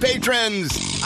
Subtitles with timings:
[0.00, 1.02] Patrons!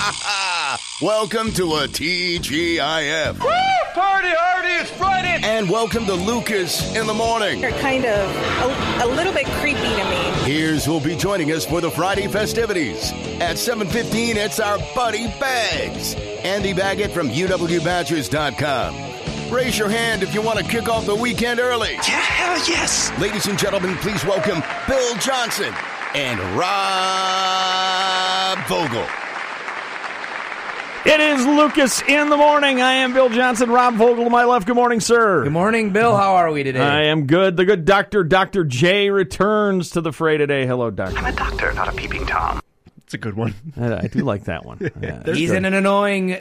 [1.01, 3.41] welcome to a TGIF.
[3.41, 3.49] Woo!
[3.95, 5.41] Party hardy, it's Friday!
[5.43, 7.61] And welcome to Lucas in the morning.
[7.61, 10.17] You're kind of a, a little bit creepy to me.
[10.45, 13.13] Here's who'll be joining us for the Friday festivities.
[13.41, 16.15] At 7.15, it's our buddy Bags.
[16.45, 19.51] Andy Baggot from UWBadgers.com.
[19.51, 21.93] Raise your hand if you want to kick off the weekend early.
[21.93, 23.11] Yeah, hell yes.
[23.19, 25.73] Ladies and gentlemen, please welcome Bill Johnson
[26.15, 26.69] and Rob
[28.69, 29.07] Vogel.
[31.05, 32.81] It is Lucas in the morning.
[32.81, 33.71] I am Bill Johnson.
[33.71, 34.67] Rob Vogel to my left.
[34.67, 35.43] Good morning, sir.
[35.43, 36.17] Good morning, Bill.
[36.17, 36.79] How are we today?
[36.81, 37.57] I am good.
[37.57, 38.65] The good doctor, Dr.
[38.65, 40.65] J, returns to the fray today.
[40.67, 41.19] Hello, doctor.
[41.19, 42.61] I'm a doctor, not a peeping Tom.
[42.99, 43.55] It's a good one.
[43.77, 44.79] I, I do like that one.
[45.03, 45.57] Yeah, He's good.
[45.59, 46.37] in an annoying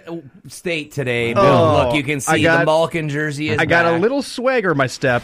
[0.48, 1.44] state today, Bill.
[1.44, 4.72] Oh, Look, you can see got- the Balkan jersey is I got a little swagger
[4.72, 5.24] in my step.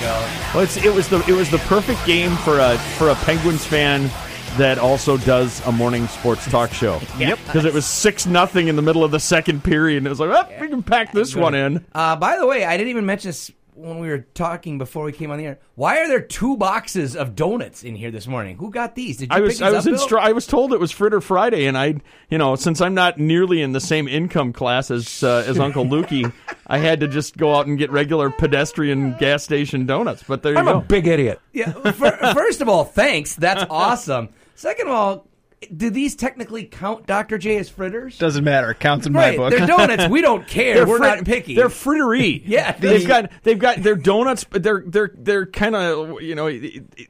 [0.00, 0.54] It.
[0.54, 3.64] Well, it's, it was the it was the perfect game for a for a Penguins
[3.64, 4.10] fan
[4.56, 7.00] that also does a morning sports talk show.
[7.18, 7.38] Yep.
[7.46, 10.20] Because it was six nothing in the middle of the second period, and it was
[10.20, 11.84] like, oh, we can pack this one in.
[11.92, 15.12] Uh, by the way, I didn't even mention this when we were talking before we
[15.12, 15.58] came on the air.
[15.76, 18.56] Why are there two boxes of donuts in here this morning?
[18.56, 19.18] Who got these?
[19.18, 20.06] Did you I was pick I was up, Bill?
[20.06, 21.94] instru- I was told it was Fritter Friday, and I
[22.28, 25.84] you know since I'm not nearly in the same income class as uh, as Uncle
[25.84, 26.32] Lukey,
[26.66, 30.24] I had to just go out and get regular pedestrian gas station donuts.
[30.26, 30.78] But there you I'm go.
[30.78, 31.40] a big idiot.
[31.52, 31.70] Yeah.
[31.92, 33.36] fir- First of all, thanks.
[33.36, 34.30] That's awesome.
[34.56, 35.27] Second of all,
[35.76, 37.36] do these technically count Dr.
[37.38, 38.16] J as fritters?
[38.18, 38.70] Doesn't matter.
[38.70, 39.50] It counts in my book.
[39.50, 40.08] they're donuts.
[40.08, 40.74] We don't care.
[40.76, 41.54] They're We're frit- not picky.
[41.56, 42.42] They're frittery.
[42.48, 46.48] Yeah, they've got they've got their donuts, but they're they're they're kind of you know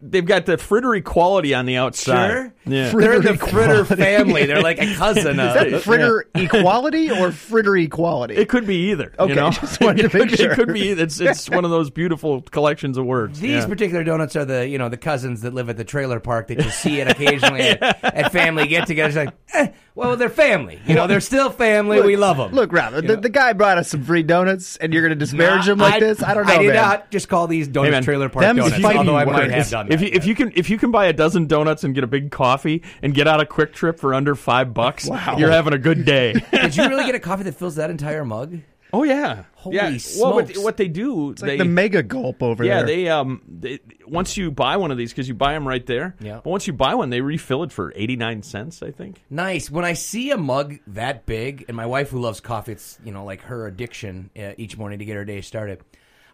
[0.03, 2.31] they've got the frittery quality on the outside.
[2.31, 2.55] Sure.
[2.67, 2.91] Yeah.
[2.93, 3.95] They're the Fritter fritter equality.
[4.03, 4.47] family.
[4.47, 8.35] They're like a cousin Is that fritter equality or fritter equality?
[8.37, 9.13] It could be either.
[9.19, 9.51] Okay, you know?
[9.51, 10.53] just wanted to it, could, make sure.
[10.53, 10.91] it could be.
[10.91, 13.41] It's it's one of those beautiful collections of words.
[13.41, 13.67] These Yeah.
[13.67, 16.63] particular donuts are the you know the cousins that live at the trailer park that
[16.65, 19.15] you see it occasionally at, at family get-togethers.
[19.17, 20.81] Like, eh, well, they're family.
[20.87, 22.01] You know, they're still family.
[22.01, 22.53] we love them.
[22.53, 25.67] Look, Rob, the, the guy brought us some free donuts, and you're going to disparage
[25.69, 26.23] him like this?
[26.23, 26.77] I don't know, I did man.
[26.77, 28.85] not just call these donuts man, trailer park them's donuts.
[28.97, 29.95] Although I might have done that.
[29.95, 32.07] If you, if you can if you can buy a dozen donuts and get a
[32.09, 35.37] big coffee and get out a quick trip for under five bucks, Wow.
[35.39, 36.35] you're having a good day.
[36.53, 38.59] did you really get a coffee that fills that entire mug?
[38.93, 39.99] Oh yeah, Holy yeah.
[40.19, 40.59] Well, what, smokes.
[40.65, 42.97] what they do, It's like the mega gulp over yeah, there.
[42.99, 45.85] Yeah, they um, they, once you buy one of these because you buy them right
[45.85, 46.17] there.
[46.21, 46.41] Yeah.
[46.43, 49.23] But once you buy one, they refill it for eighty nine cents, I think.
[49.31, 49.71] Nice.
[49.71, 53.13] When I see a mug that big, and my wife who loves coffee, it's you
[53.13, 55.81] know like her addiction uh, each morning to get her day started.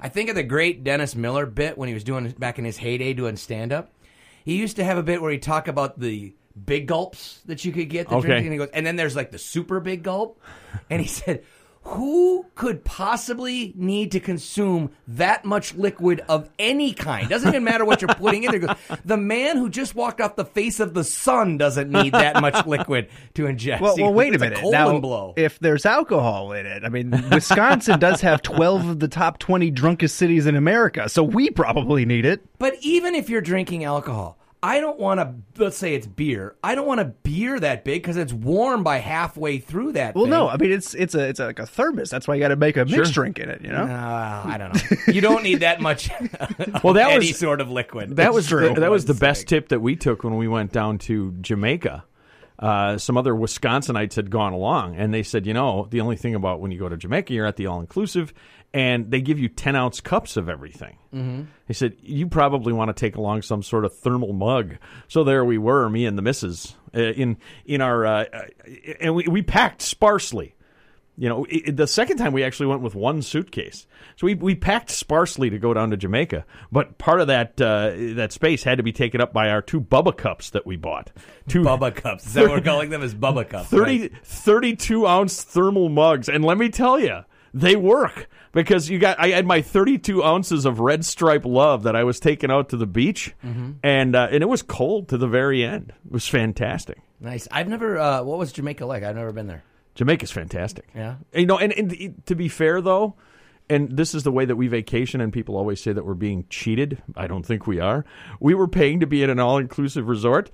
[0.00, 2.76] I think of the great Dennis Miller bit when he was doing back in his
[2.76, 3.91] heyday doing stand up.
[4.44, 7.72] He used to have a bit where he'd talk about the big gulps that you
[7.72, 8.09] could get.
[8.09, 8.26] The Okay.
[8.28, 10.41] drinking, and he goes, and then there's like the super big gulp,
[10.91, 11.44] and he said.
[11.87, 17.28] Who could possibly need to consume that much liquid of any kind?
[17.28, 18.77] Doesn't even matter what you're putting in there.
[19.05, 22.67] The man who just walked off the face of the sun doesn't need that much
[22.67, 23.81] liquid to ingest.
[23.81, 24.59] well, well, wait a minute.
[24.59, 25.34] colon now, blow.
[25.37, 29.71] if there's alcohol in it, I mean, Wisconsin does have 12 of the top 20
[29.71, 32.41] drunkest cities in America, so we probably need it.
[32.59, 35.63] But even if you're drinking alcohol, I don't want to.
[35.63, 36.57] Let's say it's beer.
[36.65, 40.15] I don't want a beer that big because it's warm by halfway through that.
[40.15, 40.31] Well, thing.
[40.31, 42.09] no, I mean it's it's a it's like a thermos.
[42.09, 43.61] That's why you got to make a mixed drink in it.
[43.61, 45.13] You know, Uh, I don't know.
[45.13, 46.09] You don't need that much.
[46.83, 48.17] Well, that any was- sort of liquid.
[48.17, 48.73] That was true.
[48.75, 49.49] the, that was the best sec.
[49.49, 52.05] tip that we took when we went down to Jamaica.
[52.59, 56.34] Uh, some other Wisconsinites had gone along, and they said, you know, the only thing
[56.34, 58.33] about when you go to Jamaica, you're at the all inclusive,
[58.74, 60.98] and they give you ten ounce cups of everything.
[61.15, 61.42] Mm-hmm.
[61.68, 64.76] They said you probably want to take along some sort of thermal mug.
[65.06, 68.42] So there we were, me and the missus, uh, in in our, uh, uh,
[69.00, 70.56] and we, we packed sparsely.
[71.16, 73.86] You know, i the second time we actually went with one suitcase,
[74.16, 76.44] so we we packed sparsely to go down to Jamaica.
[76.72, 79.80] But part of that uh, that space had to be taken up by our two
[79.80, 81.12] Bubba cups that we bought.
[81.47, 82.26] Two Bubba cups.
[82.26, 83.03] Is that what we're calling them?
[83.03, 83.68] As Bubba cups.
[83.68, 84.12] 30, right?
[84.24, 87.21] 32 ounce thermal mugs, and let me tell you,
[87.54, 89.18] they work because you got.
[89.18, 92.68] I had my thirty two ounces of Red Stripe Love that I was taking out
[92.71, 93.71] to the beach, Mm-hmm.
[93.83, 95.92] and uh, and it was cold to the very end.
[96.04, 96.98] It was fantastic.
[97.21, 97.48] Nice.
[97.51, 97.97] I've never.
[97.98, 99.03] Uh, what was Jamaica like?
[99.03, 99.62] I've never been there.
[99.95, 100.89] Jamaica's fantastic.
[100.95, 101.15] Yeah.
[101.33, 103.15] You know, and, and to be fair though,
[103.71, 106.45] and this is the way that we vacation, and people always say that we're being
[106.50, 107.00] cheated.
[107.16, 108.04] I don't think we are.
[108.41, 110.50] We were paying to be at an all-inclusive resort.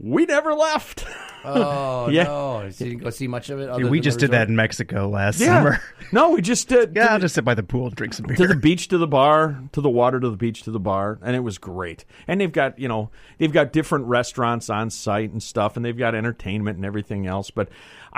[0.00, 1.04] We never left.
[1.44, 2.24] Oh Yeah.
[2.24, 2.68] no!
[2.70, 3.68] So you didn't go see much of it.
[3.68, 5.58] other we just did that in Mexico last Yeah.
[5.58, 5.82] summer.
[6.10, 6.96] No, we just did.
[6.96, 8.36] Yeah, I'll just sit by the pool and drink some beer.
[8.36, 11.18] to the beach, to the bar, to the water, to the beach, to the bar,
[11.20, 12.06] and it was great.
[12.26, 15.98] And they've got you know they've got different restaurants on site and stuff, and they've
[15.98, 17.50] got entertainment and everything else.
[17.50, 17.68] But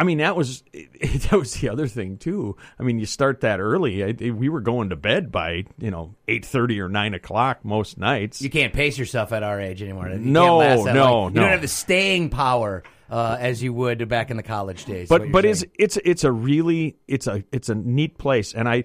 [0.01, 2.57] I mean that was that was the other thing too.
[2.79, 4.03] I mean you start that early.
[4.03, 7.99] I, we were going to bed by you know eight thirty or nine o'clock most
[7.99, 8.41] nights.
[8.41, 10.09] You can't pace yourself at our age anymore.
[10.09, 11.29] You No, can't no.
[11.29, 15.07] You don't have the staying power uh, as you would back in the college days.
[15.11, 15.53] but but saying.
[15.53, 18.85] is it's it's a really it's a it's a neat place and i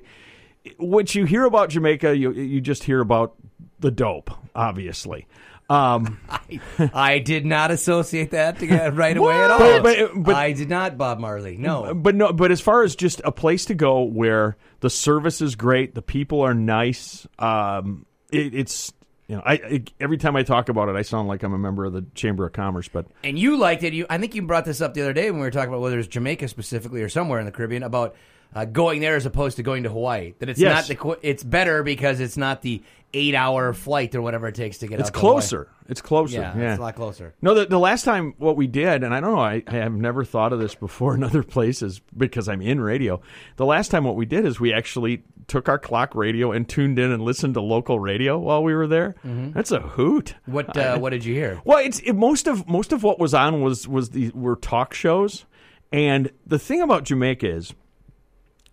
[0.77, 3.35] what you hear about jamaica you you just hear about
[3.79, 5.27] the dope obviously
[5.69, 6.19] um
[6.93, 9.59] I did not associate that together right away at all.
[9.59, 11.57] But- but- but- I did not, Bob Marley.
[11.57, 11.93] No.
[11.93, 15.55] but no but as far as just a place to go where the service is
[15.55, 18.93] great the people are nice um it, it's
[19.27, 21.57] you know I, I every time i talk about it i sound like i'm a
[21.57, 23.93] member of the chamber of commerce but And you liked it.
[23.93, 25.81] You, I think you brought this up the other day when we were talking about
[25.81, 28.15] whether it's Jamaica specifically or somewhere in the Caribbean about
[28.53, 30.33] uh, going there as opposed to going to Hawaii.
[30.39, 30.73] That it's Yes.
[30.75, 32.81] not the qu- it's better because it's not the
[33.13, 35.33] eight hour flight or whatever it takes to get it's out to Hawaii.
[35.35, 37.33] closer it's closer Yeah, yeah it's a lot closer.
[37.41, 39.93] No, the, the last time what we did, and I don't know, I, I have
[39.93, 43.21] never thought of this before in other places because I'm in radio.
[43.55, 46.97] The last time what we did is we actually took our clock radio and tuned
[46.99, 49.15] in and listened to local radio while we were there.
[49.23, 50.33] That's a hoot.
[50.47, 51.61] What uh, what did you hear?
[51.63, 54.93] Well, it's it, most of most of what was on was was the were talk
[54.93, 55.45] shows,
[55.93, 57.73] and the thing about Jamaica is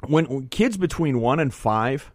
[0.06, 2.12] when, when kids between one and five,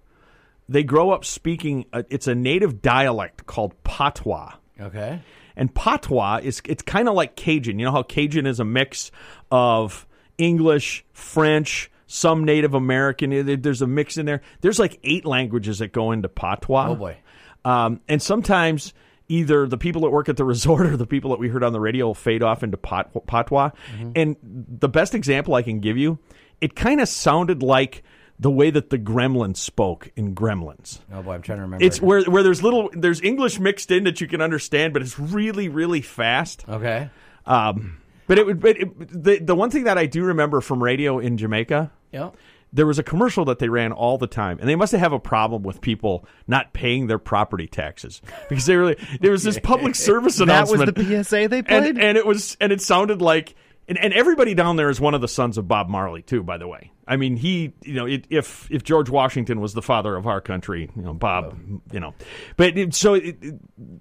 [0.69, 1.85] they grow up speaking.
[1.93, 4.53] A, it's a native dialect called patois.
[4.79, 5.21] Okay.
[5.55, 7.79] And patois is it's kind of like Cajun.
[7.79, 9.11] You know how Cajun is a mix
[9.51, 10.05] of
[10.37, 13.61] English, French, some Native American.
[13.61, 14.41] There's a mix in there.
[14.61, 16.89] There's like eight languages that go into patois.
[16.89, 17.17] Oh, boy.
[17.65, 18.93] Um, and sometimes
[19.27, 21.73] either the people that work at the resort or the people that we heard on
[21.73, 23.71] the radio will fade off into pat- patois.
[23.93, 24.11] Mm-hmm.
[24.15, 24.35] And
[24.79, 26.19] the best example I can give you,
[26.61, 28.03] it kind of sounded like
[28.39, 30.99] the way that the Gremlins spoke in Gremlins.
[31.11, 31.83] Oh boy, I'm trying to remember.
[31.83, 35.17] It's where where there's little there's English mixed in that you can understand, but it's
[35.19, 36.63] really really fast.
[36.69, 37.09] okay.
[37.45, 38.59] Um, but it would.
[38.59, 42.31] But it, the the one thing that I do remember from radio in Jamaica, Yeah.
[42.73, 45.19] there was a commercial that they ran all the time, and they must have a
[45.19, 49.95] problem with people not paying their property taxes because they really there was this public
[50.09, 50.85] service announcement.
[50.85, 51.83] That was the PSA they played?
[51.95, 53.55] and, and it was and it sounded like.
[53.89, 56.43] And, and everybody down there is one of the sons of Bob Marley too.
[56.43, 59.81] By the way, I mean he, you know, it, if if George Washington was the
[59.81, 61.57] father of our country, you know, Bob,
[61.93, 62.13] you know,
[62.57, 63.37] but it, so it,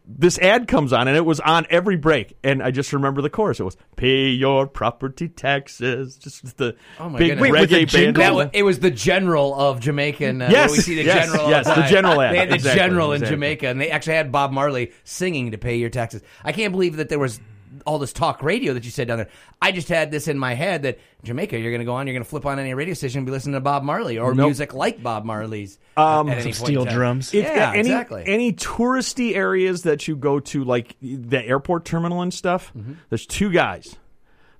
[0.04, 3.30] this ad comes on and it was on every break, and I just remember the
[3.30, 3.60] chorus.
[3.60, 7.50] It was "Pay your property taxes," just the Oh my big goodness.
[7.52, 8.34] Wait, reggae band.
[8.34, 10.42] was, it was the general of Jamaican.
[10.42, 11.48] Uh, Yes, we see the yes, general.
[11.48, 13.36] yes, the general ad, They had the exactly, general in exactly.
[13.36, 16.22] Jamaica, and they actually had Bob Marley singing to pay your taxes.
[16.42, 17.38] I can't believe that there was
[17.84, 19.28] all this talk radio that you said down there.
[19.60, 22.14] I just had this in my head that Jamaica, you're going to go on, you're
[22.14, 24.46] going to flip on any radio station and be listening to Bob Marley or Nope.
[24.46, 25.78] music like Bob Marley's.
[25.96, 26.94] Um, at any Some steel time.
[26.94, 27.34] drums.
[27.34, 28.24] It- Yeah, any, exactly.
[28.26, 32.92] Any touristy areas that you go to, like the airport terminal and stuff, Mm-hmm.
[33.08, 33.96] there's two guys,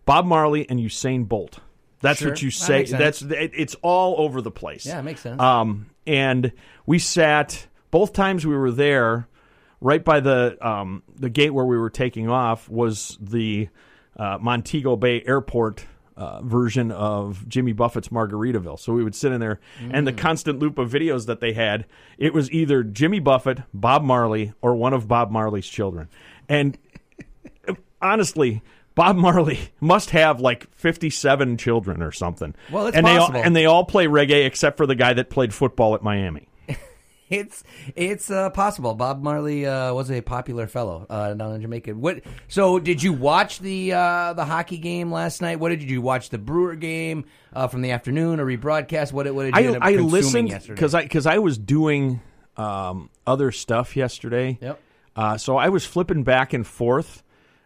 [0.04, 1.58] Bob Marley and Usain Bolt.
[2.00, 2.30] That's Sure.
[2.30, 2.78] what you say.
[2.80, 3.00] makes sense.
[3.00, 4.86] That's it, it's all over the place.
[4.86, 5.40] Yeah, it makes sense.
[5.40, 6.52] Um, and
[6.84, 9.26] we sat both times we were there,
[9.80, 13.68] right by the um, the gate where we were taking off was the
[14.16, 15.84] uh, Montego Bay Airport.
[16.18, 18.80] Uh, version of Jimmy Buffett's Margaritaville.
[18.80, 20.16] So we would sit in there, and the Mm.
[20.16, 21.84] constant loop of videos that they had,
[22.16, 26.08] it was either Jimmy Buffett, Bob Marley, or one of Bob Marley's children.
[26.48, 26.78] And
[28.00, 28.62] honestly,
[28.94, 32.54] Bob Marley must have like 57 children or something.
[32.70, 33.42] Well, it's and they all, possible.
[33.44, 36.48] and they all play reggae except for the guy that played football at Miami.
[37.28, 37.64] It's
[37.96, 38.94] it's uh, possible.
[38.94, 41.94] Bob Marley uh, was a popular fellow uh, down in Jamaica.
[41.94, 42.20] What?
[42.46, 45.58] So, did you watch the uh, the hockey game last night?
[45.58, 45.94] What did you, do?
[45.94, 49.12] you watch the Brewer game uh, from the afternoon or rebroadcast?
[49.12, 52.20] What, what did you I, I listened because I because I was doing
[52.56, 54.58] um, other stuff yesterday.
[54.60, 54.80] Yep.
[55.14, 57.22] Uh, so I was flipping back and forth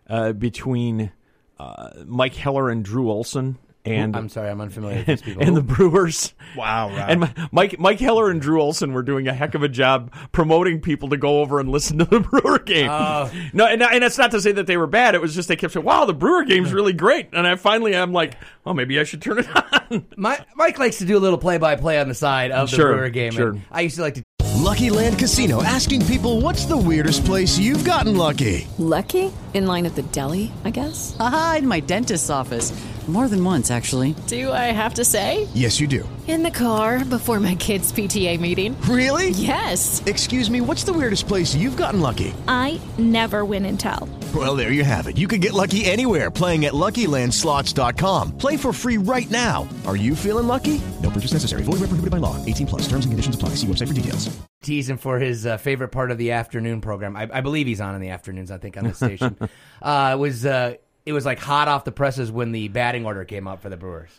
[0.09, 1.13] uh, between
[1.59, 5.43] uh, Mike Heller and Drew Olson and I'm sorry, I'm unfamiliar with these people.
[5.43, 6.35] and the Brewers.
[6.57, 7.09] Wow, Rob.
[7.11, 10.81] And Mike Mike Heller and Drew Olson were doing a heck of a job promoting
[10.81, 12.89] people to go over and listen to the Brewer game.
[12.91, 13.31] Oh.
[13.53, 15.15] No, and, and it's not to say that they were bad.
[15.15, 17.97] It was just they kept saying, "Wow, the Brewer game's really great." And I finally
[17.97, 19.49] I'm like, "Oh, maybe I should turn it
[19.91, 22.71] on." My, Mike likes to do a little play by play on the side of
[22.71, 23.33] the Sure, Brewer game.
[23.33, 23.49] sure.
[23.51, 24.23] and I used to like to.
[24.57, 28.69] Lucky Land Casino asking people what's the weirdest place you've gotten lucky?
[28.79, 29.33] Lucky?
[29.53, 31.17] In line at the deli, I guess?
[31.17, 32.73] Haha, in my dentist's office.
[33.09, 34.15] More than once, actually.
[34.29, 35.49] Do I have to say?
[35.53, 36.09] Yes, you do.
[36.29, 38.81] In the car before my kids' PTA meeting.
[38.83, 39.31] Really?
[39.31, 40.01] Yes.
[40.07, 42.33] Excuse me, what's the weirdest place you've gotten lucky?
[42.47, 44.09] I never win and tell.
[44.33, 45.19] Well, there you have it.
[45.19, 48.39] You can get lucky anywhere playing at LuckyLandSlots.com.
[48.39, 49.69] Play for free right now.
[49.89, 50.81] Are you feeling lucky?
[51.03, 51.63] No purchase necessary.
[51.65, 52.37] Void where prohibited by law.
[52.47, 52.83] 18 plus.
[52.83, 53.51] Terms and conditions apply.
[53.51, 54.31] See website for details.
[54.63, 57.17] tease him for his uh, favorite part of the afternoon program.
[57.17, 58.53] I, I believe he's on in the afternoons.
[58.53, 59.37] I think on the station.
[59.83, 60.75] uh, it was uh,
[61.07, 63.77] it was like hot off the presses when the batting order came out for the
[63.77, 64.11] Brewers.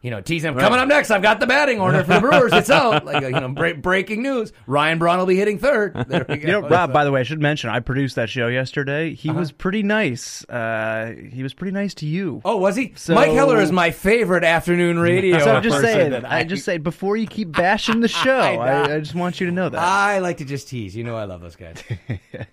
[0.00, 0.56] You know, tease him.
[0.56, 2.52] Coming up next, I've got the batting order for the Brewers.
[2.52, 3.04] It's out.
[3.08, 5.92] Like uh, you know, bre- breaking news: Ryan Braun will be hitting third.
[6.08, 6.40] There we go.
[6.46, 6.90] You know, Rob.
[6.90, 9.14] So- By the way, I should mention I produced that show yesterday.
[9.14, 9.40] He Uh-huh.
[9.40, 10.44] was pretty nice.
[10.48, 12.40] Uh, he was pretty nice to you.
[12.44, 12.92] Oh, was he?
[12.94, 15.40] So- Mike Heller is my favorite afternoon radio.
[15.40, 16.10] So I'm just person saying.
[16.12, 18.54] that I just say before you keep bashing the show, I.
[18.54, 19.80] I, I just want you to know that.
[19.80, 20.94] I like to just tease.
[20.94, 21.82] You know, I love those guys.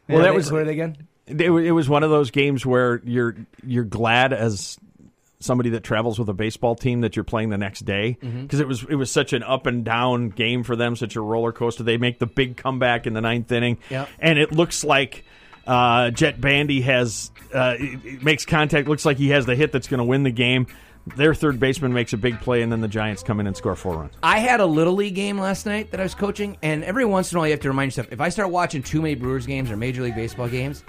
[0.10, 0.98] Well, that was who are they again?
[1.28, 4.78] It, it was one of those games where you're you're glad as
[5.40, 8.44] somebody that travels with a baseball team that you're playing the next day Mm-hmm.
[8.44, 11.22] because it was it was such an up and down game for them, such a
[11.22, 11.84] roller coaster.
[11.84, 14.10] They make the big comeback in the ninth inning, Yep.
[14.20, 15.26] and it looks like
[15.68, 18.88] uh, Jett Bandy has uh, it, it makes contact.
[18.88, 20.68] Looks like he has the hit that's going to win the game.
[21.16, 23.76] Their third baseman makes a big play, and then the Giants come in and score
[23.76, 24.14] four runs.
[24.24, 27.32] I had a little league game last night that I was coaching, and every once
[27.32, 29.46] in a while you have to remind yourself if I start watching too many Brewers
[29.46, 30.84] games or Major League Baseball games,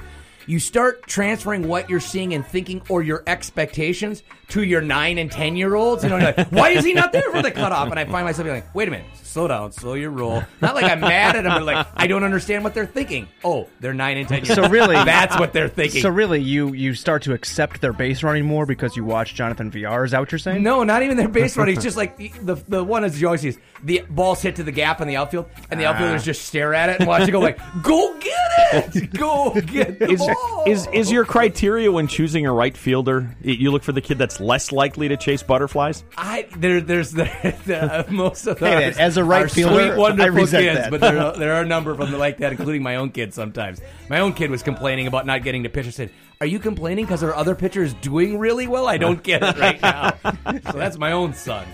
[0.46, 5.30] you start transferring what you're seeing and thinking or your expectations to your nine and
[5.30, 6.04] ten year olds.
[6.04, 7.90] You know, like, why is he not there for the cutoff?
[7.90, 9.06] And I find myself being like, wait a minute,
[9.36, 10.42] slow down, slow your roll.
[10.62, 13.28] Not like I'm mad at them, but like I don't understand what they're thinking.
[13.44, 16.00] Oh, they're nine and ten years So really, that's what they're thinking.
[16.00, 19.70] So really, you you start to accept their base running more because you watch Jonathan
[19.70, 20.06] Villar.
[20.06, 20.62] Is that what you're saying?
[20.62, 21.74] No, not even their base running.
[21.74, 24.56] It's just like the, the the one as you always see is the ball's hit
[24.56, 25.90] to the gap in the outfield, and the ah.
[25.90, 29.12] outfielders just stare at it and watch it go like, "Go get it!
[29.12, 33.36] Go get the Is, ball!" is is your criteria when choosing a right fielder?
[33.42, 36.04] You look for the kid that's less likely to chase butterflies.
[36.16, 37.24] I there there's the,
[37.66, 40.90] the, uh, most of Hey, as a right fielder, sweet, wonderful I kids, that.
[40.90, 43.34] but there are, there are a number of them like that, including my own kids.
[43.34, 45.86] Sometimes my own kid was complaining about not getting to pitch.
[45.86, 48.86] I said, "Are you complaining because there are other pitchers doing really well?
[48.86, 50.12] I don't get it right now."
[50.70, 51.66] so that's my own son.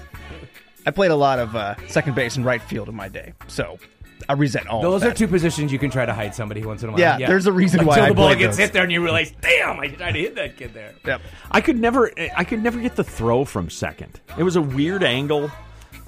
[0.84, 3.78] I played a lot of uh, second base and right field in my day, so
[4.28, 4.82] I resent all.
[4.82, 7.00] Those of are two positions you can try to hide somebody once in a while.
[7.00, 8.66] Yeah, there's a reason why Until I the ball played gets those.
[8.66, 10.94] hit there and you realize, damn, I tried to hit that kid there.
[11.04, 11.20] Yep.
[11.50, 14.20] I could never I could never get the throw from second.
[14.38, 15.50] It was a weird angle.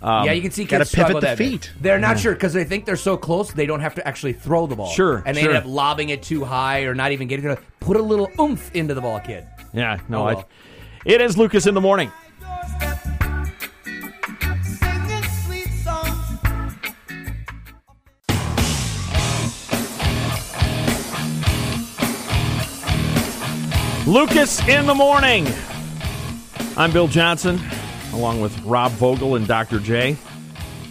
[0.04, 1.50] Um, yeah, you can see kids struggle that bit.
[1.50, 1.72] feet.
[1.80, 4.66] They're not sure because they think they're so close they don't have to actually throw
[4.66, 4.90] the ball.
[4.90, 5.54] Sure, and they sure.
[5.54, 7.58] end up lobbing it too high or not even getting it.
[7.80, 9.46] Put a little oomph into the ball, kid.
[9.72, 10.44] Yeah, no, Oh, I,
[11.06, 12.12] it is Lucas in the morning.
[24.06, 25.46] Lucas in the morning.
[26.76, 27.58] I'm Bill Johnson,
[28.14, 29.78] along with Rob Vogel and Dr.
[29.80, 30.16] J.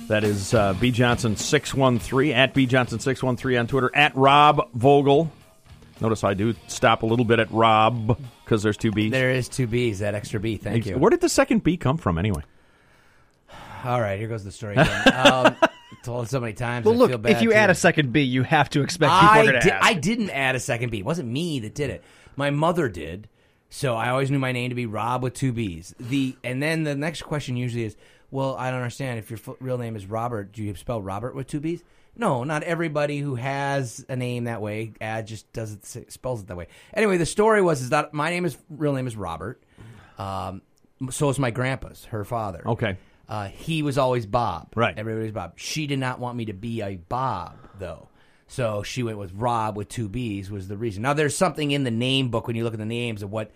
[0.08, 3.68] That is uh, B Johnson six one three at B Johnson six one three on
[3.68, 5.32] Twitter at Rob Vogel.
[6.02, 9.12] Notice I do stop a little bit at Rob because there's two B's.
[9.12, 10.58] There is two B's, that extra B.
[10.58, 10.98] Thank you.
[10.98, 12.42] Where did the second B come from anyway?
[13.86, 15.14] All right, here goes the story again.
[15.14, 15.56] um,
[16.04, 16.86] told it so many times.
[16.86, 17.56] Well, I look, feel bad if you too.
[17.56, 19.86] add a second B, you have to expect people I, are going to di- ask.
[19.86, 21.00] I didn't add a second B.
[21.00, 22.04] It wasn't me that did it.
[22.36, 23.28] My mother did.
[23.76, 25.96] So I always knew my name to be Rob with two B's.
[26.00, 27.98] The and then the next question usually is,
[28.30, 29.18] well, I don't understand.
[29.18, 31.84] If your f- real name is Robert, do you spell Robert with two B's?
[32.16, 36.48] No, not everybody who has a name that way uh, just does it spells it
[36.50, 36.68] that way.
[36.94, 39.64] Anyway, the story was is that my name is real name is Robert.
[40.20, 40.62] Um,
[41.10, 42.62] so is my grandpa's, her father.
[42.64, 42.96] Okay.
[43.28, 44.68] Uh, he was always Bob.
[44.76, 44.96] Right.
[44.96, 45.54] Everybody's Bob.
[45.56, 48.08] She did not want me to be a Bob, though.
[48.54, 51.02] So she went with Rob with two B's was the reason.
[51.02, 53.50] Now there's something in the name book when you look at the names of what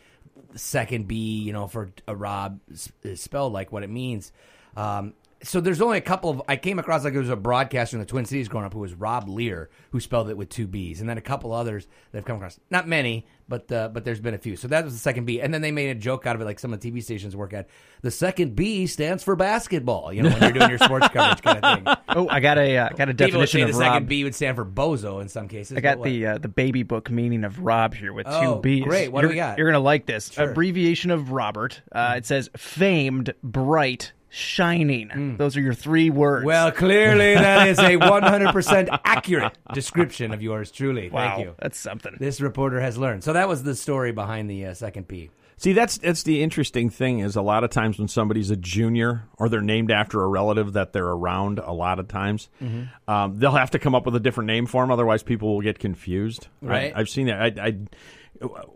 [0.55, 2.59] second B, you know, for a Rob
[3.03, 4.31] is spelled like what it means.
[4.75, 5.13] Um,
[5.47, 7.99] so there's only a couple of I came across like there was a broadcaster in
[7.99, 10.99] the Twin Cities growing up who was Robb Leer who spelled it with two B's,
[10.99, 12.59] and then a couple others that I've come across.
[12.69, 14.55] Not many, but uh, but there's been a few.
[14.57, 16.45] So that was the second B, and then they made a joke out of it,
[16.45, 17.69] like some of the TV stations work at.
[18.01, 20.11] The second B stands for basketball.
[20.11, 21.95] You know, when you're doing your sports coverage kind of thing.
[22.09, 24.57] oh, I got a uh, got a definition say of the second B would stand
[24.57, 25.77] for bozo in some cases.
[25.77, 28.83] I got the uh, the baby book meaning of Rob here with Oh, two B's.
[28.83, 29.11] great.
[29.11, 29.57] What do you're, we got?
[29.57, 30.49] You're gonna like this Sure.
[30.51, 31.81] abbreviation of Robert.
[31.91, 35.35] Uh, it says famed, bright, shining.
[35.37, 36.45] Those are your three words.
[36.45, 41.09] Well, clearly that is a 100% accurate description of yours truly.
[41.09, 41.55] wow, Thank you.
[41.59, 42.15] that's something.
[42.19, 43.23] This reporter has learned.
[43.23, 45.29] So that was the story behind the uh, second P.
[45.59, 49.23] See, that's that's the interesting thing is a lot of times when somebody's a junior
[49.39, 52.89] or they're named after a relative that they're around a lot of times, Mhm.
[53.07, 54.91] um, they'll have to come up with a different name for them.
[54.91, 56.47] Otherwise, people will get confused.
[56.61, 56.93] Right.
[56.95, 57.59] I, have seen that.
[57.59, 57.77] I, I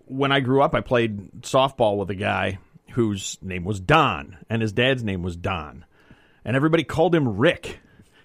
[0.06, 2.58] when I grew up, I played softball with a guy
[2.92, 5.86] whose name was Don, and his dad's name was Don,
[6.46, 7.80] and everybody called him Rick.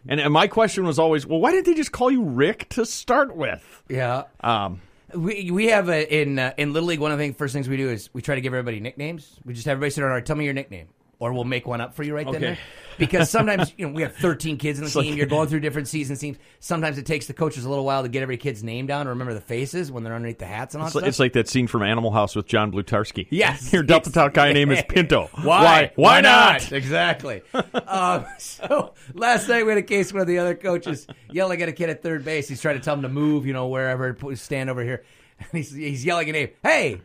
[0.09, 2.87] And, and my question was always, well, why didn't they just call you Rick to
[2.87, 3.83] start with?
[3.89, 4.25] Yeah.
[4.41, 4.81] Um,
[5.15, 7.01] We we have a, in uh, in little league.
[7.01, 9.39] One of the first things we do is we try to give everybody nicknames.
[9.45, 10.25] We just have everybody sit around.
[10.27, 12.37] Tell me your nickname, or we'll make one up for you right then.
[12.37, 12.45] Okay.
[12.47, 12.59] there.
[12.99, 15.05] Because sometimes you know we have 13 kids in the It's team.
[15.11, 16.39] like- You're going through different season teams.
[16.61, 19.35] Sometimes it takes the coaches a little while to get every kid's name down, remember
[19.35, 21.09] the faces when they're underneath the hats and all It's that like, stuff.
[21.11, 23.27] it's like that scene from Animal House with John Blutarsky.
[23.31, 23.71] Yes.
[23.73, 25.29] Your Delta Town guy name is Pinto.
[25.43, 25.45] Why?
[25.45, 25.93] Why?
[25.97, 26.73] Why not?
[26.73, 27.43] Exactly.
[27.87, 31.73] um, so last night we had a case where the other coaches yelling at a
[31.73, 32.49] kid at third base.
[32.49, 35.05] He's trying to tell him to move, you know, wherever, stand over here.
[35.39, 36.49] And he's, he's yelling a name.
[36.63, 37.03] Hey,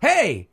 [0.00, 0.48] hey.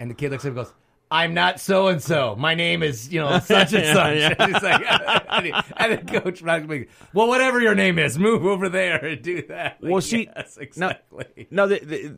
[0.00, 0.72] And the kid looks up and goes,
[1.14, 2.34] I'm not so and so.
[2.36, 4.16] My name is, you know, such and such.
[4.16, 4.46] yeah.
[4.46, 4.82] He's like,
[5.30, 9.22] and, he- and the coach, like, well, whatever your name is, move over there and
[9.22, 9.78] do that.
[9.80, 11.46] Like, Well, see, yes, exactly.
[11.50, 12.16] now the, the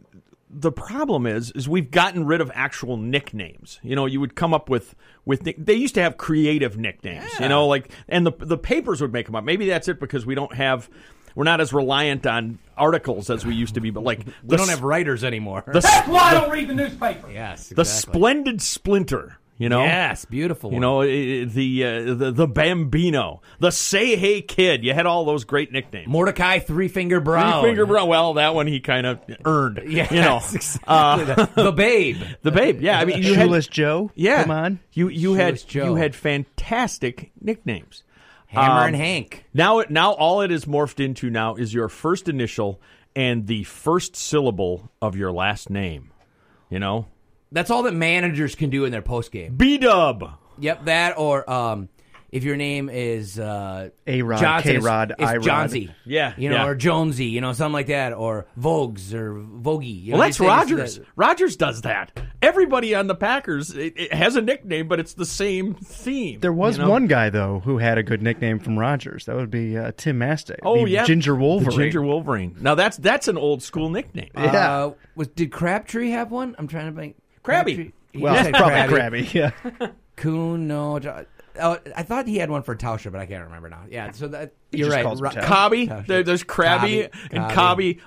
[0.48, 3.78] the problem is, is we've gotten rid of actual nicknames.
[3.82, 7.28] You know, you would come up with with they used to have creative nicknames.
[7.40, 9.44] You know, like and the the papers would make them up.
[9.44, 10.88] Maybe that's it because we don't have.
[11.36, 14.68] We're not as reliant on articles as we used to be, but like we don't
[14.70, 15.62] have writers anymore.
[15.66, 17.30] The, That's why I don't read the newspaper.
[17.30, 19.38] Yes, the splendid splinter.
[19.58, 20.68] You know, Yes, beautiful.
[20.70, 20.82] You one.
[20.82, 24.84] know, i- i- the uh, the the Bambino, the Say Hey Kid.
[24.84, 26.08] You had all those great nicknames.
[26.08, 27.62] Mordecai Three Finger Brown.
[27.62, 28.06] Three Finger Brown.
[28.06, 29.80] Well, that one he kind of earned.
[29.86, 30.82] Yes, you know, exactly.
[30.86, 32.18] Uh, the, the Babe.
[32.42, 32.82] the Babe.
[32.82, 34.10] Yeah, I mean, you had, Shoeless Joe.
[34.14, 34.78] yeah, Come on.
[34.92, 35.84] You you had Joe.
[35.86, 38.02] you had fantastic nicknames.
[38.56, 39.44] Hammer Um, and Hank.
[39.54, 42.80] Now, it now all it is morphed into now is your first initial
[43.14, 46.10] and the first syllable of your last name.
[46.68, 47.06] You know,
[47.52, 49.54] That's all that managers can do in their post game.
[49.56, 50.32] B Dub.
[50.58, 51.88] Yep, that or um,
[52.36, 55.42] if your name is uh, A-Rod, Johnson, K-Rod, I-Rod.
[55.42, 55.94] Johnsy.
[56.04, 56.66] Yeah, you know, yeah.
[56.66, 60.04] or Jonesy, you know, something like that, or Vogues or Vogie.
[60.04, 60.98] You Well, know, that's Rodgers.
[60.98, 62.12] that- Rodgers does that.
[62.42, 66.40] Everybody on the Packers it, it has a nickname, but it's the same theme.
[66.40, 66.90] There was you know?
[66.90, 69.24] one guy though who had a good nickname from Rodgers.
[69.24, 70.58] That would be uh, Tim Masthay.
[70.62, 71.70] Oh the yeah, Ginger Wolverine.
[71.76, 72.56] The Ginger Wolverine.
[72.60, 74.30] Now that's that's an old school nickname.
[74.34, 76.54] Uh, was did Crabtree have one?
[76.58, 77.16] I'm trying to think.
[77.42, 77.92] Krabby.
[78.12, 79.32] He Well, said probably Krabby.
[79.34, 79.50] Yeah.
[80.16, 80.98] Kuhn, no.
[81.56, 83.82] Jo- Oh, I thought he had one for Tauscher, but I can't remember now.
[83.90, 85.02] Yeah, so that He you're right.
[85.04, 85.42] calls him Ro- Tauscher.
[85.42, 85.86] Cobby.
[86.06, 87.94] There, there's Krabby Cobby, and Cobby.
[87.94, 88.00] Cobby.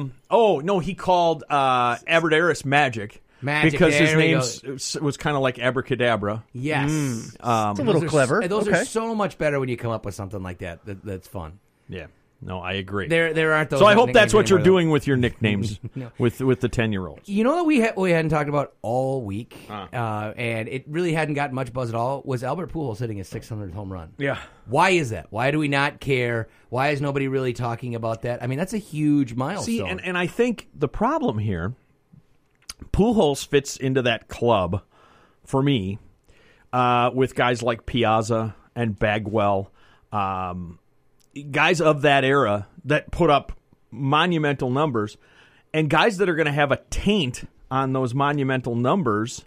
[0.00, 0.12] Um.
[0.30, 3.22] Oh no, he called uh, Aberdaris Magic.
[3.42, 6.42] Magic, because his there name s- was kind of like abracadabra.
[6.54, 6.90] Yes.
[7.40, 8.48] Um, It's a little Those are- clever.
[8.48, 8.80] Those Okay.
[8.80, 10.84] are so much better when you come up with something like that.
[10.86, 11.58] that that's fun.
[11.88, 12.06] yeah.
[12.42, 13.08] No, I agree.
[13.08, 13.80] There, there aren't those.
[13.80, 16.12] so I hope that's what you're doing with your nicknames No.
[16.18, 17.28] with with the ten year olds.
[17.28, 19.86] You know that we ha- we hadn't talked about all week, Uh.
[19.92, 22.22] uh, and it really hadn't gotten much buzz at all.
[22.26, 24.12] Was Albert Pujols hitting his 600th home run?
[24.18, 24.38] Yeah.
[24.66, 25.28] Why is that?
[25.30, 26.48] Why do we not care?
[26.68, 28.42] Why is nobody really talking about that?
[28.42, 29.64] I mean, that's a huge milestone.
[29.64, 31.74] See, and, and I think the problem here,
[32.92, 34.82] Pujols fits into that club
[35.44, 35.98] for me
[36.72, 39.72] uh, with guys like Piazza and Bagwell,
[40.12, 40.78] um,
[41.50, 43.52] guys of that era that put up
[43.90, 45.16] monumental numbers,
[45.72, 49.44] and guys that are going to have a taint on those monumental numbers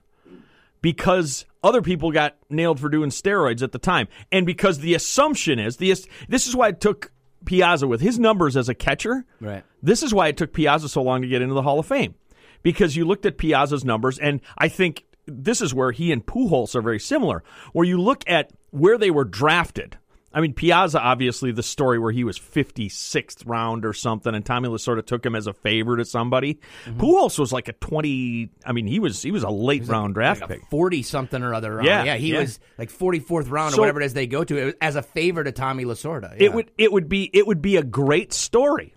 [0.81, 5.59] because other people got nailed for doing steroids at the time, and because the assumption
[5.59, 5.93] is the
[6.27, 7.11] this is why it took
[7.45, 9.25] Piazza with his numbers as a catcher.
[9.39, 9.63] Right.
[9.81, 12.15] This is why it took Piazza so long to get into the Hall of Fame
[12.63, 16.75] because you looked at Piazza's numbers, and I think this is where he and Pujols
[16.75, 17.43] are very similar.
[17.73, 19.97] Where you look at where they were drafted.
[20.31, 24.69] I mean, Piazza, obviously, the story where he was 56th round or something, and Tommy
[24.69, 26.59] Lasorda took him as a favor to somebody.
[26.85, 27.01] Mm-hmm.
[27.01, 28.49] Pujols was like a 20.
[28.63, 30.61] I mean, he was he was a late round draft pick.
[30.69, 31.75] forty something or other.
[31.75, 31.87] Round.
[31.87, 32.41] Yeah, yeah, he yeah.
[32.41, 34.95] was like forty fourth round So- or whatever it is they go to it as
[34.95, 36.35] a favor to Tommy Lasorda.
[36.37, 38.93] It would it would be it would be a great story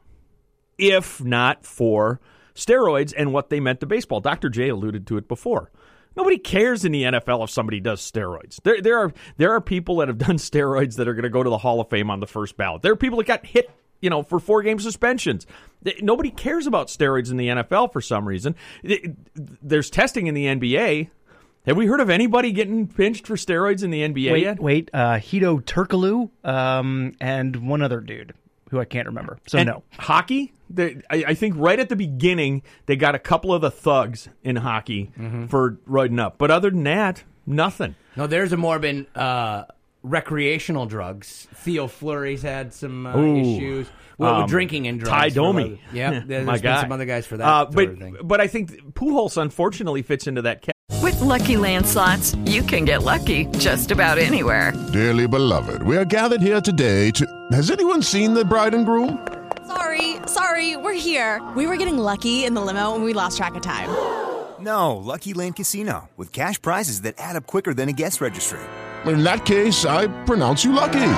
[0.79, 2.21] if not for
[2.55, 4.21] steroids and what they meant to baseball.
[4.21, 4.49] Dr.
[4.51, 5.71] J alluded to it before.
[6.17, 8.61] Nobody cares in the NFL if somebody does steroids.
[8.63, 11.43] There there are there are people that have done steroids that are going to go
[11.43, 12.83] to the Hall of Fame on the first ballot.
[12.83, 13.71] There are people that got hit,
[14.01, 15.47] you know, for four game suspensions.
[16.01, 18.55] Nobody cares about steroids in the NFL for some reason.
[19.35, 21.11] There's testing in the NBA.
[21.67, 24.61] Have we heard of anybody getting pinched for steroids in the NBA Wait, yet?
[24.61, 24.91] wait.
[24.93, 28.35] Uh, Hedo Turkoglu um, and one other dude
[28.71, 29.39] who I can't remember.
[29.47, 29.83] So And no.
[29.99, 30.53] hockey.
[30.75, 34.29] They, I, I think right at the beginning they got a couple of the thugs
[34.43, 35.47] in hockey Mm-hmm.
[35.47, 37.95] for riding up, but other than that, nothing.
[38.17, 39.65] No, there's a more been uh,
[40.03, 41.49] recreational drugs.
[41.55, 43.37] Theo Fleury's had some uh, Ooh.
[43.37, 43.89] issues.
[44.19, 45.11] Well, Um, drinking and drugs.
[45.11, 45.63] Ty for Domi.
[45.65, 46.81] other- Yeah, there's My been guy.
[46.83, 48.17] some other guys for that Uh, sort but of thing.
[48.23, 50.73] but I think Pujols unfortunately fits into that category.
[51.03, 54.73] With Lucky Land slots, you can get lucky just about anywhere.
[54.93, 57.27] Dearly beloved, we are gathered here today to.
[57.53, 59.19] Has anyone seen the bride and groom?
[59.77, 61.41] Sorry, sorry, we're here.
[61.57, 63.89] We were getting lucky in the limo and we lost track of time.
[64.61, 68.61] No, Lucky Land Casino, with cash prizes that add up quicker than a guest registry.
[69.07, 71.15] In that case, I pronounce you lucky.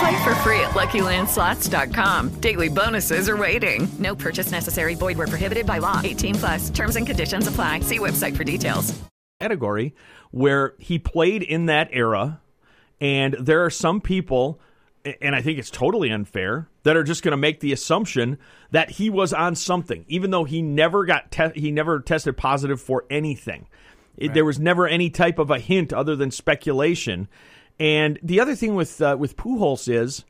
[0.00, 2.40] Play for free at LuckyLandSlots.com.
[2.40, 3.88] Daily bonuses are waiting.
[3.98, 4.94] No purchase necessary.
[4.94, 6.00] Void where prohibited by law.
[6.04, 6.70] 18 plus.
[6.70, 7.80] Terms and conditions apply.
[7.80, 8.96] See website for details.
[9.40, 9.94] category
[10.30, 12.40] where he played in that era,
[13.00, 14.60] and there are some people,
[15.22, 18.38] and I think it's totally unfair, that are just going to make the assumption
[18.70, 22.80] that he was on something, even though he never got te- he never tested positive
[22.80, 23.66] for anything.
[24.16, 27.28] It- There was never any type of a hint other than speculation.
[27.78, 30.24] And the other thing with uh, with Pujols is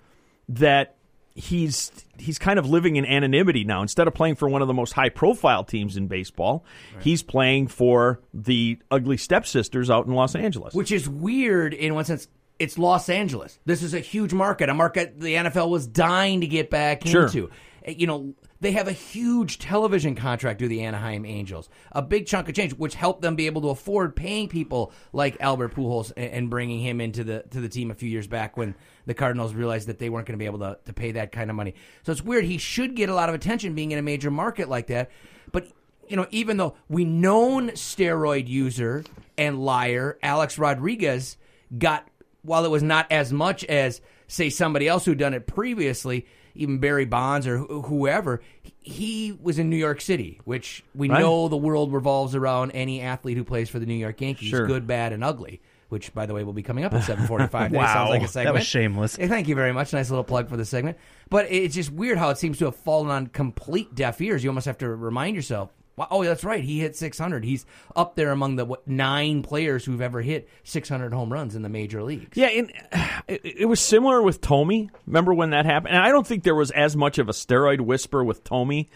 [0.49, 0.97] that
[1.37, 3.81] he's he's kind of living in anonymity now.
[3.81, 6.65] Instead of playing for one of the most high profile teams in baseball,
[6.99, 10.75] he's playing for the ugly stepsisters out in Los Angeles.
[10.75, 12.27] Which is weird in one sense.
[12.59, 13.59] It's Los Angeles.
[13.65, 17.27] This is a huge market, a market the NFL was dying to get back Sure.
[17.27, 17.47] into.
[17.87, 22.27] Uh, You know, they have a huge television contract with the Anaheim Angels, a big
[22.27, 26.13] chunk of change, which helped them be able to afford paying people like Albert Pujols
[26.17, 28.75] and, and bringing him into the to the team a few years back when
[29.07, 31.49] the Cardinals realized that they weren't going to be able to, to pay that kind
[31.51, 31.75] of money.
[32.03, 32.45] So it's weird.
[32.45, 35.11] He should get a lot of attention being in a major market like that,
[35.53, 35.69] but
[36.09, 39.05] you know, even though we known steroid user
[39.39, 41.37] and liar Alex Rodriguez
[41.79, 42.09] got,
[42.49, 46.79] while it was not as much as say somebody else who'd done it previously, even
[46.79, 48.41] Barry Bonds or wh- whoever,
[48.81, 51.21] he was in New York City, which we Right.
[51.21, 54.67] know the world revolves around any athlete who plays for the New York Yankees, Sure.
[54.67, 55.61] good, bad, and ugly.
[55.89, 57.73] Which, by the way, will be coming up at seven forty-five.
[57.73, 57.87] Wow.
[57.95, 58.55] sounds like a segment.
[58.55, 59.17] That was shameless.
[59.17, 59.93] Hey, thank you very much.
[59.95, 60.99] Nice little plug for the segment.
[61.31, 64.45] But it's just weird how it seems to have fallen on complete deaf ears.
[64.45, 66.63] You almost have to remind yourself, wow, oh, that's right.
[66.65, 67.45] He hit 600.
[67.45, 71.63] He's up there among the what, nine players who've ever hit 600 home runs in
[71.63, 72.37] the major leagues.
[72.37, 72.73] Yeah, and
[73.29, 74.89] it, it was similar with Thome.
[75.07, 75.95] Remember when that happened?
[75.95, 78.87] And I don't think there was as much of a steroid whisper with Thome.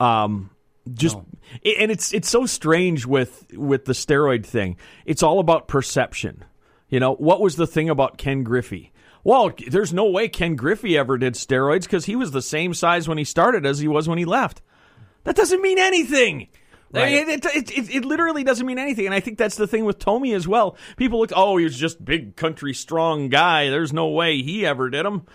[0.00, 0.50] Um,
[0.94, 1.16] just
[1.62, 4.76] it- and it's it's so strange with with the steroid thing.
[5.04, 6.44] It's all about perception.
[6.88, 8.92] You know, what was the thing about Ken Griffey?
[9.24, 13.08] Well, there's no way Ken Griffey ever did steroids because he was the same size
[13.08, 14.60] when he started as he was when he left.
[15.24, 16.48] That doesn't mean anything.
[16.94, 19.06] I mean, it, it, it, it literally doesn't mean anything.
[19.06, 20.76] And I think that's the thing with Thome as well.
[20.96, 23.70] People look, oh, he's just big country strong guy.
[23.70, 25.26] There's no way he ever did them.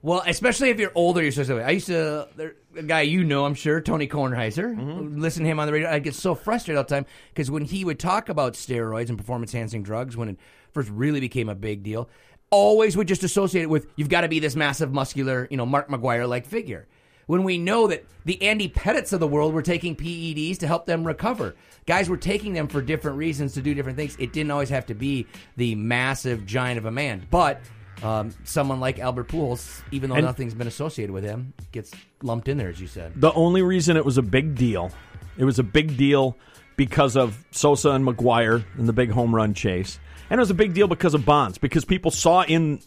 [0.00, 1.64] Well, especially if you're older, you're to.
[1.64, 4.76] I used to, there, a guy you know, I'm sure, Tony Kornheiser.
[4.76, 5.20] Mm-hmm.
[5.20, 5.88] Listen to him on the radio.
[5.88, 9.18] I get so frustrated all the time because when he would talk about steroids and
[9.18, 10.38] performance enhancing drugs, when it
[10.72, 12.08] first really became a big deal,
[12.50, 15.66] always would just associate it with you've got to be this massive, muscular, you know,
[15.66, 16.88] Mark McGwire like figure.
[17.26, 20.86] When we know that the Andy Pettittes of the world were taking PEDs to help
[20.86, 21.54] them recover,
[21.86, 24.16] guys were taking them for different reasons to do different things.
[24.18, 27.60] It didn't always have to be the massive giant of a man, but
[28.02, 32.48] um, someone like Albert Pujols, even though And- nothing's been associated with him, gets lumped
[32.48, 33.12] in there, as you said.
[33.16, 34.90] The only reason it was a big deal,
[35.38, 36.36] it was a big deal
[36.76, 40.00] because of Sosa and McGwire and the big home run chase.
[40.32, 42.80] And it was a big deal because of Bonds, because people saw in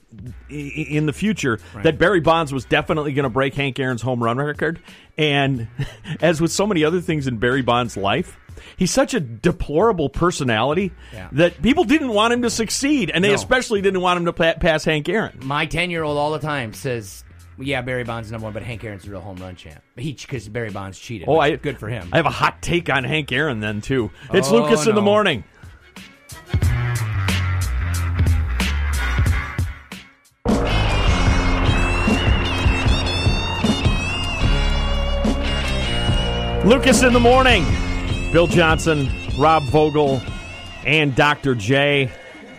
[0.49, 4.37] in the future that Barry Bonds was definitely going to break Hank Aaron's home run
[4.39, 4.79] record.
[5.15, 5.67] And
[6.21, 8.35] as with so many other things in Barry Bonds' life,
[8.77, 11.29] he's such a deplorable personality Yeah.
[11.33, 13.35] that people didn't want him to succeed, and they No.
[13.35, 15.37] especially didn't want him to pass Hank Aaron.
[15.43, 17.23] My ten-year-old all the time says,
[17.59, 20.13] "Yeah, Barry Bonds is number one, but Hank Aaron's the real home run champ." He
[20.13, 21.27] because Barry Bonds cheated.
[21.29, 22.09] Oh, I good for him.
[22.11, 24.09] I have a hot take on Hank Aaron then too.
[24.33, 25.43] It's Oh, Lucas in the morning.
[36.65, 37.63] Lucas in the morning.
[38.33, 40.19] Bill Johnson, Rob Vogel,
[40.83, 41.53] and Dr.
[41.53, 42.09] J.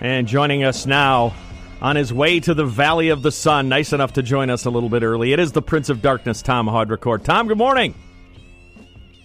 [0.00, 1.34] And joining us now
[1.82, 4.70] on his way to the Valley of the Sun, nice enough to join us a
[4.70, 5.32] little bit early.
[5.32, 7.24] It is the Prince of Darkness, Tom Haudricourt.
[7.24, 7.96] Tom, good morning.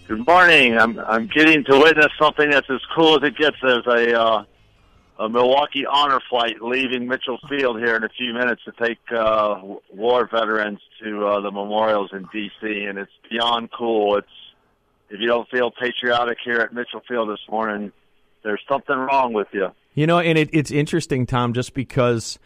[0.08, 0.76] Good morning.
[0.76, 3.56] I'm I'm getting to witness something that's as cool as it gets.
[3.62, 4.44] There's a uh,
[5.20, 9.60] a Milwaukee honor flight leaving Mitchell Field here in a few minutes to take uh,
[9.92, 12.84] war veterans to uh, the memorials in D.C.
[12.88, 14.16] and it's beyond cool.
[14.16, 14.26] It's
[15.12, 17.92] if you don't feel patriotic here at Mitchell Field this morning,
[18.42, 19.68] there's something wrong with you.
[19.94, 22.38] You know, and it, it's interesting, Tom, just because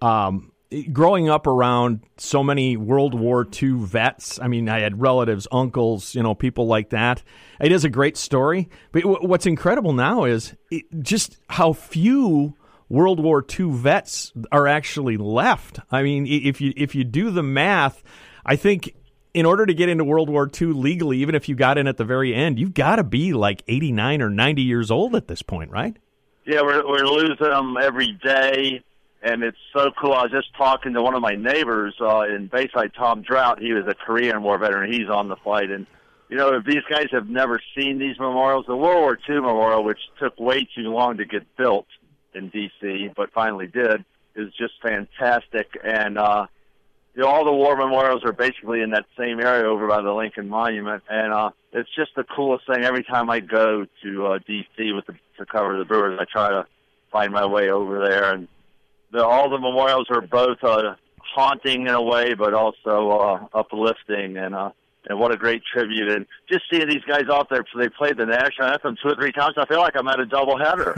[0.00, 0.52] um,
[0.92, 6.14] growing up around so many World War II vets, I mean, I had relatives, uncles,
[6.14, 7.24] you know, people like that.
[7.60, 8.68] It is a great story.
[8.92, 12.54] But w- what's incredible now is it, just how few
[12.88, 15.80] World War II vets are actually left.
[15.90, 18.04] I mean, if you if you do the math,
[18.46, 18.94] I think
[19.34, 21.96] in order to get into World War II legally, even if you got in at
[21.96, 25.42] the very end, you've got to be like 89 or 90 years old at this
[25.42, 25.96] point, right?
[26.44, 28.82] Yeah, we're we're losing them every day,
[29.22, 30.12] and it's so cool.
[30.12, 33.60] I was just talking to one of my neighbors uh, in Bayside, Tom Drought.
[33.60, 34.92] He was a Korean War veteran.
[34.92, 35.86] He's on the flight, and
[36.28, 39.84] you know, if these guys have never seen these memorials, the World War II memorial,
[39.84, 41.86] which took way too long to get built
[42.34, 45.78] in D.C., but finally did, is just fantastic.
[45.84, 46.46] And uh,
[47.14, 50.12] you know, all the war memorials are basically in that same area over by the
[50.12, 52.84] Lincoln Monument, and uh, it's just the coolest thing.
[52.84, 54.92] Every time I go to uh, D.C.
[54.92, 56.66] with the, to cover the Brewers, I try to
[57.10, 58.48] find my way over there, and
[59.10, 60.94] the, all the memorials are both uh,
[61.34, 64.70] haunting in a way, but also uh, uplifting, and uh,
[65.08, 66.08] and what a great tribute!
[66.08, 69.32] And just seeing these guys out there, they played the national anthem two or three
[69.32, 69.54] times.
[69.56, 70.94] I feel like I'm at a doubleheader.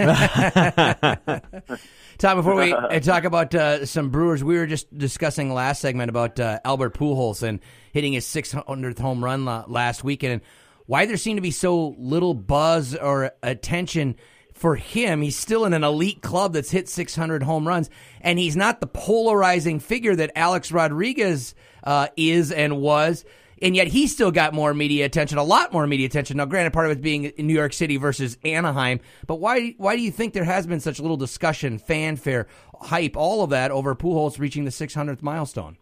[2.19, 6.11] Tom, before we uh, talk about uh, some Brewers, we were just discussing last segment
[6.11, 7.61] about uh, Albert Pujols and
[7.93, 10.43] hitting his 600th home run la- last weekend, and
[10.87, 14.17] why there seemed to be so little buzz or attention
[14.53, 15.21] for him.
[15.23, 17.91] He's still in an elite club that's hit 600 home runs,
[18.21, 23.25] and he's not the polarizing figure that Alex Rodriguez uh, is and was.
[23.63, 26.37] And yet he still got more media attention, a lot more media attention.
[26.37, 29.97] Now, granted, part of it being in New York City versus Anaheim, but why why
[29.97, 32.47] do you think there has been such little discussion, fanfare,
[32.81, 35.77] hype, all of that over Pujols reaching the 600th milestone?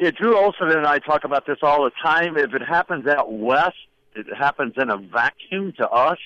[0.00, 2.36] Yeah, Drew Olson and I talk about this all the time.
[2.36, 3.76] If it happens out west,
[4.16, 6.18] it happens in a vacuum to us.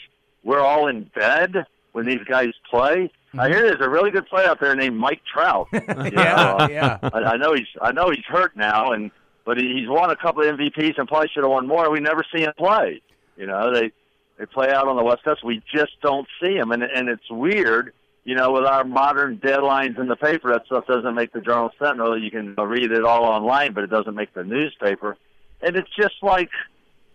[0.42, 3.11] We're all in bed when these guys play.
[3.37, 5.68] I hear there's a really good player out there named Mike Trout.
[5.72, 6.98] Know, uh, yeah.
[7.03, 9.11] I, I know he's I know he's hurt now, and
[9.49, 11.91] but he- he's won a couple of MVPs and probably should have won more.
[11.91, 13.01] We never see him play.
[13.39, 13.91] You know, they
[14.39, 15.43] they play out on the West Coast.
[15.43, 17.93] We just don't see him, and and it's weird.
[18.25, 21.71] You know, with our modern deadlines in the paper, that stuff doesn't make the Journal
[21.79, 22.23] Sentinel.
[22.23, 25.17] You can read it all online, but it doesn't make the newspaper.
[25.63, 26.51] And it's just like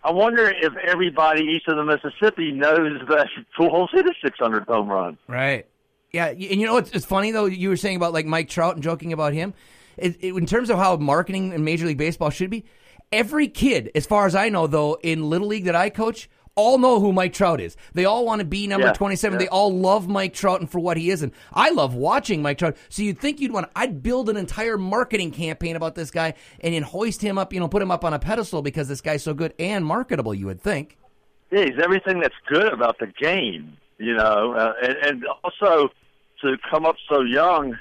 [0.03, 3.27] I wonder if everybody east of the Mississippi knows that
[3.59, 5.17] Pujols hit a 600 home run.
[5.27, 5.65] Right.
[6.11, 7.45] Yeah, and you know what's it's funny though?
[7.45, 9.53] You were saying about like Mike Trout and joking about him.
[9.97, 12.65] It, it, in terms of how marketing in Major League Baseball should be,
[13.11, 16.77] every kid, as far as I know, though, in Little League that I coach, all
[16.77, 17.75] know who Mike Trout is.
[17.93, 19.33] They all want to be number Yeah, 27.
[19.39, 19.45] yeah.
[19.45, 21.23] They all love Mike Trout and for what he is.
[21.23, 22.77] And I love watching Mike Trout.
[22.89, 26.73] So you'd think you'd want I'd build an entire marketing campaign about this guy and
[26.75, 29.23] then hoist him up, you know, put him up on a pedestal because this guy's
[29.23, 30.97] so good and marketable, you would think.
[31.51, 35.89] Yeah, he's everything that's good about the game, you know, uh, and, and also
[36.41, 37.77] to come up so young.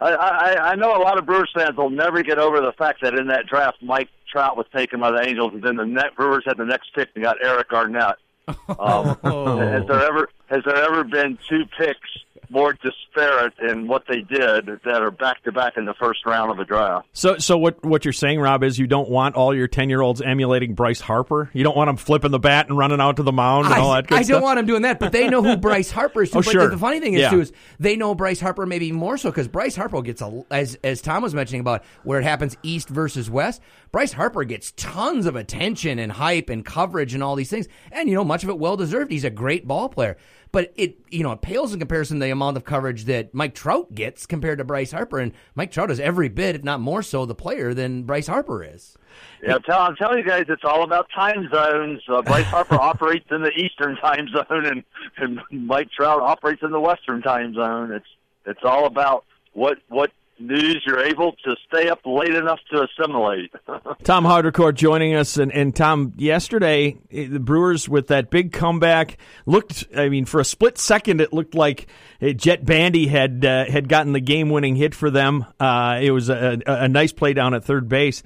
[0.00, 3.00] I, I, I know a lot of Brewers fans will never get over the fact
[3.02, 6.14] that in that draft, Mike Trout was taken by the Angels, and then the net
[6.16, 8.16] Brewers had the next pick and got Eric Arnett.
[8.78, 9.16] Um,
[9.58, 12.08] Has there ever has there ever been two picks
[12.50, 16.50] more disparate in what they did that are back to back in the first round
[16.50, 17.06] of the draft?
[17.12, 20.00] So, so what what you're saying, Rob, is you don't want all your ten year
[20.00, 21.50] olds emulating Bryce Harper.
[21.52, 23.92] You don't want them flipping the bat and running out to the mound and all
[23.94, 24.06] that.
[24.06, 24.34] Good I stuff?
[24.36, 26.30] don't want them doing that, but they know who Bryce Harper is.
[26.30, 26.38] Too.
[26.38, 26.68] Oh, but sure.
[26.68, 27.30] the funny thing is Yeah.
[27.30, 30.78] too is they know Bryce Harper maybe more so because Bryce Harper gets a as
[30.84, 33.60] as Tom was mentioning about where it happens east versus west.
[33.92, 38.08] Bryce Harper gets tons of attention and hype and coverage and all these things, and
[38.08, 39.10] you know much of it well deserved.
[39.10, 40.16] He's a great ball player,
[40.56, 43.54] but it you know it pales in comparison to the amount of coverage that Mike
[43.54, 47.02] Trout gets compared to Bryce Harper, and Mike Trout is every bit, if not more
[47.02, 48.96] so, the player than Bryce Harper is.
[49.42, 52.00] Yeah, I'm, tell, I'm telling you guys, it's all about time zones.
[52.08, 54.82] Uh, Bryce Harper operates in the Eastern time zone, and,
[55.18, 57.92] and Mike Trout operates in the Western time zone.
[57.92, 58.08] It's
[58.46, 63.52] it's all about what what news you're able to stay up late enough to assimilate.
[64.04, 69.18] Tom Haudricourt joining us, and, and Tom, yesterday eh, the Brewers with that big comeback
[69.46, 69.86] looked.
[69.96, 71.86] I mean, for a split second, it looked like
[72.20, 75.44] eh, Jett Bandy had uh, had gotten the game winning hit for them.
[75.58, 78.22] Uh, it was a, a, a nice play down at third base.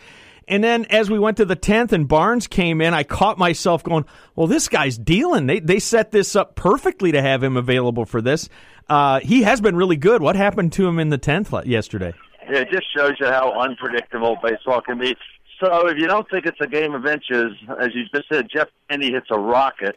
[0.51, 3.85] And then as we went to the 10th and Barnes came in, I caught myself
[3.85, 5.47] going, well, this guy's dealing.
[5.47, 8.49] They, they set this up perfectly to have him available for this.
[8.89, 10.21] Uh, he has been really good.
[10.21, 12.13] What happened to him in the 10th yesterday?
[12.51, 15.15] Yeah, it just shows you how unpredictable baseball can be.
[15.63, 18.67] So if you don't think it's a game of inches, as you just said, Jeff
[18.89, 19.97] Kennedy hits a rocket.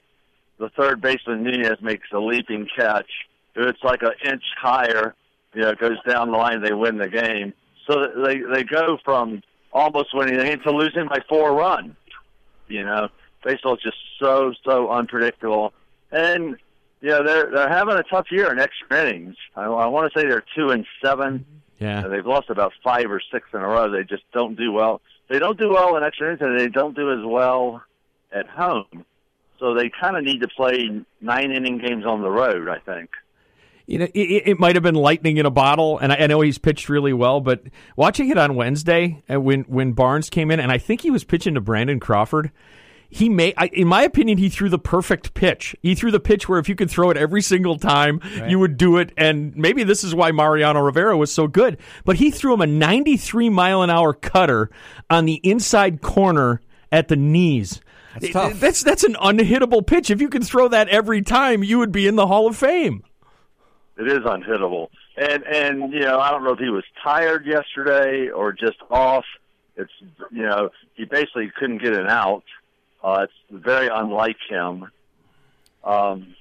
[0.60, 3.10] The third baseman Nunez makes a leaping catch.
[3.56, 5.16] If it's like an inch higher,
[5.56, 7.54] you know, it goes down the line, they win the game.
[7.88, 9.42] So they they go from
[9.74, 11.96] almost winning the game to losing by four runs.
[12.68, 13.10] You know,
[13.44, 15.74] baseball is just so so unpredictable,
[16.12, 16.58] and
[17.02, 19.36] you know they're they're having a tough year in extra innings.
[19.56, 21.46] I, I want to say they're two and seven.
[21.80, 22.08] Yeah.
[22.08, 23.90] They've lost about five or six in a row.
[23.90, 25.02] They just don't do well.
[25.28, 27.84] They don't do well in extra innings, and they don't do as well
[28.32, 29.06] at home.
[29.60, 32.70] So they kind of need to play nine inning games on the road.
[32.70, 33.10] I think.
[33.86, 36.42] You know, it, it might have been lightning in a bottle, and I, I know
[36.42, 37.42] he's pitched really well.
[37.42, 37.64] But
[37.96, 41.24] watching it on Wednesday, uh, when when Barnes came in, and I think he was
[41.24, 42.52] pitching to Brandon Crawford,
[43.10, 45.76] he may, I, in my opinion, he threw the perfect pitch.
[45.84, 48.50] He threw the pitch where if you could throw it every single time, Right.
[48.50, 49.12] you would do it.
[49.18, 51.78] And maybe this is why Mariano Rivera was so good.
[52.06, 54.72] But he threw him a 93 mile an hour cutter
[55.12, 57.82] on the inside corner at the knees.
[58.14, 58.60] That's tough.
[58.60, 60.10] That's that's an unhittable pitch.
[60.10, 63.04] If you could throw that every time, you would be in the Hall of Fame.
[63.98, 64.90] It is unhittable.
[65.18, 69.26] And and you know, I don't know if he was tired yesterday or just off.
[69.76, 69.92] It's
[70.32, 72.44] you know, he basically couldn't get an out.
[73.04, 74.90] Uh, it's very unlike him.
[75.84, 76.36] Um,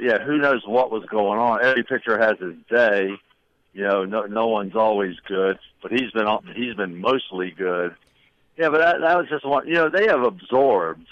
[0.00, 1.64] yeah, who knows what was going on?
[1.64, 3.10] Every pitcher has his day.
[3.72, 7.94] You know, no no one's always good, but he's been he's been mostly good.
[8.56, 9.66] Yeah, but that, that was just one.
[9.66, 11.06] You know, they have absorbed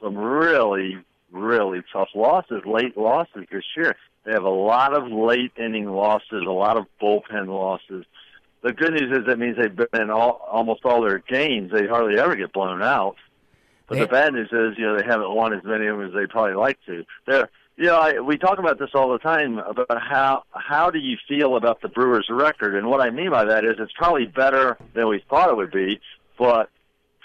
[0.00, 0.98] some really,
[1.30, 3.96] really tough losses, late losses this year.
[4.24, 8.04] They have a lot of late inning losses, a lot of bullpen losses.
[8.62, 11.72] The good news is that means they've been in all, almost all their games.
[11.72, 13.16] They hardly ever get blown out.
[13.88, 16.14] But the bad news is, you know, they haven't won as many of them as
[16.14, 17.04] they probably like to.
[17.26, 20.98] They're, you know, I, we talk about this all the time about how how do
[20.98, 24.26] you feel about the Brewers' record, and what I mean by that is it's probably
[24.26, 26.00] better than we thought it would be,
[26.38, 26.70] but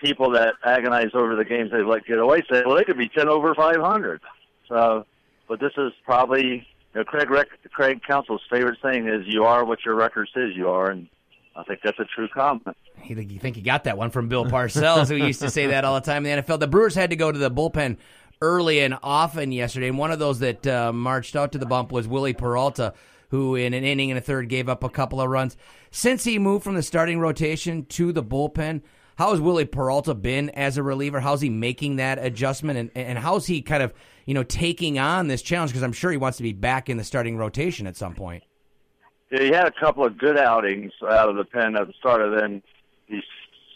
[0.04, 3.08] people that agonize over the games they let get away say, well, they could be
[3.08, 4.20] ten over five hundred.
[4.68, 5.06] So,
[5.48, 9.80] but this is probably know, Craig Rec- Craig Counsell's favorite saying is, "You are what
[9.86, 11.08] your record says you are," and
[11.56, 12.78] I think that's a true comment.
[13.06, 15.68] You think, you think he got that one from Bill Parcells, who used to say
[15.68, 16.60] that all the time in the NFL.
[16.60, 17.98] The Brewers had to go to the bullpen
[18.42, 21.92] early and often yesterday, and one of those that uh, marched out to the bump
[21.92, 22.94] was Wily Peralta,
[23.30, 25.58] who in an inning and a third gave up a couple of runs.
[25.92, 28.82] Since he moved from the starting rotation to the bullpen,
[29.18, 31.20] how has Wily Peralta been as a reliever?
[31.20, 33.94] How's he making that adjustment, and, and how's he kind of
[34.28, 35.72] you know taking on this challenge?
[35.72, 38.44] Because I'm sure he wants to be back in the starting rotation at some point.
[39.32, 42.22] Yeah, he had a couple of good outings out of the pen at the start,
[42.22, 42.64] and then
[43.08, 43.24] he's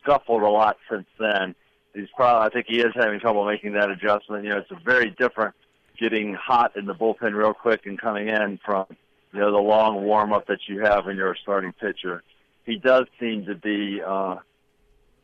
[0.01, 1.55] scuffled a lot since then.
[1.93, 4.45] He's probably, I think he is having trouble making that adjustment.
[4.45, 5.55] You know, it's a very different
[5.99, 8.85] getting hot in the bullpen real quick and coming in from,
[9.33, 12.23] you know, the long warm up that you have when you're a starting pitcher.
[12.65, 14.37] He does seem to be, uh,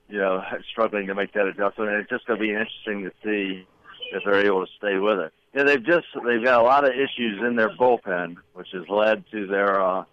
[0.10, 3.12] you know, struggling to make that adjustment, and it's just going to be interesting to
[3.24, 3.68] see
[4.12, 5.34] if they're able to stay with it.
[5.54, 9.24] Yeah, they've just they've got a lot of issues in their bullpen, which has led
[9.32, 10.04] to their uh,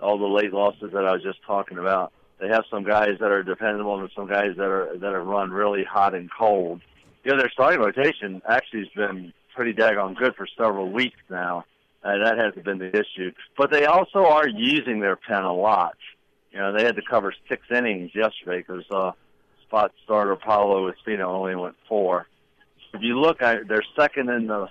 [0.00, 2.12] all the late losses that I was just talking about.
[2.40, 5.50] They have some guys that are dependable and some guys that are that have run
[5.50, 6.82] really hot and cold.
[7.24, 11.64] You know, their starting rotation actually has been pretty daggone good for several weeks now.
[12.02, 13.32] Uh, that hasn't been the issue.
[13.56, 15.96] But they also are using their pen a lot.
[16.52, 19.12] You know, they had to cover six innings yesterday because uh,
[19.66, 22.26] spot starter Paolo Espino only went four.
[22.94, 24.68] If you look, I, they're second in the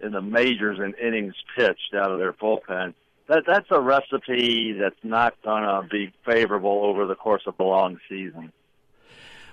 [0.00, 2.94] in the majors in innings pitched out of their bullpen.
[3.28, 7.98] That that's a recipe that's not gonna be favorable over the course of a long
[8.08, 8.52] season.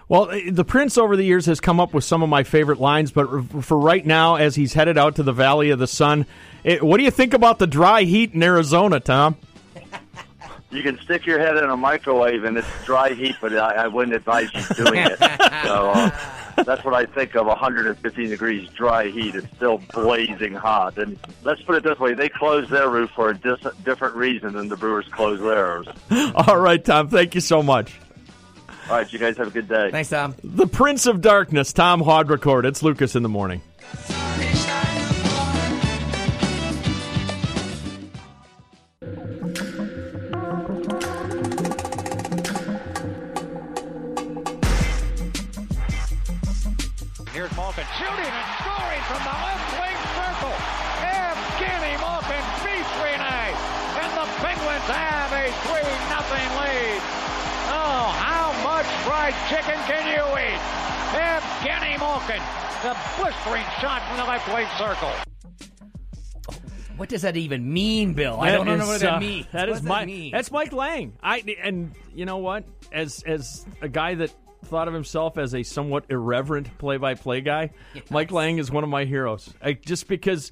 [0.08, 2.80] Well, eh, the Prince over the years has come up with some of my favorite
[2.80, 3.28] lines, but
[3.64, 6.26] for right now, as he's headed out to the Valley of the Sun,
[6.66, 9.38] eh, what do you think about the dry heat in Arizona, Tom?
[10.72, 13.88] You can stick your head in a microwave and it's dry heat, but I, I
[13.88, 15.18] wouldn't advise you doing it.
[15.64, 16.12] so uh,
[16.66, 19.36] that's what I think of 115 degrees dry heat.
[19.36, 20.98] It's still blazing hot.
[20.98, 24.54] And let's put it this way: they closed their roof for a dis- different reason
[24.54, 25.88] than the Brewers closed theirs.
[26.36, 28.00] All right, Tom, thank you so much.
[28.90, 29.92] All right, you guys have a good day.
[29.92, 30.36] Thanks, Tom.
[30.44, 32.66] The Prince of Darkness, Tom Haudricourt.
[32.66, 33.62] It's Lucas in the morning.
[48.00, 50.56] Shooting and scoring from the left wing circle.
[51.04, 53.52] Evgeny Malkin beats Rinne,
[54.00, 57.02] and the Penguins have a 3 nothing lead.
[57.76, 60.62] Oh, how much fried chicken can you eat?
[61.12, 62.42] Evgeny Malkin,
[62.88, 65.12] the blistering shot from the left wing circle.
[66.96, 68.40] What does that even mean, Bill?
[68.40, 69.46] I don't know what that uh, means.
[69.52, 70.32] That What is does my, that mean?
[70.32, 71.18] That's Mike Lang.
[71.22, 72.64] I and you know what?
[72.92, 74.32] As as a guy that
[74.66, 77.72] thought of himself as a somewhat irreverent play-by-play guy,
[78.10, 79.54] Mike Lang is one of my heroes.
[79.62, 80.52] I, just because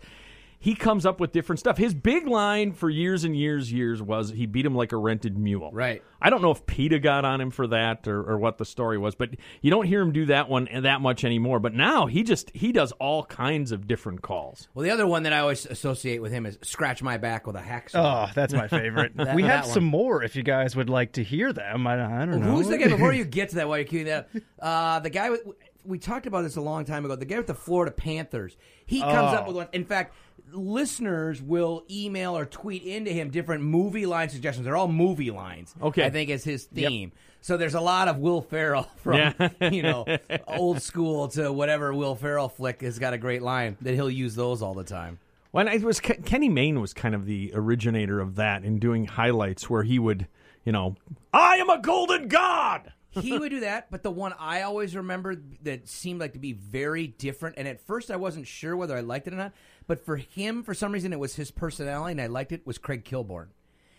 [0.59, 1.77] he comes up with different stuff.
[1.77, 5.37] His big line for years and years, years was he beat him like a rented
[5.37, 5.69] mule.
[5.71, 6.01] Right.
[6.19, 8.97] I don't know if PETA got on him for that or, or what the story
[8.97, 9.29] was, but
[9.61, 11.59] you don't hear him do that one that much anymore.
[11.59, 14.67] But now he just he does all kinds of different calls.
[14.73, 17.55] Well, the other one that I always associate with him is "Scratch My Back with
[17.55, 19.13] a Hacksaw." Oh, that's my favorite.
[19.15, 21.85] That- we have some more if you guys would like to hear them.
[21.85, 22.51] I, I don't know.
[22.55, 23.67] Who's the guy before you get to that?
[23.67, 25.41] While you're queuing that, up, uh, the guy with
[25.85, 27.15] we talked about this a long time ago.
[27.15, 28.57] The guy with the Florida Panthers.
[28.85, 29.37] He comes Oh.
[29.37, 29.67] up with one.
[29.71, 30.13] In fact,
[30.51, 34.65] listeners will email or tweet into him different movie line suggestions.
[34.65, 35.73] They're all movie lines.
[35.81, 36.05] Okay.
[36.05, 37.11] I think is his theme.
[37.41, 39.49] So there's a lot of Will Ferrell from Yeah.
[39.71, 40.05] you know
[40.47, 44.35] old school to whatever Will Ferrell flick has got a great line that he'll use
[44.35, 45.19] those all the time.
[45.51, 49.69] When it was Kenny Mayne was kind of the originator of that in doing highlights
[49.69, 50.27] where he would,
[50.65, 50.95] you know,
[51.33, 52.91] I am a golden god.
[53.11, 56.53] he would do that, but the one I always remember that seemed like to be
[56.53, 59.53] very different, and at first I wasn't sure whether I liked it or not,
[59.87, 62.65] but for him, for some reason, it was his personality, and I liked it.
[62.65, 63.47] Was Craig Kilborn?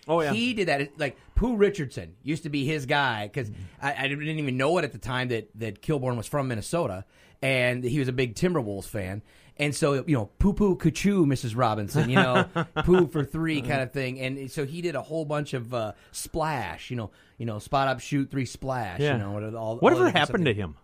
[0.06, 0.98] Oh yeah, he did that.
[0.98, 3.50] Like Pooh Richardson used to be his guy because
[3.82, 7.04] I, I didn't even know it at the time that that Kilborn was from Minnesota,
[7.42, 9.22] and he was a big Timberwolves fan.
[9.60, 11.56] And so, you know, poo poo cuchoo, Mrs.
[11.56, 12.44] Robinson, you know,
[12.84, 14.20] poo for three kind of thing.
[14.20, 17.88] And so he did a whole bunch of uh, splash, you know, you know, spot
[17.88, 19.14] up, shoot, three splash, Yeah.
[19.14, 20.76] you know, all, Whatever all happened to him?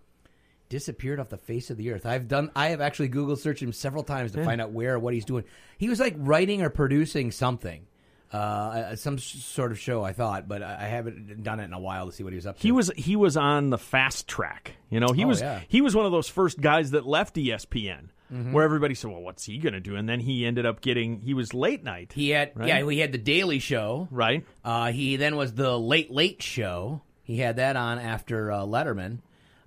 [0.71, 2.07] Disappeared off the face of the earth.
[2.07, 2.51] I've done.
[2.57, 4.45] I have actually Google searched him several times to Yeah.
[4.45, 5.45] find out where or what he's doing.
[5.79, 7.87] He was like writing or producing something,
[8.33, 10.03] uh, some sort of show.
[10.03, 12.47] I thought, but I haven't done it in a while to see what he was
[12.47, 12.63] up to.
[12.63, 14.73] He was he was on the fast track.
[14.91, 15.61] You know, he Oh, was yeah.
[15.69, 18.53] he was one of those first guys that left ESPN, Mhm.
[18.53, 21.21] where everybody said, "Well, what's he going to do?" And then he ended up getting
[21.21, 22.13] he was late night.
[22.15, 22.69] He had right?
[22.69, 24.09] yeah, he had the Daily Show.
[24.11, 24.45] Right.
[24.65, 27.03] Uh, he then was the Late Late Show.
[27.23, 29.19] He had that on after uh, Letterman.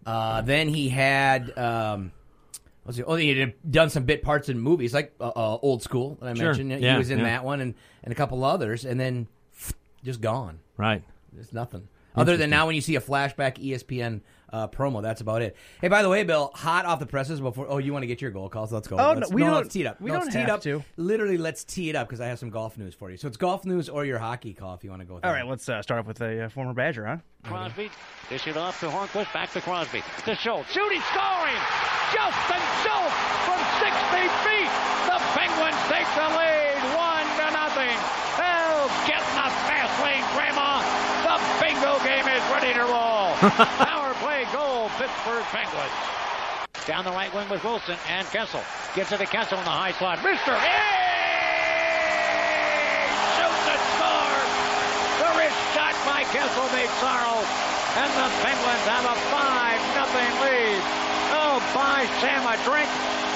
[0.07, 2.13] Uh, then he had um,
[2.87, 3.03] it?
[3.05, 6.29] Oh, he had done some bit parts in movies like uh, uh, Old School that
[6.29, 6.45] I Sure.
[6.45, 6.81] mentioned.
[6.81, 7.25] Yeah, he was in yeah.
[7.25, 9.27] that one and, and a couple others, and then
[10.05, 10.59] just gone.
[10.77, 11.03] Right.
[11.33, 11.89] There's nothing.
[12.15, 15.55] Other than now, when you see a flashback ESPN uh, promo, that's about it.
[15.81, 17.65] Hey, by the way, Bill, hot off the presses before.
[17.69, 18.71] Oh, you want to get your goal calls?
[18.71, 18.97] Let's go.
[18.97, 19.99] Oh, let's, no, we don't- Let's tee it up.
[20.01, 20.61] we No, don't tee it have up.
[20.63, 20.83] to.
[20.97, 23.17] Literally, let's tee it up because I have some golf news for you.
[23.17, 25.15] So it's golf news or your hockey call if you want to go.
[25.15, 25.37] With All that.
[25.39, 27.17] right, let's uh, start off with a uh, former Badger, huh?
[27.43, 27.89] Crosby
[28.29, 30.03] dish it off to Hornqvist, back to Crosby.
[30.25, 31.61] To Schultz, shooting, scoring!
[32.11, 33.15] Justin Schultz
[33.47, 34.71] from 60 feet!
[35.07, 37.95] The Penguins take the lead, one to nothing.
[38.35, 40.83] Hell, get in the fast lane, Grandma!
[41.23, 43.31] The bingo game is ready to roll.
[44.87, 45.91] Power play goal, Pittsburgh Penguins.
[46.85, 48.61] Down the right wing with Wilson and Kessel.
[48.95, 50.23] Gives it to Kessel in the high slot.
[50.23, 50.95] Mister, hey!
[53.35, 54.51] Shoots and scores!
[55.19, 57.43] The wrist shot by Kessel made sorrow,
[57.99, 60.81] and the Penguins have a 5 nothing lead.
[61.35, 62.89] Oh, buy Sam a drink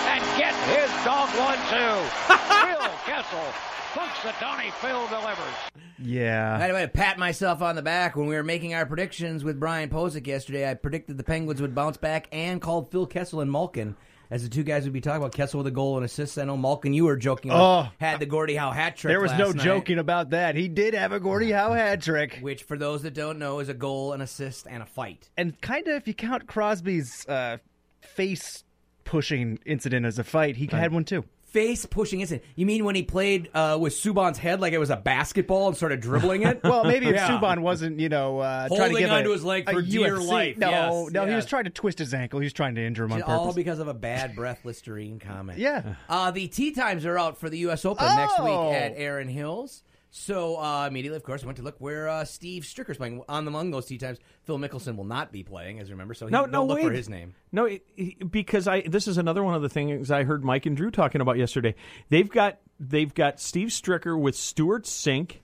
[0.07, 1.95] and get his dog one too.
[2.63, 3.47] Phil Kessel,
[3.91, 5.90] Punxsutawney Phil delivers.
[6.03, 6.55] Yeah.
[6.55, 9.59] I had to pat myself on the back when we were making our predictions with
[9.59, 10.69] Brian Posick yesterday.
[10.69, 13.95] I predicted the Penguins would bounce back and called Phil Kessel and Malkin
[14.29, 16.37] as the two guys would be talking about Kessel with a goal and assist.
[16.39, 17.51] I know Malkin, you were joking.
[17.51, 17.91] About, Oh.
[17.99, 19.11] had the Gordie Howe hat trick.
[19.11, 20.55] There was no night, joking about that.
[20.55, 22.39] He did have a Gordie Howe hat trick.
[22.41, 25.29] Which, for those that don't know, is a goal, an assist, and a fight.
[25.37, 27.57] And kind of, if you count Crosby's uh,
[27.99, 28.63] face
[29.03, 31.25] pushing incident as a fight, he had one too.
[31.51, 32.43] Face pushing incident.
[32.55, 35.75] You mean when he played uh, with Subban's head like it was a basketball and
[35.75, 36.61] started dribbling it?
[36.63, 37.27] Well, maybe if Yeah.
[37.27, 40.15] Subban wasn't, you know, uh, trying to Holding give onto a, his leg for dear
[40.17, 40.57] UFC life.
[40.57, 42.39] No, Yes, no, he was trying to twist his ankle.
[42.39, 43.55] He was trying to injure him on all purpose.
[43.55, 45.59] because of a bad breath Listerine comment.
[45.61, 45.95] Yeah.
[46.07, 47.83] Uh, the tee times are out for the U.S.
[47.83, 48.71] Open next week Oh.
[48.71, 49.83] at Erin Hills.
[50.13, 53.23] So uh, immediately, of course, I went to look where uh, Steve Stricker's playing.
[53.29, 56.13] On the among those tee times, Phil Mickelson will not be playing, as you remember.
[56.13, 56.85] So he, No, no, look wait.
[56.87, 57.33] for his name.
[57.53, 60.65] No, it, it- because I this is another one of the things I heard Mike
[60.65, 61.75] and Drew talking about yesterday.
[62.09, 65.37] They've got they've got Steve Stricker with Stewart Cink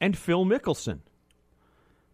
[0.00, 1.00] and Phil Mickelson.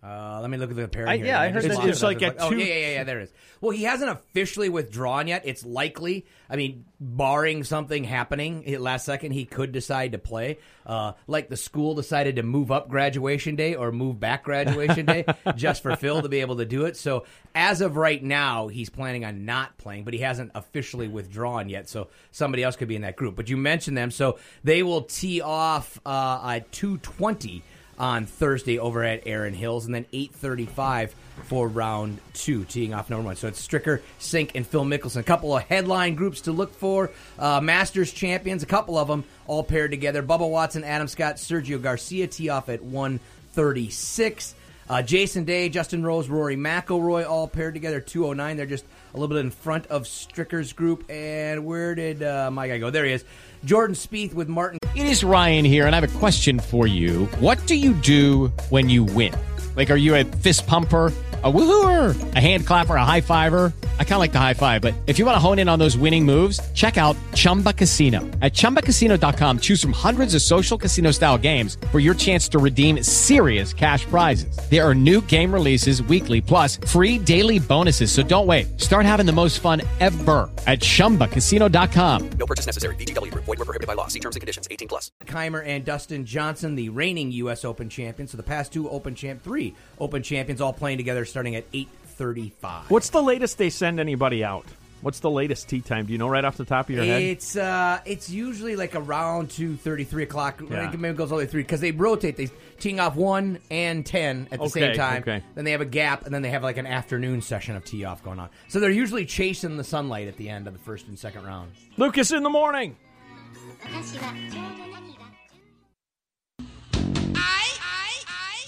[0.07, 1.27] Uh, let me look at the pairing I- here.
[1.27, 2.07] yeah, I just heard that it's it.
[2.07, 3.33] like at oh, two- yeah, yeah, yeah, yeah, there it is.
[3.61, 5.43] Well, he hasn't officially withdrawn yet.
[5.47, 6.27] It's likely.
[6.49, 10.59] I mean, barring something happening at last second, he could decide to play.
[10.85, 15.25] Uh, like the school decided to move up graduation day or move back graduation day
[15.57, 16.97] just for Phil to be able to do it.
[16.97, 21.69] So as of right now, he's planning on not playing, but he hasn't officially withdrawn
[21.69, 21.89] yet.
[21.89, 23.35] So somebody else could be in that group.
[23.35, 27.65] But you mentioned them, so they will tee off uh, at two twenty
[27.99, 33.27] on Thursday over at Erin Hills, and then 8:35 for round two, teeing off number
[33.27, 33.37] one.
[33.37, 35.17] So it's Stricker, Cink, and Phil Mickelson.
[35.19, 39.25] A couple of headline groups to look for: uh, Masters champions, a couple of them
[39.47, 40.23] all paired together.
[40.23, 44.55] Bubba Watson, Adam Scott, Sergio Garcia tee off at 136.
[44.89, 48.57] Uh, Jason Day, Justin Rose, Rory McIlroy all paired together 209.
[48.57, 48.85] They're just
[49.15, 51.11] a little bit in front of Stricker's group.
[51.11, 52.91] And where did uh, my guy go?
[52.91, 53.25] There he is.
[53.65, 54.79] Jordan Spieth with Martin.
[54.95, 57.27] It is Ryan here, and I have a question for you.
[57.41, 59.35] What do you do when you win?
[59.75, 61.07] Like, are you a fist pumper,
[61.43, 63.73] a woohooer, a hand clapper, a high fiver?
[63.99, 65.79] I kind of like the high five, but if you want to hone in on
[65.79, 68.21] those winning moves, check out Chumba Casino.
[68.41, 73.03] At chumbacasino.com, choose from hundreds of social casino style games for your chance to redeem
[73.03, 74.59] serious cash prizes.
[74.71, 78.11] There are new game releases weekly, plus free daily bonuses.
[78.11, 78.81] So don't wait.
[78.81, 82.31] Start having the most fun ever at chumbacasino.com.
[82.31, 82.97] No purchase necessary.
[82.97, 83.45] VGW Group.
[83.45, 84.07] Void were prohibited by law.
[84.07, 84.67] See terms and conditions.
[84.71, 85.11] 18 plus.
[85.25, 87.65] Kaymer and Dustin Johnson, the reigning U.S.
[87.65, 88.31] Open champions.
[88.31, 91.89] So the past two Open champ, three Open champions, all playing together starting at eight
[92.17, 92.91] thirty-five.
[92.91, 94.67] What's the latest they send anybody out?
[95.03, 96.07] What's the latest tee time?
[96.07, 97.23] Do you know right off the top of your head?
[97.23, 100.61] It's uh, it's usually like around two thirty, three o'clock.
[100.69, 100.91] Yeah.
[100.91, 102.37] Maybe it goes all the way through because they rotate.
[102.37, 102.49] They
[102.81, 105.23] teeing off one and ten at the Okay, same time.
[105.23, 105.43] okay.
[105.55, 108.05] Then they have a gap, and then they have like an afternoon session of tee
[108.05, 108.49] off going on.
[108.69, 111.73] So they're usually chasing the sunlight at the end of the first and second round.
[111.99, 112.97] Lucas in the morning.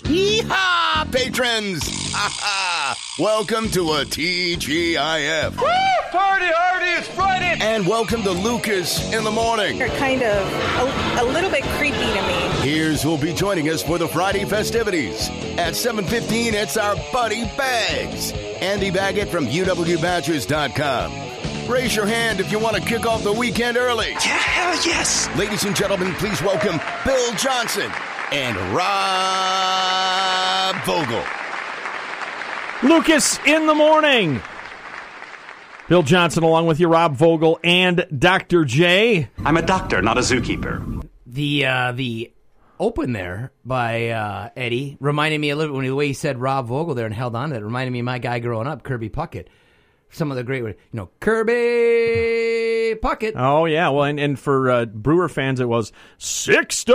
[0.09, 1.83] Yeehaw, patrons!
[2.15, 2.97] Ha ha!
[3.19, 5.61] Welcome to a TGIF.
[5.61, 5.67] Woo!
[6.11, 7.59] Party hardy, it's Friday!
[7.61, 9.79] And welcome to Lucas in the morning.
[9.79, 10.51] They're kind of
[11.19, 12.39] a, a little bit creepy to me.
[12.67, 15.29] Here's who'll be joining us for the Friday festivities.
[15.59, 18.33] At 7.15, it's our buddy Bags.
[18.63, 21.71] Andy Baggot from UWBadgers.com.
[21.71, 24.13] Raise your hand if you want to kick off the weekend early.
[24.13, 25.29] Yeah, hell yes.
[25.37, 27.93] Ladies and gentlemen, please welcome Bill Johnson
[28.33, 31.23] and Rob Vogel.
[32.83, 34.41] Lucas in the morning.
[35.89, 38.65] Bill Johnson along with you, Rob Vogel and Dr.
[38.65, 39.31] J.
[39.45, 41.03] I'm a doctor, not a zookeeper.
[41.27, 42.33] The uh, the
[42.79, 46.39] open there by uh, Eddie reminded me a little bit when the way he said
[46.39, 48.83] Rob Vogel there and held on to it reminded me of my guy growing up,
[48.83, 49.47] Kirby Puckett.
[50.11, 51.53] Some of the great, you know, Kirby
[53.01, 53.33] Puckett.
[53.37, 56.95] Oh yeah, well, and, and for uh, Brewer fans, it was Sixto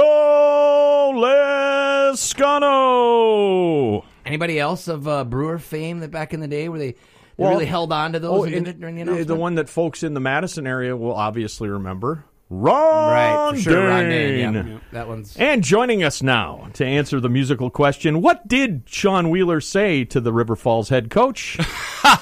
[2.94, 4.06] Lezcano.
[4.26, 6.98] Anybody else of uh, Brewer fame that back in the day where they, they
[7.38, 9.56] Well, really held on to those oh, and did and it during the the, one
[9.56, 12.26] that folks in the Madison area will obviously remember.
[12.50, 14.68] Ron right, for sure, Ron Dayne, Dayne.
[14.68, 14.78] yeah.
[14.92, 19.60] That one's And joining us now to answer the musical question, what did Sean Wheeler
[19.60, 21.58] say to the River Falls head coach?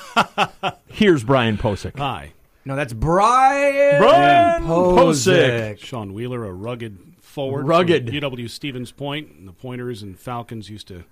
[0.87, 1.97] Here's Brian Posick.
[1.97, 2.31] Hi.
[2.65, 3.99] No, that's Brian.
[3.99, 5.79] Brian Posick.
[5.79, 7.67] Sean Wheeler, a rugged forward.
[7.67, 8.07] Rugged.
[8.07, 9.31] from UW Stevens Point.
[9.31, 11.03] And the Pointers and Falcons used to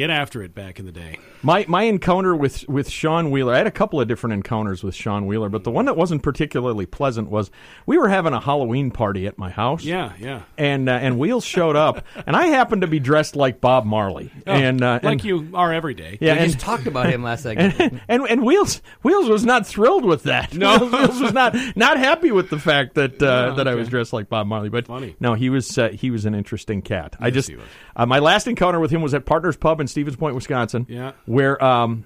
[0.00, 1.18] get after it back in the day.
[1.42, 4.94] My my encounter with with Sean Wheeler, I had a couple of different encounters with
[4.94, 7.50] Sean Wheeler, but the one that wasn't particularly pleasant was
[7.86, 9.84] we were having a Halloween party at my house.
[9.84, 10.42] Yeah, yeah.
[10.58, 14.30] And uh, and Wheels showed up, and I happened to be dressed like Bob Marley,
[14.46, 16.18] Oh, and uh, like and, you are every day.
[16.20, 17.74] Yeah, we and- just talked about him last segment.
[17.80, 20.54] and, and and Wheels Wheels was not thrilled with that.
[20.54, 20.78] No.
[20.86, 24.12] Wheels was not not happy with the fact that uh, Yeah, that I was dressed
[24.12, 24.68] like Bob Marley.
[24.70, 25.14] But Funny.
[25.20, 27.16] no, he was uh, he was an interesting cat.
[27.20, 27.64] I just he was.
[27.96, 30.86] uh, my last encounter with him was at Partners Pub in Stevens Point, Wisconsin.
[30.88, 31.12] Yeah.
[31.26, 32.04] where um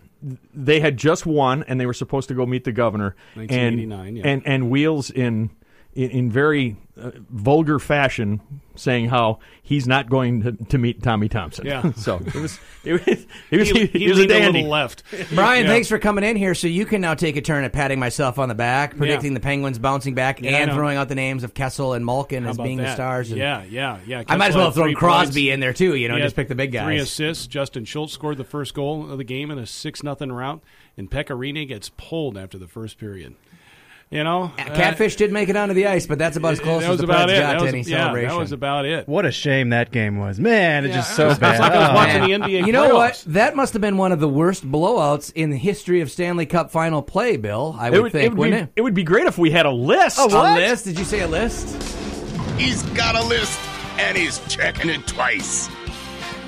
[0.55, 3.15] they had just won and they were supposed to go meet the governor.
[3.35, 4.27] 1989, and, yeah.
[4.27, 5.51] and and Wheels in
[5.95, 8.41] in, in very uh, vulgar fashion
[8.77, 11.65] saying how he's not going to, to meet Tommy Thompson.
[11.67, 11.93] Yeah.
[11.97, 14.69] so it was it was it was, He- he, he was a leaned a little
[14.71, 15.03] left.
[15.35, 15.71] Brian, Yeah.
[15.71, 16.55] thanks for coming in here.
[16.55, 19.41] So you can now take a turn at patting myself on the back, predicting the
[19.41, 22.57] Penguins bouncing back, Yeah, and throwing out the names of Kessel and Malkin How as
[22.57, 23.31] about being the stars.
[23.31, 24.25] And Yeah, yeah, yeah.
[24.29, 25.55] I might as well had have thrown Crosby points.
[25.55, 25.95] in there too.
[25.95, 26.85] You know, just pick the big guys.
[26.87, 27.47] Three assists.
[27.47, 30.63] Justin Schultz scored the first goal of the game in a six nothing rout,
[30.97, 33.35] and Pekka Rinne gets pulled after the first period.
[34.15, 36.89] You know, Catfish did make it onto the ice, but that's about as close as
[36.89, 37.41] was the about Preds it.
[37.41, 38.29] got That to was- any yeah, celebration.
[38.29, 39.09] that was about it.
[39.09, 40.39] What a shame that game was.
[40.39, 41.59] Man, it's just so It's bad.
[41.59, 43.25] like I was watching the NBA you know what?
[43.27, 46.71] That must have been one of the worst blowouts in the history of Stanley Cup
[46.71, 47.75] final play, Bill.
[47.77, 48.73] I would, think, it would wouldn't be, it?
[48.77, 50.19] it would be great if we had a list.
[50.21, 50.85] A list?
[50.85, 51.75] Did you say a list?
[52.57, 53.59] He's got a list,
[53.99, 55.69] and he's checking it twice.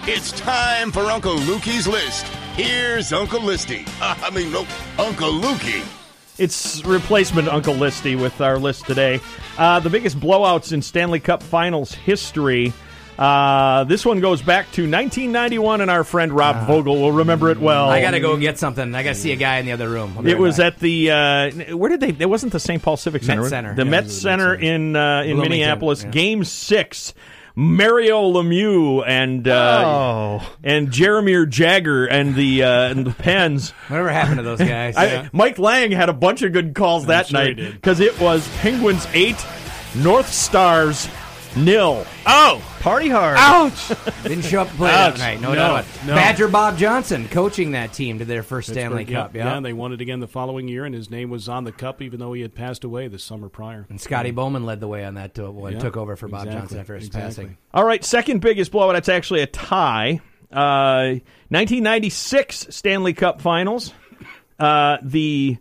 [0.04, 2.26] It's time for Uncle Lukey's list.
[2.54, 3.88] Here's Uncle Listy.
[4.00, 4.64] I mean, no,
[4.98, 5.82] Uncle Lukey.
[6.38, 9.20] It's replacement Uncle Listy with our list today.
[9.56, 12.72] Uh, the biggest blowouts in Stanley Cup Finals history.
[13.18, 17.58] Uh, this one goes back to 1991, and our friend Rob Vogel will remember it
[17.58, 17.88] well.
[17.88, 18.94] I got to go get something.
[18.94, 20.12] I got to see a guy in the other room.
[20.18, 20.74] I'll It was back.
[20.74, 22.14] at the uh, where did they?
[22.22, 22.82] It wasn't the St.
[22.82, 23.48] Paul Civic Met Center.
[23.48, 23.74] Center.
[23.74, 24.74] The Yeah, Met it was the Center Center.
[24.74, 26.04] in uh, in Bloomington, Minneapolis.
[26.04, 26.10] yeah.
[26.10, 27.14] Game six.
[27.58, 29.82] Mario Lemieux and uh,
[30.42, 30.54] Oh.
[30.62, 33.70] and Jeremiah Jagger and the uh, and the Pens.
[33.88, 34.94] Whatever happened to those guys?
[34.96, 38.46] I, Mike Lang had a bunch of good calls that sure night because it was
[38.58, 39.42] Penguins eight,
[39.96, 41.08] North Stars
[41.56, 42.04] nil.
[42.26, 43.36] Oh, Party hard.
[43.36, 43.88] Ouch!
[44.22, 45.14] Didn't show up to play Ouch.
[45.14, 45.40] that night.
[45.40, 45.70] No, No, doubt.
[45.70, 46.06] about it.
[46.06, 46.14] no.
[46.14, 49.34] Badger Bob Johnson coaching that team to their first Stanley Cup.
[49.34, 49.56] Yeah, Yeah.
[49.56, 52.00] and they won it again the following year, and his name was on the cup,
[52.00, 53.86] even though he had passed away the summer prior.
[53.90, 56.60] and Scotty Bowman led the way on that when Yeah, took over for Bob exactly,
[56.60, 57.26] Johnson after his exactly.
[57.44, 57.56] passing.
[57.74, 58.94] All right, second biggest blowout.
[58.94, 60.20] It's actually a tie.
[60.52, 61.18] Uh,
[61.48, 63.92] 1996 Stanley Cup Finals.
[64.60, 65.58] Uh, the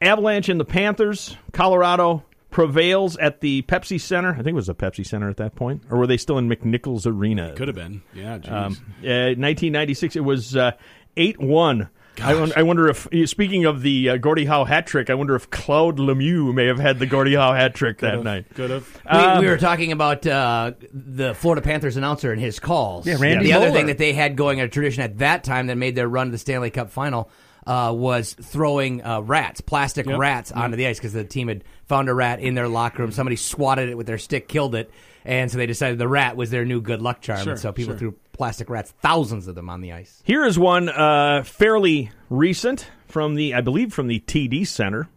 [0.00, 2.22] Avalanche and the Panthers, Colorado
[2.58, 4.30] prevails at the Pepsi Center.
[4.32, 6.48] I think it was the Pepsi Center at that point, or were they still in
[6.48, 7.52] McNichols Arena?
[7.54, 8.02] Could have been.
[8.12, 8.50] Yeah, geez.
[8.50, 8.72] Um,
[9.04, 10.72] uh, 1996, it was uh,
[11.16, 11.88] 8 1.
[12.20, 15.48] I, I wonder if, speaking of the uh, Gordie Howe hat trick, I wonder if
[15.50, 18.46] Claude Lemieux may have had the Gordie Howe hat trick that Could've- night.
[18.56, 19.00] could've.
[19.04, 23.06] We, Um, we were talking about uh, the Florida Panthers announcer and his calls.
[23.06, 25.76] Yeah, Randy The other thing that they had going, a tradition at that time that
[25.76, 27.30] made their run to the Stanley Cup final,
[27.68, 30.18] uh, was throwing uh, rats, plastic Yep.
[30.18, 33.12] rats, onto the ice because the team had found a rat in their locker room.
[33.12, 34.90] Somebody swatted it with their stick, killed it,
[35.24, 37.42] and so they decided the rat was their new good luck charm.
[37.44, 37.98] Sure, and so people sure.
[37.98, 40.22] threw plastic rats, thousands of them, on the ice.
[40.24, 45.08] Here is one uh, fairly recent from the, I believe, from the TD Center.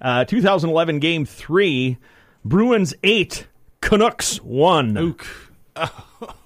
[0.00, 1.96] Uh, 2011 Game 3,
[2.44, 3.46] Bruins 8,
[3.80, 5.14] Canucks 1.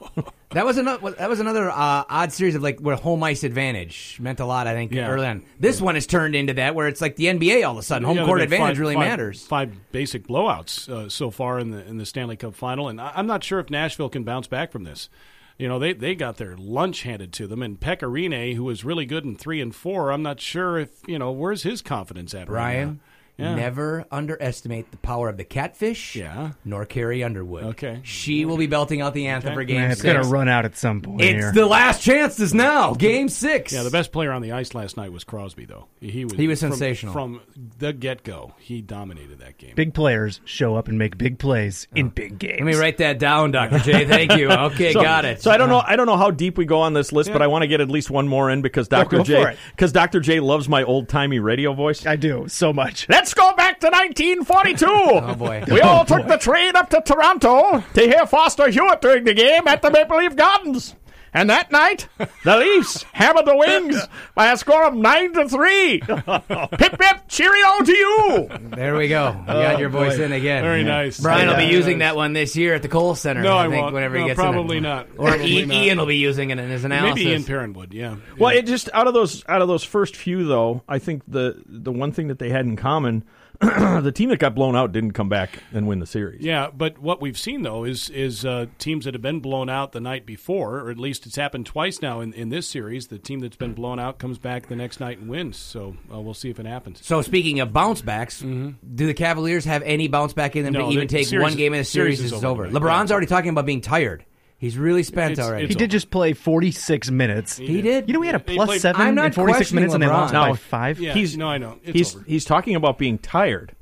[0.56, 1.10] That was another.
[1.10, 4.66] That was another uh, odd series of like where home ice advantage meant a lot.
[4.66, 5.08] I think Yeah.
[5.08, 5.42] early on.
[5.60, 8.04] This one has turned into that where it's like the NBA all of a sudden.
[8.06, 9.46] Home Yeah, court advantage five- really five- matters.
[9.46, 13.26] Five basic blowouts uh, so far in the in the Stanley Cup final, and I'm
[13.26, 15.10] not sure if Nashville can bounce back from this.
[15.58, 18.82] You know, they they got their lunch handed to them, and Pekka Rinne, who was
[18.84, 22.34] really good in three and four, I'm not sure if you know where's his confidence
[22.34, 22.48] at.
[22.48, 22.96] right now.
[23.38, 23.54] Yeah.
[23.54, 26.16] never underestimate the power of the catfish.
[26.16, 26.52] Yeah.
[26.64, 27.64] Nor Carrie Underwood.
[27.64, 28.00] Okay.
[28.02, 29.56] She will be belting out the anthem Okay.
[29.56, 30.12] for game Man, it's six.
[30.14, 31.52] gonna run out at some point It's here.
[31.52, 32.94] the last chance is now.
[32.94, 33.72] Game six.
[33.74, 35.86] Yeah, the best player on the ice last night was Crosby, though.
[36.00, 37.12] He was He was from- sensational.
[37.12, 37.40] from
[37.78, 38.54] the get go.
[38.58, 39.72] He dominated that game.
[39.74, 42.10] Big players show up and make big plays in oh.
[42.14, 42.60] big games.
[42.60, 44.06] Let me write that down, Doctor J.
[44.06, 44.46] Thank you.
[44.56, 45.42] Okay, So- got it.
[45.42, 45.82] So I don't know.
[45.86, 47.80] I don't know how deep we go on this list, but I want to get
[47.82, 49.18] at least one more in because Dr.
[49.18, 50.20] go J because Dr.
[50.20, 52.06] J loves my old timey radio voice.
[52.06, 53.06] I do so much.
[53.26, 54.86] Let's go back to 1942.
[54.86, 55.64] Oh boy.
[55.66, 59.24] We oh, all Oh, took the train up to Toronto to hear Foster Hewitt during
[59.24, 60.94] the game at the Maple Leaf Gardens.
[61.36, 62.08] And that night,
[62.44, 66.00] the Leafs hammered the Wings by a score of nine to three.
[66.00, 68.48] pip pip, cheerio to you.
[68.70, 69.36] There we go.
[69.40, 70.24] You got oh, your voice boy.
[70.24, 70.62] in again.
[70.62, 71.20] Very nice.
[71.20, 71.70] Brian will be Yeah.
[71.72, 73.42] using that one this year at the Kohl Center.
[73.42, 73.92] No, I think, won't.
[73.92, 74.80] Whenever he No, gets in probably it.
[74.80, 75.08] not.
[75.18, 75.76] Or Probably Ian, not.
[75.76, 77.16] Ian will be using it in his analysis.
[77.16, 78.16] Maybe Ian Perrinwood, yeah.
[78.38, 81.62] Well, it just out of those out of those first few though, I think the
[81.66, 83.24] the one thing that they had in common,
[83.60, 86.42] the team that got blown out didn't come back and win the series.
[86.42, 89.92] Yeah, but what we've seen though is is uh, teams that have been blown out
[89.92, 93.06] the night before, or at least it's happened twice now in, in this series.
[93.08, 95.56] The team that's been blown out comes back the next night and wins.
[95.56, 97.04] So uh, we'll see if it happens.
[97.06, 98.74] So speaking of bounce backs, do
[99.06, 100.82] the Cavaliers have any bounce back in them Mm-hmm.
[100.82, 102.66] No, to even the take series- one game in the series, series is is over?
[102.66, 102.78] over.
[102.78, 103.14] LeBron's Yeah.
[103.14, 104.24] already talking about being tired.
[104.58, 105.66] He's really spent It's- already.
[105.68, 107.58] He did just play 46 minutes.
[107.58, 108.08] He did.
[108.08, 110.02] You know, he had a plus played- seven I'm not in 46 questioning minutes, and
[110.02, 110.10] they LeBron.
[110.12, 110.54] lost by No.
[110.54, 110.98] five.
[111.00, 111.76] Yeah, He's no, I know.
[111.84, 112.24] It's he's over.
[112.26, 113.72] he's talking about being tired.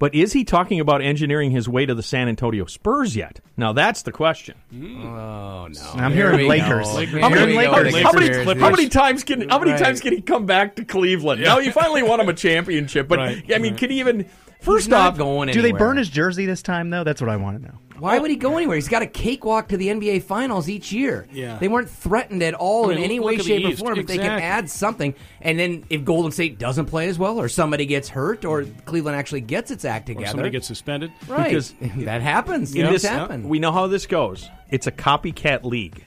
[0.00, 3.40] But is he talking about engineering his way to the San Antonio Spurs yet?
[3.56, 4.56] Now that's the question.
[4.74, 5.04] Mm.
[5.04, 5.80] Oh no!
[5.94, 6.88] I'm Here hearing we Lakers.
[6.88, 6.94] go.
[6.94, 7.92] Like, How many, we Lakers.
[7.92, 9.80] go with how, the how many, how many times can how many Right.
[9.80, 11.42] times can he come back to Cleveland?
[11.42, 13.78] Now you finally won him a championship, but Right, I mean, right.
[13.80, 14.26] can he even?
[14.64, 15.78] First He's not off, going Do they anywhere.
[15.78, 17.04] burn his jersey this time, though?
[17.04, 17.78] That's what I want to know.
[17.98, 18.74] Why would he go anywhere?
[18.74, 21.28] He's got a cakewalk to the NBA Finals each year.
[21.32, 21.58] Yeah.
[21.58, 23.68] They weren't threatened at all I mean, in any look way, at the shape, or
[23.68, 23.78] East.
[23.80, 23.98] form.
[23.98, 24.42] If they can Exactly.
[24.48, 28.44] add something, and then if Golden State doesn't play as well, or somebody gets hurt,
[28.44, 31.12] or Cleveland actually gets its act or together, somebody gets suspended.
[31.28, 31.44] right?
[31.50, 32.74] because- that happens.
[32.74, 33.48] in Things this, happen.
[33.48, 34.50] we know how this goes.
[34.70, 36.04] It's a copycat league,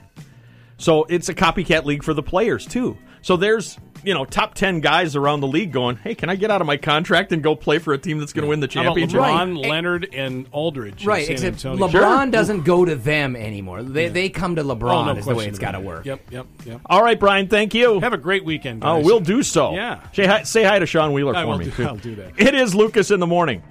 [0.76, 2.98] so it's a copycat league for the players too.
[3.22, 3.78] So there's
[4.08, 6.66] you know top ten guys around the league going, "Hey, can I get out of
[6.66, 8.96] my contract and go play for a team that's going to win the How about
[8.96, 9.68] championship?" LeBron, Right.
[9.70, 11.04] Leonard, and Aldridge.
[11.04, 11.86] Right, San except Antonio.
[11.88, 13.82] LeBron doesn't go to them anymore.
[13.82, 14.92] They they come to LeBron.
[14.92, 16.06] Oh, no is the way question it's got to work.
[16.06, 16.80] Yep, yep, yep.
[16.86, 17.46] All right, Brian.
[17.48, 18.00] Thank you.
[18.00, 19.74] Have a great weekend, Oh, we'll do so.
[19.74, 20.00] Yeah.
[20.12, 21.66] Say hi, say hi to Sean Wheeler I for me.
[21.66, 21.84] do- too.
[21.84, 22.32] I'll do that.
[22.38, 23.62] It is Lucas in the morning.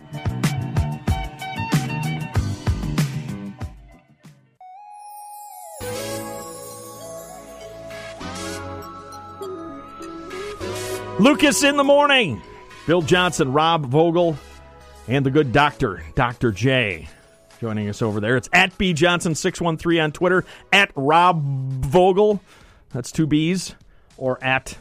[11.20, 12.42] Lucas in the morning.
[12.86, 14.38] Bill Johnson, Rob Vogel,
[15.08, 16.52] and the good doctor, Dr.
[16.52, 17.08] J,
[17.60, 18.38] joining us over there.
[18.38, 21.42] It's at B Johnson six one three on Twitter, at Rob
[21.86, 22.40] Vogel,
[22.92, 23.76] that's two B's,
[24.18, 24.78] or at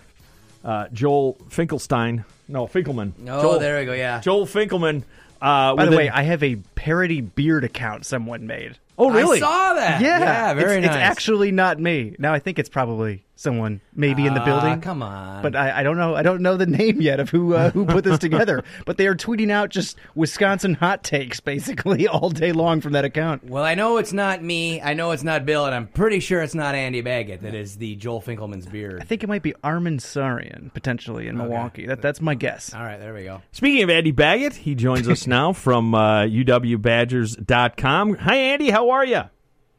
[0.65, 2.25] uh, Joel Finkelstein.
[2.49, 3.13] No, Finkelman.
[3.27, 3.93] Oh, Joel, there we go.
[3.93, 4.21] Yeah.
[4.21, 5.03] Joel Finkelman.
[5.41, 8.79] Uh, By the a- way, I have a parody beard account someone made.
[8.99, 9.39] oh really?
[9.39, 10.01] I saw that.
[10.01, 10.95] Yeah, Yeah, very it's, nice.
[10.97, 12.15] It's actually not me.
[12.19, 14.81] Now I think it's probably someone maybe in the Ah, building.
[14.81, 15.43] come on.
[15.43, 16.15] But I, I don't know.
[16.17, 18.65] I don't know the name yet of who uh, who put this together.
[18.87, 23.05] But they are tweeting out just Wisconsin hot takes basically all day long from that
[23.05, 23.45] account.
[23.45, 24.81] Well, I know it's not me.
[24.81, 27.77] I know it's not Bill, and I'm pretty sure it's not Andy Baggot that is
[27.77, 29.01] the Joel Finkelman's beard.
[29.01, 31.87] I think it might be Armin Sarian potentially in Milwaukee.
[31.87, 32.73] That that's my guess.
[32.75, 33.43] All right, there we go.
[33.53, 38.15] Speaking of Andy Baggot, he joins us now from uh, UWBadgers.com.
[38.17, 38.71] Hi, Andy.
[38.71, 39.23] How are you?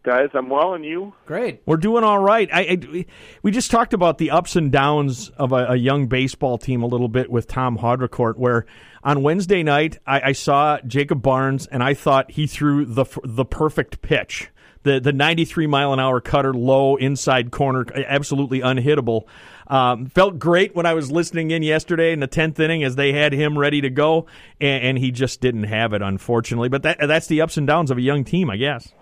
[0.07, 0.29] Guys.
[0.33, 1.13] I'm well, and you?
[1.25, 1.61] Great.
[1.65, 2.49] We're doing all right.
[2.53, 3.05] I, I-
[3.43, 6.87] we just talked about the ups and downs of a, a young baseball team a
[6.87, 8.65] little bit with Tom Haudricourt, where
[9.03, 13.43] on Wednesday night I, I saw Jacob Barnes and I thought he threw the the
[13.45, 14.49] perfect pitch.
[14.83, 19.23] The, the 93 mile an hour cutter, low inside corner, absolutely unhittable.
[19.67, 23.11] Um, felt great when I was listening in yesterday in the 10th inning as they
[23.11, 24.27] had him ready to go,
[24.61, 26.69] and, and he just didn't have it, unfortunately.
[26.69, 28.93] But that, that's the ups and downs of a young team, I guess.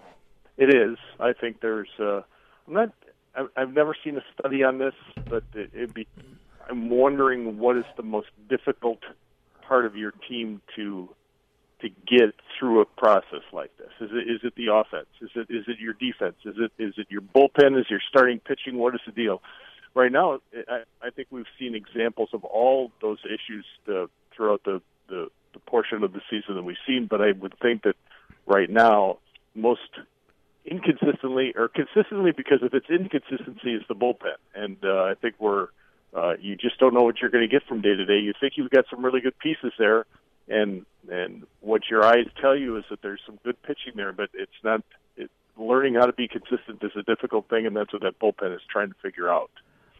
[0.58, 0.98] It is.
[1.20, 1.90] I think there's.
[2.00, 2.22] Uh,
[2.68, 2.90] I'm not.
[3.58, 4.94] I've, never seen a study on this,
[5.30, 6.08] but it, it'd be.
[6.70, 9.00] I'm wondering what is the most difficult
[9.68, 11.10] part of your team to
[11.82, 13.90] to get through a process like this.
[14.00, 15.08] Is it is it the offense?
[15.22, 16.36] Is it is it your defense?
[16.46, 17.80] Is it is it your bullpen?
[17.80, 18.78] Is your starting pitching?
[18.78, 19.42] What is the deal?
[19.94, 20.40] Right now,
[20.70, 25.60] I, I think we've seen examples of all those issues uh, throughout the, the the
[25.60, 27.08] portion of the season that we've seen.
[27.10, 27.96] But I would think that
[28.46, 29.20] right now,
[29.54, 29.90] most
[30.66, 35.68] inconsistently or consistently because of its inconsistency is the bullpen, and uh, I think we're
[36.14, 38.20] uh, you just don't know what you're going to get from day to day.
[38.20, 40.06] You think you've got some really good pieces there,
[40.48, 44.30] and and what your eyes tell you is that there's some good pitching there, but
[44.34, 44.82] it's not.
[45.18, 48.54] It, learning how to be consistent is a difficult thing, and that's what that bullpen
[48.56, 49.52] is trying to figure out.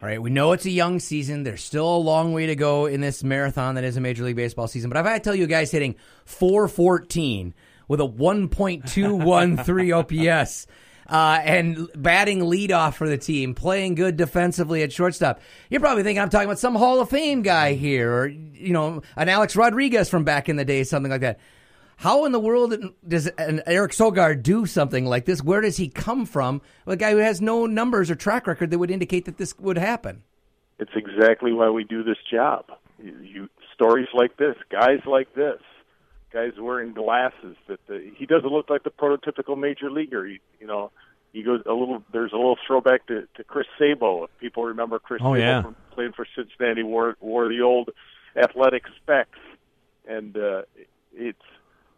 [0.02, 1.42] All right, we know it's a young season.
[1.42, 4.36] There's still a long way to go in this marathon that is a Major League
[4.36, 4.90] Baseball season.
[4.90, 5.94] But if I tell you guys hitting
[6.26, 7.54] 414
[7.88, 10.66] with a 1.213 OPS
[11.08, 16.20] uh, and batting leadoff for the team, playing good defensively at shortstop, you're probably thinking
[16.20, 20.08] I'm talking about some Hall of Fame guy here, or you know, an Alex Rodriguez
[20.08, 21.38] from back in the day, something like that.
[21.98, 22.74] How in the world
[23.08, 25.42] does an Eric Sogard do something like this?
[25.42, 26.60] Where does he come from?
[26.86, 29.78] A guy who has no numbers or track record that would indicate that this would
[29.78, 30.22] happen.
[30.78, 32.66] It's exactly why we do this job.
[33.02, 35.60] You, you stories like this, guys like this,
[36.36, 37.56] guys wearing glasses.
[37.66, 40.26] That the, he doesn't look like the prototypical major leaguer.
[40.26, 40.90] He, you know,
[41.32, 42.02] he goes a little.
[42.12, 44.24] There's a little throwback to, to Chris Sabo.
[44.24, 45.62] If people remember Chris Oh, Sabo yeah.
[45.62, 47.90] from playing for Cincinnati, wore wore the old
[48.36, 49.38] athletic specs,
[50.06, 50.62] and uh,
[51.14, 51.38] it's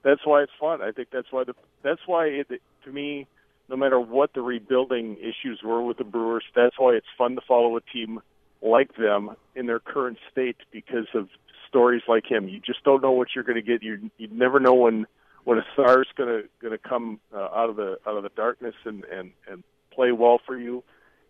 [0.05, 0.83] that's why it's fun.
[0.83, 2.47] I think that's why the that's why it
[2.85, 3.27] to me,
[3.69, 7.41] no matter what the rebuilding issues were with the Brewers, that's why it's fun to
[7.47, 8.21] follow a team
[8.63, 11.29] like them in their current state because of
[11.69, 12.49] stories like him.
[12.49, 13.83] You just don't know what you're going to get.
[13.83, 15.07] You you never know when
[15.45, 18.31] when a star's going to going to come uh, out of the out of the
[18.31, 20.83] darkness and and and play well for you.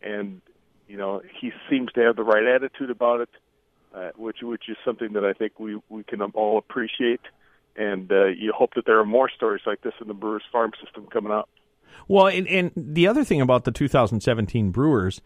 [0.03, 0.41] And
[0.87, 3.31] you know he seems to have the right attitude about it,
[3.95, 7.21] uh, which which is something that I think we we can all appreciate.
[7.77, 10.73] And uh, you hope that there are more stories like this in the Brewers farm
[10.83, 11.49] system coming up.
[12.09, 15.21] Well, and, and the other thing about the 2017 Brewers,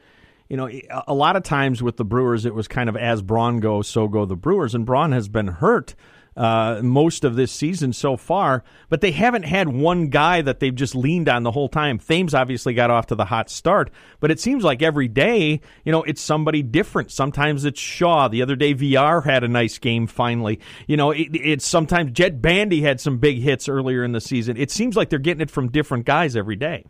[0.53, 0.69] you know,
[1.09, 4.07] a- lot of times with the Brewers, it was kind of as Braun goes, so
[4.07, 5.95] go the Brewers, and Braun has been hurt
[6.37, 10.75] uh, most of this season so far, but they haven't had one guy that they've
[10.75, 11.99] just leaned on the whole time.
[11.99, 13.91] Thames obviously got off to the hot start,
[14.21, 17.11] but it seems like every day, you know, it's somebody different.
[17.11, 18.29] Sometimes it's Shaw.
[18.29, 20.61] The other day, VR had a nice game finally.
[20.87, 24.59] You know, it, it's sometimes Jett Bandy had some big hits earlier in the season.
[24.59, 26.85] It seems like they're getting it from different guys every day.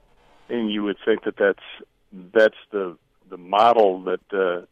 [0.49, 1.63] and you would think that that's
[2.35, 2.97] that's the
[3.33, 4.67] the model that uh,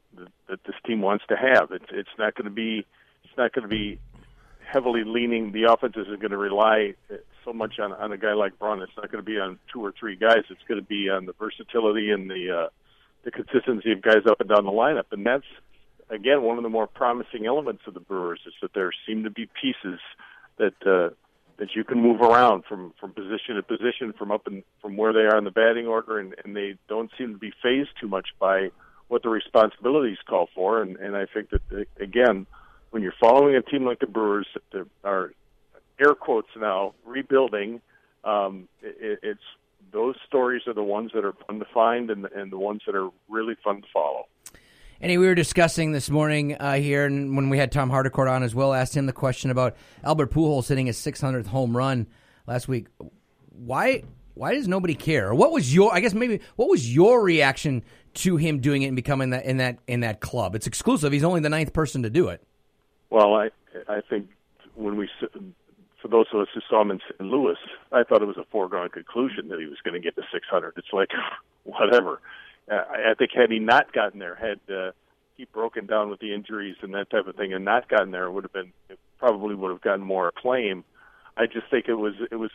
[0.49, 1.73] that, this team wants to have.
[1.73, 2.87] It's it's not going to be
[3.25, 3.99] it's not going to be
[4.71, 5.51] heavily leaning.
[5.51, 6.95] The offense isn't going to rely
[7.45, 8.83] so much on on a guy like Braun.
[8.83, 10.45] It's not going to be on two or three guys.
[10.51, 12.69] It's going to be on the versatility and the uh,
[13.25, 15.11] the consistency of guys up and down the lineup.
[15.11, 15.51] And that's
[16.11, 19.31] again one of the more promising elements of the Brewers is that there seem to
[19.31, 20.01] be pieces
[20.59, 20.75] that.
[20.87, 21.15] Uh,
[21.61, 25.13] that you can move around from from position to position from up and from where
[25.13, 28.09] they are in the batting order and, and they don't seem to be phased too
[28.09, 28.71] much by
[29.09, 30.83] what the responsibilities call for.
[30.83, 32.47] And and I think that again
[32.91, 35.33] when you're following a team like the Brewers that are
[36.01, 37.83] air quotes now rebuilding
[38.25, 39.49] um it, it's
[39.93, 42.95] those stories are the ones that are fun to find and and the ones that
[42.95, 44.27] are really fun to follow
[45.01, 48.43] Anyway, we were discussing this morning uh, here, and when we had Tom Haudricourt on
[48.43, 49.75] as well, asked him the question about
[50.05, 52.07] Albert Pujols hitting his 600th home run
[52.47, 52.89] last week.
[53.49, 54.03] Why?
[54.35, 55.35] Why does nobody care?
[55.35, 55.93] What was your?
[55.95, 57.83] I guess maybe what was your reaction
[58.15, 60.55] to him doing it and becoming that in that in that club?
[60.55, 61.13] It's exclusive.
[61.13, 62.43] He's only the ninth person to do it.
[63.09, 63.49] Well, I
[63.89, 64.29] I think
[64.75, 65.09] when we
[66.01, 67.21] for those of us who saw him in St.
[67.31, 67.57] Louis,
[67.91, 70.75] I thought it was a foregone conclusion that he was going to get to 600.
[70.77, 71.11] It's like
[71.65, 72.21] whatever.
[72.71, 74.93] Uh, I think had he not gotten there, had uh,
[75.37, 78.31] he broken down with the injuries and that type of thing, and not gotten there,
[78.31, 78.73] would have been
[79.19, 80.85] probably would have gotten more acclaim.
[81.37, 82.51] I just think it was it was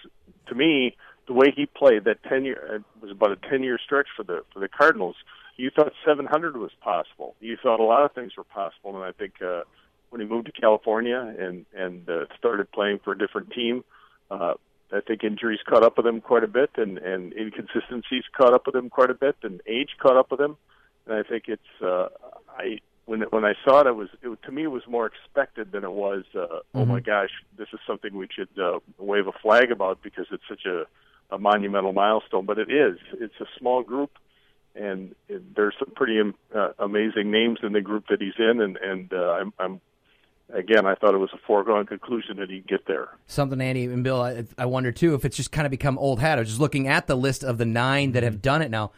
[0.47, 0.95] to me
[1.27, 4.23] the way he played that 10 year it was about a 10 year stretch for
[4.23, 5.15] the for the Cardinals.
[5.57, 7.35] You thought 700 was possible.
[7.39, 9.61] You thought a lot of things were possible, and I think uh,
[10.09, 13.83] when he moved to California and and uh, started playing for a different team,
[14.29, 14.55] uh,
[14.91, 18.65] I think injuries caught up with him quite a bit, and and inconsistencies caught up
[18.65, 20.57] with him quite a bit, and age caught up with him.
[21.05, 22.07] And I think it's uh,
[22.49, 25.71] I when when I saw it, it was it, to me it was more expected
[25.71, 26.23] than it was.
[26.33, 30.27] Uh, Oh my gosh, this is something we should uh, wave a flag about because
[30.31, 30.85] it's such a,
[31.33, 32.45] a monumental milestone.
[32.45, 32.97] But it is.
[33.13, 34.11] It's a small group,
[34.75, 38.61] and it, there's some pretty um, uh, amazing names in the group that he's in,
[38.61, 39.81] and and uh, I'm, I'm
[40.53, 43.09] again, I thought it was a foregone conclusion that he'd get there.
[43.27, 46.19] Something, Andy and Bill, I, I wonder too if it's just kind of become old
[46.19, 46.37] hat.
[46.37, 48.91] I was just looking at the list of the nine that have done it now.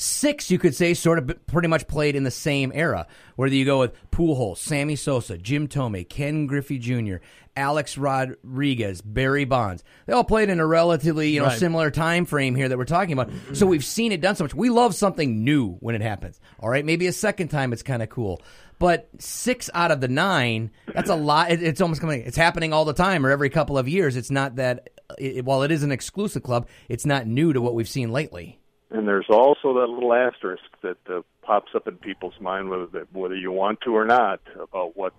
[0.00, 3.08] Six, you could say, sort of pretty much played in the same era.
[3.34, 7.16] Whether you go with Pujols, Sammy Sosa, Jim Thome, Ken Griffey Jr.,
[7.56, 9.82] Alex Rodriguez, Barry Bonds.
[10.06, 11.58] They all played in a relatively you know Right.
[11.58, 13.30] similar time frame here that we're talking about.
[13.54, 14.54] So we've seen it done so much.
[14.54, 16.38] We love something new when it happens.
[16.60, 18.40] All right, maybe a second time it's kind of cool.
[18.78, 21.50] But six out of the nine, that's a lot.
[21.50, 22.22] It, it's almost coming.
[22.22, 24.14] It's happening all the time or every couple of years.
[24.14, 24.90] It's not that.
[25.18, 28.57] It, while it is an exclusive club, it's not new to what we've seen lately.
[28.90, 33.12] And there's also that little asterisk that uh, pops up in people's mind, whether that,
[33.12, 35.14] whether you want to or not, about what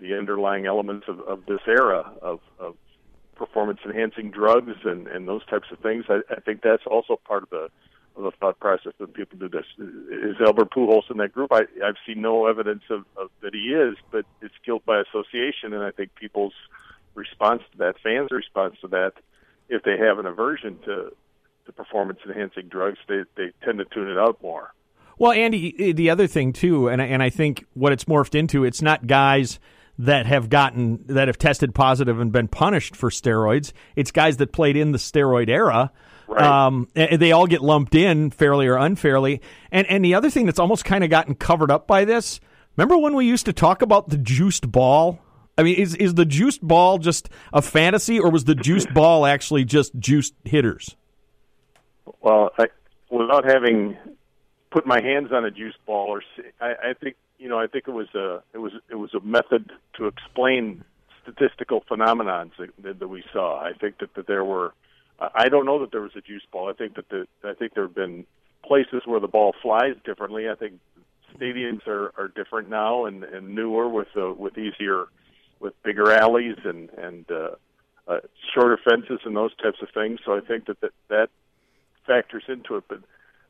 [0.00, 2.76] the underlying elements of, of this era of, of
[3.36, 6.04] performance enhancing drugs and, and those types of things.
[6.08, 7.68] I, I think that's also part of the
[8.16, 9.64] of the thought process when people do this.
[9.78, 11.52] Is Albert Pujols in that group?
[11.52, 15.72] I, I've seen no evidence of, of that he is, but it's guilt by association,
[15.72, 16.52] and I think people's
[17.14, 19.12] response to that, fans' response to that,
[19.68, 21.12] if they have an aversion to
[21.66, 24.72] to performance enhancing drugs, they they tend to tune it out more.
[25.18, 28.64] Well, Andy, the other thing too, and I- and I think what it's morphed into,
[28.64, 29.58] it's not guys
[29.98, 33.72] that have gotten that have tested positive and been punished for steroids.
[33.96, 35.92] It's guys that played in the steroid era.
[36.34, 39.40] Um, they all get lumped in fairly or unfairly.
[39.72, 42.40] And and the other thing that's almost kind of gotten covered up by this.
[42.76, 45.18] Remember when we used to talk about the juiced ball?
[45.58, 49.26] I mean, is is the juiced ball just a fantasy, or was the juiced ball
[49.26, 50.96] actually just juiced hitters?
[52.20, 52.66] Well, I,
[53.10, 53.96] without having
[54.70, 56.22] put my hands on a juice ball, or
[56.60, 59.20] I, I think you know, I think it was a it was it was a
[59.20, 60.84] method to explain
[61.22, 63.60] statistical phenomenons that, that we saw.
[63.60, 64.74] I think that, that there were.
[65.34, 66.70] I don't know that there was a juice ball.
[66.70, 68.26] I think that the I think there have been
[68.64, 70.48] places where the ball flies differently.
[70.48, 70.80] I think
[71.36, 75.06] stadiums are, are different now and, and newer with uh, with easier
[75.60, 77.50] with bigger alleys and and uh,
[78.08, 78.20] uh,
[78.54, 80.20] shorter fences and those types of things.
[80.24, 81.30] So I think that that, that
[82.10, 82.84] factors into it.
[82.88, 83.00] But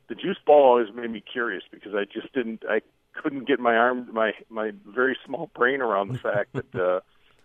[0.09, 2.81] the juice ball always made me curious because I just didn't I
[3.13, 6.99] couldn't get my arm my my very small brain around the fact that uh,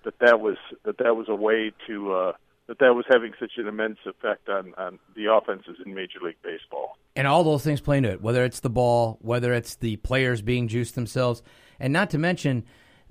[0.04, 2.32] that that was that that was a way to uh,
[2.66, 6.42] that that was having such an immense effect on on the offenses in Major League
[6.42, 6.96] Baseball.
[7.14, 10.42] And all those things play into it, whether it's the ball, whether it's the players
[10.42, 11.42] being juiced themselves,
[11.80, 12.64] and not to mention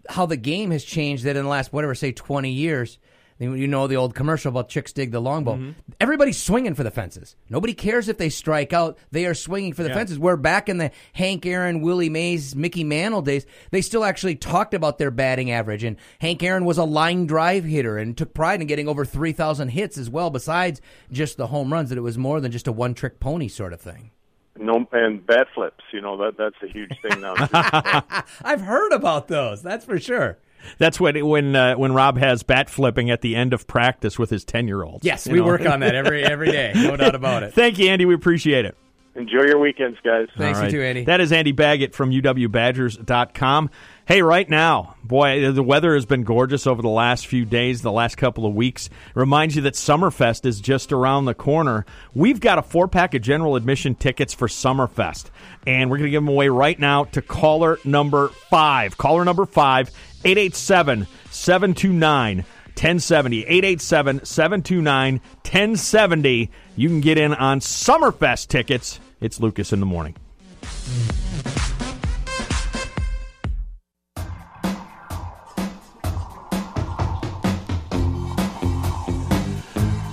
[0.10, 3.00] how the game has changed that in the last, whatever, say 20 years.
[3.38, 5.56] You know the old commercial about chicks dig the longbow.
[5.56, 5.72] Mm-hmm.
[6.00, 7.36] Everybody's swinging for the fences.
[7.50, 8.98] Nobody cares if they strike out.
[9.12, 9.96] They are swinging for the Yeah.
[9.96, 10.18] fences.
[10.18, 14.74] Where back in the Hank Aaron, Willie Mays, Mickey Mantle days, they still actually talked
[14.74, 15.84] about their batting average.
[15.84, 19.68] And Hank Aaron was a line drive hitter and took pride in getting over 3,000
[19.68, 20.80] hits as well, besides
[21.12, 23.74] just the home runs, that it was more than just a one trick pony sort
[23.74, 24.12] of thing.
[24.58, 27.34] No and bat flips, you know that that's a huge thing now.
[28.42, 29.62] I've heard about those.
[29.62, 30.38] That's for sure.
[30.78, 34.30] That's when when uh, when Rob has bat flipping at the end of practice with
[34.30, 35.06] his ten year olds.
[35.06, 36.72] Yes, we work on that every every day.
[36.76, 37.54] No doubt about it.
[37.54, 38.06] Thank you, Andy.
[38.06, 38.78] We appreciate it.
[39.16, 40.28] Enjoy your weekends, guys.
[40.38, 40.70] Thanks right.
[40.70, 41.06] you too, Andy.
[41.06, 43.70] That is Andy Baggot from UWBadgers.com.
[44.06, 47.94] Hey, right now, boy, the weather has been gorgeous over the last few days, the
[47.94, 48.90] last couple of weeks.
[49.16, 51.86] Reminds you that Summerfest is just around the corner.
[52.14, 55.30] We've got a four pack of general admission tickets for Summerfest,
[55.66, 58.98] and we're going to give them away right now to caller number five.
[58.98, 59.92] Caller number five,
[60.26, 62.38] 887 729
[62.76, 63.46] 1070.
[63.46, 66.52] 887 729 1070.
[66.76, 69.00] You can get in on Summerfest tickets.
[69.22, 70.16] It's Lucas in the morning.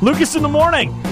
[0.03, 1.12] Lucas in the morning.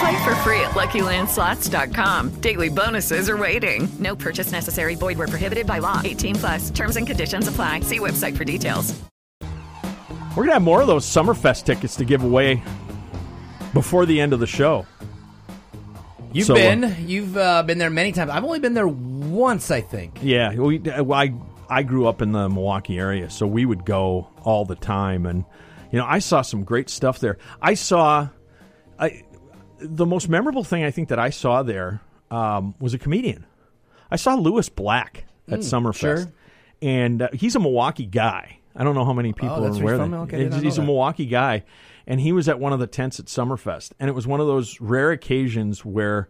[0.00, 2.30] Play for free at LuckyLandSlots.com.
[2.40, 3.88] Daily bonuses are waiting.
[4.00, 4.94] No purchase necessary.
[4.94, 6.00] Void where prohibited by law.
[6.04, 6.70] 18 plus.
[6.70, 7.80] Terms and conditions apply.
[7.80, 8.94] See website for details.
[10.36, 12.60] We're going to have more of those Summerfest tickets to give away
[13.72, 14.84] before the end of the show.
[16.32, 18.32] You've So, uh, been you've uh, been there many times.
[18.32, 20.18] I've only been there once, I think.
[20.20, 21.32] Yeah, we, uh, I
[21.70, 25.44] I grew up in the Milwaukee area, so we would go all the time, and
[25.92, 27.38] you know, I saw some great stuff there.
[27.62, 28.28] I saw, I,
[29.84, 33.46] the most memorable thing I think that I saw there um, was a comedian.
[34.10, 36.32] I saw Lewis Black at Mm, Summerfest, sure.
[36.82, 38.58] and uh, he's a Milwaukee guy.
[38.76, 40.16] I don't know how many people Oh, are aware he's that.
[40.16, 40.86] Okay, he's he's a that.
[40.86, 41.64] Milwaukee guy,
[42.06, 44.46] and he was at one of the tents at Summerfest, and it was one of
[44.46, 46.28] those rare occasions where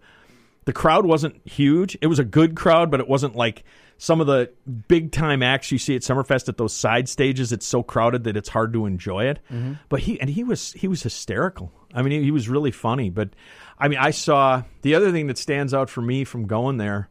[0.67, 1.97] the crowd wasn't huge.
[2.03, 3.65] It was a good crowd, but it wasn't like
[3.99, 4.51] some of the
[4.89, 7.53] big time acts you see at Summerfest at those side stages.
[7.53, 9.39] It's so crowded that it's hard to enjoy it.
[9.53, 9.79] Mhm.
[9.89, 11.73] But he and he was he was hysterical.
[11.95, 13.09] I mean, he, he was really funny.
[13.11, 13.31] But
[13.79, 17.09] I mean, I saw the other thing that stands out for me from going there.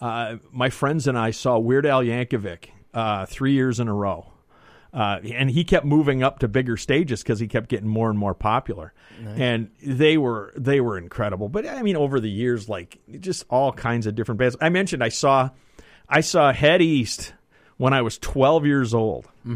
[0.00, 4.32] Uh, my friends and I saw Weird Al Yankovic uh, three years in a row.
[4.94, 8.18] Uh, and he kept moving up to bigger stages because he kept getting more and
[8.18, 9.38] more popular, Nice.
[9.38, 11.50] and they were they were incredible.
[11.50, 14.56] But I mean, over the years, like just all kinds of different bands.
[14.58, 15.50] I mentioned I saw
[16.08, 17.32] I saw Head East
[17.78, 19.26] when I was 12 years old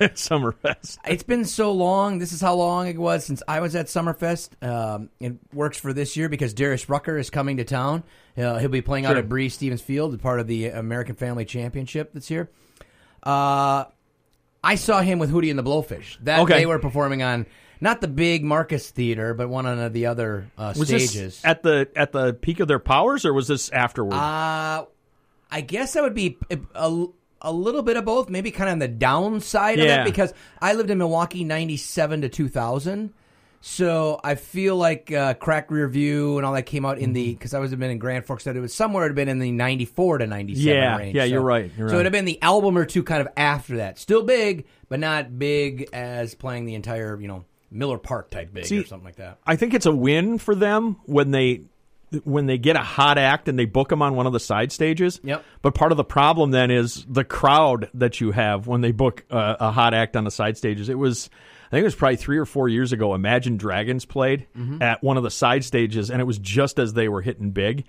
[0.00, 0.98] at Summerfest.
[1.06, 2.18] It's been so long.
[2.18, 4.60] This is how long it was since I was at Summerfest.
[4.66, 8.02] Um, it works for this year because Darius Rucker is coming to town.
[8.36, 12.10] Uh, he'll be playing out at Breese Stevens Field, part of the American Family Championship
[12.14, 12.50] that's here.
[13.22, 13.84] Uh,
[14.64, 16.18] I saw him with Hootie and the Blowfish.
[16.22, 16.54] That Okay.
[16.58, 17.46] they were performing on
[17.80, 21.12] not the big Marcus Theater, but one of the other uh, Was stages.
[21.14, 24.14] this at the at the peak of their powers, or was this afterward?
[24.14, 24.86] Uh,
[25.50, 27.06] I guess that would be a, a,
[27.42, 30.02] a little bit of both, maybe kind of on the downside of Yeah.
[30.02, 33.12] it, because I lived in Milwaukee 97 to 2000.
[33.60, 37.12] So I feel like uh, Cracked Rear View and all that came out in Mm-hmm.
[37.14, 39.28] the, because I was been in Grand Forks, that it was somewhere it had been
[39.28, 41.16] in the 94 to 97 Yeah, range.
[41.16, 42.00] yeah, So- you're right, you're so right.
[42.00, 43.98] it had been the album or two kind of after that.
[43.98, 48.64] Still big, but not big as playing the entire, you know, Miller Park type big
[48.66, 49.38] See, or something like that.
[49.44, 51.62] I think it's a win for them when they
[52.24, 54.72] when they get a hot act and they book them on one of the side
[54.72, 55.20] stages.
[55.22, 55.44] Yep.
[55.62, 59.24] But part of the problem then is the crowd that you have when they book
[59.30, 60.88] a, a hot act on the side stages.
[60.88, 61.30] It was.
[61.66, 63.14] I think it was probably three or four years ago.
[63.14, 64.80] Imagine Dragons played Mhm.
[64.82, 67.84] at one of the side stages, and it was just as they were hitting big,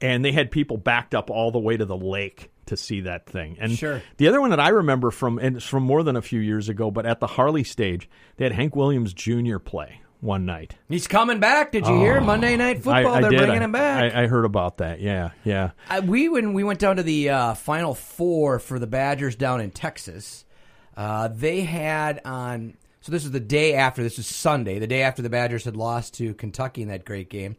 [0.00, 3.26] and they had people backed up all the way to the lake to see that
[3.26, 3.56] thing.
[3.60, 4.00] And Sure.
[4.18, 6.68] the other one that I remember from and it's from more than a few years
[6.68, 9.58] ago, but at the Harley stage, they had Hank Williams Jr.
[9.58, 10.74] play one night.
[10.88, 11.70] He's coming back.
[11.72, 12.16] Did you hear?
[12.16, 12.24] Oh.
[12.24, 13.06] Monday Night Football.
[13.14, 13.38] I, I They're did.
[13.38, 14.14] bringing I- him back.
[14.14, 15.00] I, I heard about that.
[15.00, 15.70] Yeah, yeah.
[15.88, 19.60] Uh, we when we went down to the uh, final four for the Badgers down
[19.60, 20.44] in Texas,
[20.96, 22.76] uh, they had on.
[23.02, 24.02] So this is the day after.
[24.02, 27.28] This is Sunday, the day after the Badgers had lost to Kentucky in that great
[27.28, 27.56] game.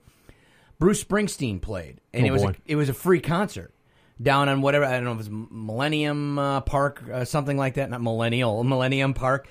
[0.79, 3.73] Bruce Springsteen played, and Oh, it was a, it was a free concert
[4.21, 7.75] down on whatever I don't know if it was Millennium uh, Park, uh, something like
[7.75, 7.89] that.
[7.91, 9.47] Not Millennial, Millennium Park,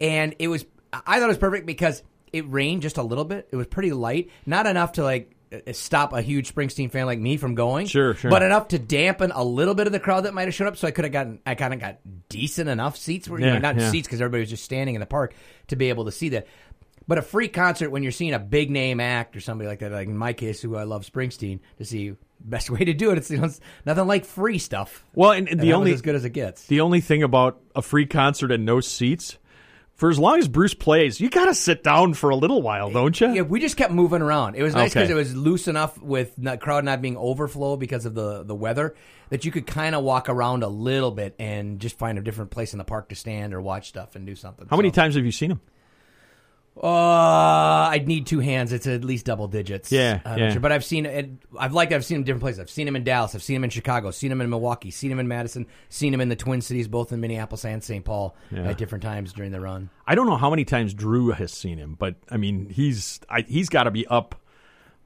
[0.00, 0.64] and it was.
[0.92, 2.02] I thought it was perfect because
[2.36, 3.48] it rained just a little bit.
[3.50, 7.18] It was pretty light, not enough to like uh, stop a huge Springsteen fan like
[7.18, 7.86] me from going.
[7.86, 8.30] Sure, sure.
[8.30, 10.76] But enough to dampen a little bit of the crowd that might have showed up.
[10.76, 13.52] So I could have gotten, I kind of got decent enough seats where, you know,
[13.54, 13.90] Yeah, not yeah.
[13.90, 15.34] seats because everybody was just standing in the park
[15.68, 16.46] to be able to see that.
[17.08, 19.92] But a free concert when you're seeing a big name act or somebody like that,
[19.92, 23.18] like in my case, who I love Springsteen, to see best way to do it.
[23.18, 25.04] It's, you know, it's nothing like free stuff.
[25.14, 26.66] Well, and, and the only as good as it gets.
[26.66, 29.38] The only thing about a free concert and no seats,
[29.96, 32.90] for as long as Bruce plays, you got to sit down for a little while,
[32.90, 33.32] don't you?
[33.32, 34.54] Yeah, we just kept moving around.
[34.54, 35.00] It was nice Okay.
[35.00, 38.54] because it was loose enough with the crowd not being overflow because of the, the
[38.54, 38.94] weather
[39.30, 42.50] that you could kind of walk around a little bit and just find a different
[42.50, 44.66] place in the park to stand or watch stuff and do something.
[44.68, 45.60] How many times have you seen him?
[46.82, 48.72] Uh, I'd need two hands.
[48.72, 49.90] It's at least double digits.
[49.90, 50.50] Yeah, I'm not yeah.
[50.52, 50.60] sure.
[50.60, 51.30] But I've seen it.
[51.58, 51.92] I've liked.
[51.92, 52.60] I've seen him different places.
[52.60, 53.34] I've seen him in Dallas.
[53.34, 54.10] I've seen him in Chicago.
[54.10, 54.90] Seen him in Milwaukee.
[54.90, 55.66] Seen him in Madison.
[55.88, 58.04] Seen him in the Twin Cities, both in Minneapolis and St.
[58.04, 58.68] Paul, Yeah.
[58.68, 59.88] at different times during the run.
[60.06, 63.40] I don't know how many times Drew has seen him, but I mean, he's I,
[63.42, 64.34] he's got to be up.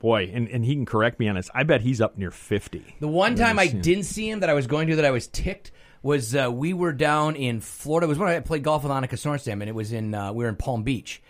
[0.01, 1.51] Boy, and, and he can correct me on this.
[1.55, 2.97] I bet he's up near fifty.
[3.01, 3.83] The one When time I him.
[3.83, 6.73] didn't see him that I was going to that I was ticked was uh, we
[6.73, 8.07] were down in Florida.
[8.07, 10.43] It was when I played golf with Annika Sorenstam, and it was in uh, we
[10.45, 11.23] were in Palm Beach,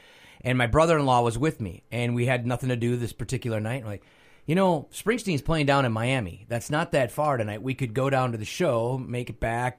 [0.43, 3.13] and my brother in law was with me, and we had nothing to do this
[3.13, 3.85] particular night.
[3.85, 4.03] Like,
[4.47, 6.47] you know, Springsteen's playing down in Miami.
[6.49, 7.63] That's not that far tonight.
[7.63, 9.79] We could go down to the show, make it back.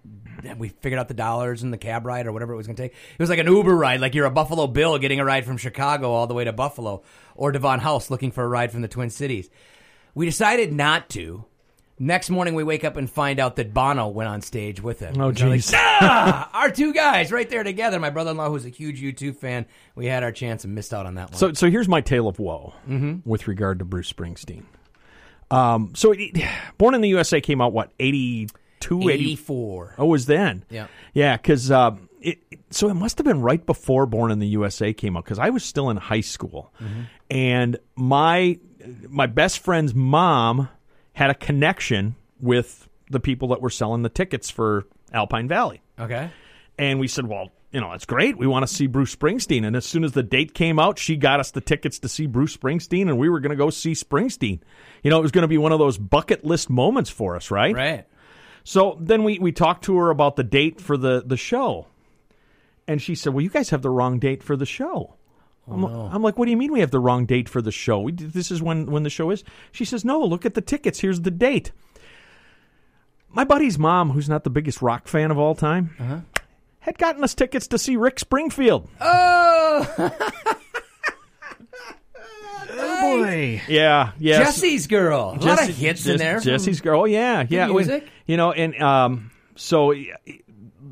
[0.58, 2.84] We figured out the dollars and the cab ride or whatever it was going to
[2.84, 2.94] take.
[2.94, 5.58] It was like an Uber ride, like you're a Buffalo Bill getting a ride from
[5.58, 7.04] Chicago all the way to Buffalo,
[7.36, 9.50] or Devon House looking for a ride from the Twin Cities.
[10.16, 11.46] We decided not to.
[12.04, 15.22] Next morning, we wake up and find out that Bono went on stage with him.
[15.22, 15.74] Oh, so like, jeez.
[15.76, 18.00] "Ah, our two guys right there together.
[18.00, 21.14] My brother-in-law, who's a huge U2 fan, we had our chance and missed out on
[21.16, 21.38] that one.
[21.38, 23.22] So so here's my tale of woe Mhm.
[23.24, 24.64] with regard to Bruce Springsteen.
[25.52, 26.32] Um, so it,
[26.80, 29.94] Born in the USA came out what 82, 84.
[30.00, 30.64] Oh, it was then.
[30.72, 30.88] Yeah.
[31.14, 34.48] Yeah, because um, it, it- so it must have been right before Born in the
[34.48, 37.02] USA came out because I was still in high school, Mm-hmm.
[37.30, 38.58] and my
[39.08, 40.68] my best friend's mom
[41.14, 45.82] had a connection with the people that were selling the tickets for Alpine Valley.
[46.00, 46.30] Okay.
[46.78, 48.38] And we said, well, you know, that's great.
[48.38, 49.66] We want to see Bruce Springsteen.
[49.66, 52.26] And as soon as the date came out, she got us the tickets to see
[52.26, 54.60] Bruce Springsteen, and we were going to go see Springsteen.
[55.04, 57.52] You know, it was going to be one of those bucket list moments for us,
[57.52, 57.76] right?
[57.76, 58.06] Right.
[58.64, 61.88] So then we, we talked to her about the date for the, the show.
[62.88, 65.16] And she said, well, you guys have the wrong date for the show.
[65.72, 68.00] I'm, I'm like, what do you mean we have the wrong date for the show?
[68.02, 69.44] We, this is when, when the show is.
[69.72, 71.00] She says, no, look at the tickets.
[71.00, 71.72] Here's the date.
[73.30, 76.20] My buddy's mom, who's not the biggest rock fan of all time, Uh-huh.
[76.80, 78.90] had gotten us tickets to see Rick Springfield.
[79.00, 80.12] Oh,
[82.74, 83.62] Oh boy.
[83.68, 84.40] Yeah, yeah.
[84.44, 85.38] Jesse's girl.
[85.40, 86.40] A lot of hits in there.
[86.40, 87.02] Jesse's girl.
[87.02, 87.68] Oh, yeah, yeah.
[87.68, 88.08] Music.
[88.26, 89.94] You know, and um, so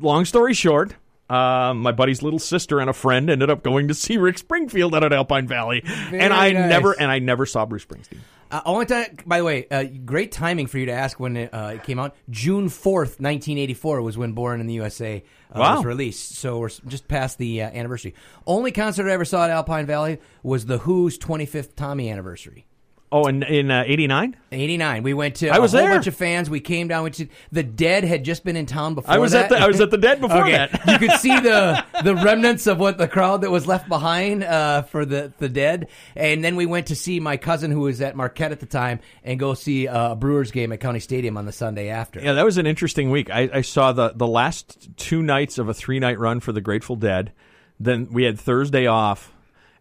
[0.00, 0.94] long story short,
[1.30, 4.94] uh, my buddy's little sister and a friend ended up going to see Rick Springfield
[4.94, 6.68] out at Alpine Valley, Very and I nice.
[6.68, 8.18] never and I never saw Bruce Springsteen.
[8.50, 11.54] Uh, only time, by the way, uh, great timing for you to ask when it,
[11.54, 12.16] uh, it came out.
[12.28, 15.22] June fourth, nineteen eighty four, was when "Born in the USA"
[15.54, 15.76] uh, Wow.
[15.76, 16.34] was released.
[16.34, 18.14] So we're just past the uh, anniversary.
[18.48, 22.66] Only concert I ever saw at Alpine Valley was the Who's twenty fifth Tommy anniversary.
[23.12, 24.36] Oh, in in '89.
[24.52, 25.02] 89.
[25.02, 25.96] We went to I was a whole there.
[25.96, 26.48] bunch of fans.
[26.48, 27.02] We came down.
[27.02, 29.44] We the Dead had just been in town before I was that.
[29.44, 30.52] at the I was at the Dead before Okay.
[30.52, 30.86] that.
[30.86, 34.82] you could see the the remnants of what the crowd that was left behind uh,
[34.82, 35.88] for the the Dead.
[36.14, 39.00] And then we went to see my cousin who was at Marquette at the time
[39.24, 42.20] and go see uh, a Brewers game at County Stadium on the Sunday after.
[42.20, 43.28] Yeah, that was an interesting week.
[43.28, 46.60] I, I saw the the last two nights of a three night run for the
[46.60, 47.32] Grateful Dead.
[47.80, 49.32] Then we had Thursday off,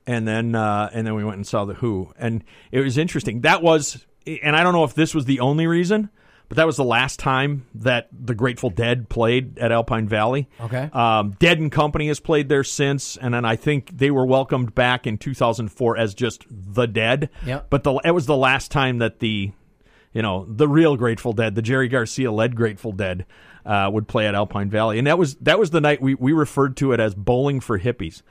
[0.10, 3.42] and then uh, and then we went and saw the Who, and it was interesting.
[3.42, 6.10] That was, and I don't know if this was the only reason,
[6.48, 10.50] but that was the last time that the Grateful Dead played at Alpine Valley.
[10.60, 10.90] Okay.
[10.94, 14.74] Um, Dead and Company has played there since, and then I think they were welcomed
[14.74, 17.30] back in 2004 as just the Dead.
[17.46, 17.68] Yep.
[17.70, 19.52] But the it was the last time that the
[20.12, 23.28] you know, the real Grateful Dead, the Jerry Garcia led Grateful Dead,
[23.64, 26.34] uh, would play at Alpine Valley, and that was that was the night we, we
[26.34, 28.24] referred to it as bowling for hippies,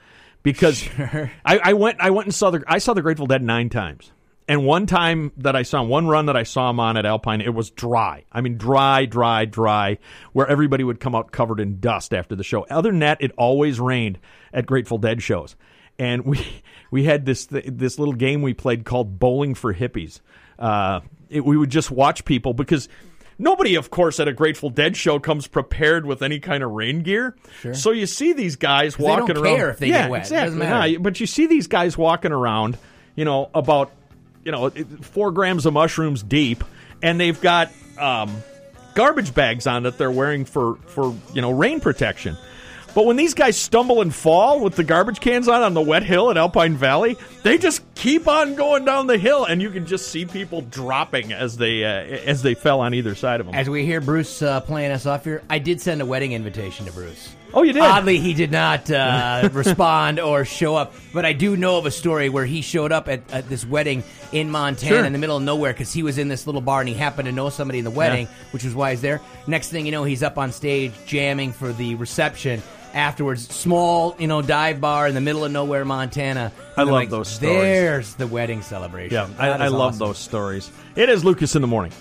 [0.43, 1.29] because I,
[1.63, 4.11] I went I went and saw the I saw the Grateful Dead nine times,
[4.47, 7.41] and one time that I saw one run that I saw them on at Alpine,
[7.41, 8.25] it was dry.
[8.31, 9.99] I mean, dry, dry, dry,
[10.33, 12.65] where everybody would come out covered in dust after the show.
[12.69, 14.19] Other than that, it always rained
[14.53, 15.55] at Grateful Dead shows,
[15.97, 20.21] and we we had this this little game we played called bowling for hippies.
[20.57, 22.89] Uh, it, we would just watch people because
[23.39, 27.01] nobody, of course, at a Grateful Dead show comes prepared with any kind of rain
[27.01, 27.35] gear.
[27.61, 27.73] Sure.
[27.73, 29.55] So you see these guys 'Cause they don't walking around.
[29.55, 30.19] care if they yeah, get wet.
[30.19, 30.45] It Exactly.
[30.45, 30.91] doesn't matter.
[30.93, 32.77] Nah, but you see these guys walking around,
[33.15, 33.91] you know, about
[34.45, 34.69] you know
[35.01, 36.63] four grams of mushrooms deep,
[37.01, 38.31] and they've got um,
[38.95, 42.37] garbage bags on that they're wearing for for you know rain protection.
[42.93, 46.03] But when these guys stumble and fall with the garbage cans on on the wet
[46.03, 49.85] hill at Alpine Valley, they just keep on going down the hill, and you can
[49.85, 53.55] just see people dropping as they uh, as they fell on either side of them.
[53.55, 56.85] As we hear Bruce uh, playing us off here, I did send a wedding invitation
[56.85, 57.35] to Bruce.
[57.53, 57.81] Oh, you did?
[57.81, 60.93] Oddly, he did not uh, respond or show up.
[61.13, 64.03] But I do know of a story where he showed up at, at this wedding
[64.31, 65.05] in Montana Sure.
[65.05, 67.25] in the middle of nowhere because he was in this little bar and he happened
[67.25, 69.19] to know somebody in the wedding, which is why he's there.
[69.47, 72.61] Next thing you know, he's up on stage jamming for the reception.
[72.93, 76.51] Afterwards, small, you know, dive bar in the middle of nowhere, Montana.
[76.75, 77.55] I love like, those stories.
[77.61, 79.13] There's the wedding celebration.
[79.13, 80.71] Yeah, I, That I is love those stories.
[80.95, 81.91] It is Lucas in the morning.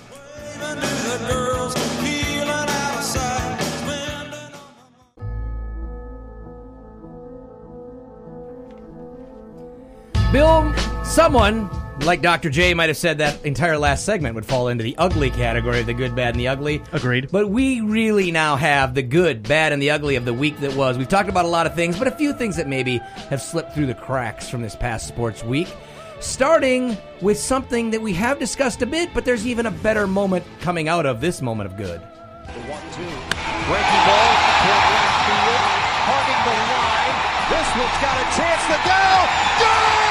[10.30, 10.74] Bill,
[11.04, 11.70] someone
[12.00, 12.50] like Dr.
[12.50, 15.86] J might have said that entire last segment would fall into the ugly category of
[15.86, 16.82] the good, bad, and the ugly.
[16.92, 17.30] Agreed.
[17.32, 20.76] But we really now have the good, bad, and the ugly of the week that
[20.76, 20.98] was.
[20.98, 22.98] We've talked about a lot of things, but a few things that maybe
[23.30, 25.68] have slipped through the cracks from this past sports week.
[26.20, 30.44] Starting with something that we have discussed a bit, but there's even a better moment
[30.60, 32.02] coming out of this moment of good.
[32.44, 35.64] Breaking ball toward left field.
[36.04, 37.16] Hugging the line.
[37.48, 39.00] This one's got a chance to go.
[39.64, 40.07] Goal!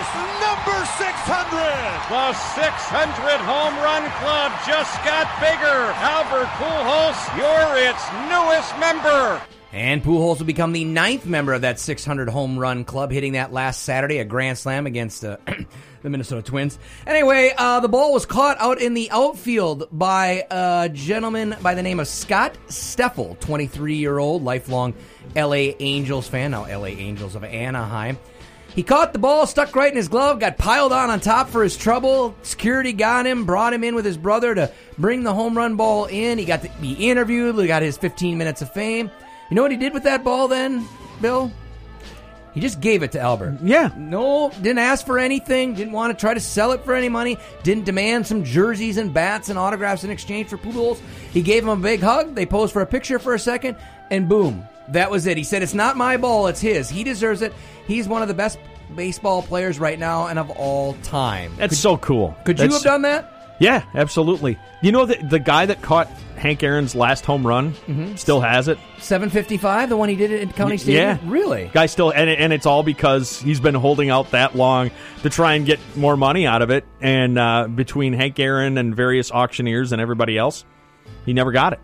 [0.00, 0.40] Pujols.
[0.40, 1.90] Number 600.
[2.08, 5.92] The 600 home run club just got bigger.
[5.96, 9.40] Albert Pujols, you're its newest member.
[9.72, 13.52] And Pujols will become the ninth member of that 600 home run club, hitting that
[13.52, 15.36] last Saturday, a grand slam against uh,
[16.02, 16.76] the Minnesota Twins.
[17.06, 21.82] Anyway, uh, the ball was caught out in the outfield by a gentleman by the
[21.82, 24.92] name of Scott Steffel, 23 year old, lifelong
[25.36, 28.18] LA Angels fan, now LA Angels of Anaheim.
[28.74, 31.62] He caught the ball, stuck right in his glove, got piled on on top for
[31.62, 32.34] his trouble.
[32.42, 36.04] Security got him, brought him in with his brother to bring the home run ball
[36.06, 36.38] in.
[36.38, 39.10] He got to be interviewed, he got his 15 minutes of fame.
[39.50, 40.86] You know what he did with that ball then,
[41.20, 41.52] Bill?
[42.54, 43.58] He just gave it to Albert.
[43.62, 43.90] Yeah.
[43.96, 45.74] No, didn't ask for anything.
[45.74, 47.38] Didn't want to try to sell it for any money.
[47.62, 51.00] Didn't demand some jerseys and bats and autographs in exchange for Pujols.
[51.32, 52.34] He gave him a big hug.
[52.34, 53.76] They posed for a picture for a second,
[54.10, 55.36] and boom, that was it.
[55.36, 56.46] He said, "It's not my ball.
[56.48, 56.88] It's his.
[56.88, 57.52] He deserves it.
[57.86, 58.58] He's one of the best
[58.96, 62.36] baseball players right now and of all time." That's Could- so cool.
[62.44, 63.36] Could you have done that?
[63.60, 64.58] Yeah, absolutely.
[64.80, 68.18] You know the the guy that caught Hank Aaron's last home run Mhm.
[68.18, 68.78] still has it.
[69.00, 71.04] 755, the one he did it in County Stadium.
[71.04, 71.70] Yeah, really.
[71.74, 74.90] Guy still, and and it's all because he's been holding out that long
[75.24, 76.86] to try and get more money out of it.
[77.02, 80.64] And uh, between Hank Aaron and various auctioneers and everybody else,
[81.26, 81.80] he never got it.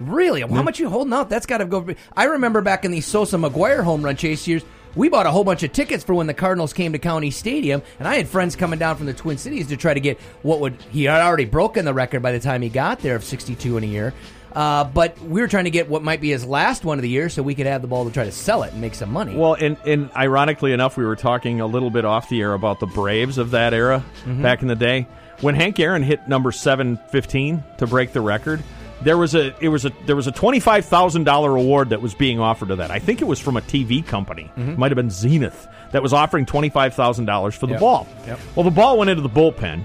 [0.00, 0.40] Really?
[0.42, 1.28] How much you holding out?
[1.28, 1.86] That's got to go.
[2.16, 4.62] I remember back in the Sosa McGwire home run chase years,
[4.94, 7.82] we bought a whole bunch of tickets for when the Cardinals came to County Stadium,
[7.98, 10.60] and I had friends coming down from the Twin Cities to try to get what
[10.60, 13.76] would he had already broken the record by the time he got there of 62
[13.76, 14.14] in a year.
[14.52, 17.08] Uh, but we were trying to get what might be his last one of the
[17.08, 19.12] year, so we could have the ball to try to sell it and make some
[19.12, 19.36] money.
[19.36, 22.80] Well, and, and ironically enough, we were talking a little bit off the air about
[22.80, 24.42] the Braves of that era Mhm.
[24.42, 25.06] back in the day.
[25.42, 28.60] When Hank Aaron hit number seven fifteen to break the record,
[29.02, 32.00] there was a it was a there was a twenty five thousand dollar award that
[32.02, 32.90] was being offered to that.
[32.90, 34.50] I think it was from a TV company.
[34.56, 34.76] Mhm.
[34.78, 37.80] Might have been Zenith that was offering twenty five thousand dollars for the Yep.
[37.80, 38.06] ball.
[38.26, 38.40] Yep.
[38.56, 39.84] Well, the ball went into the bullpen.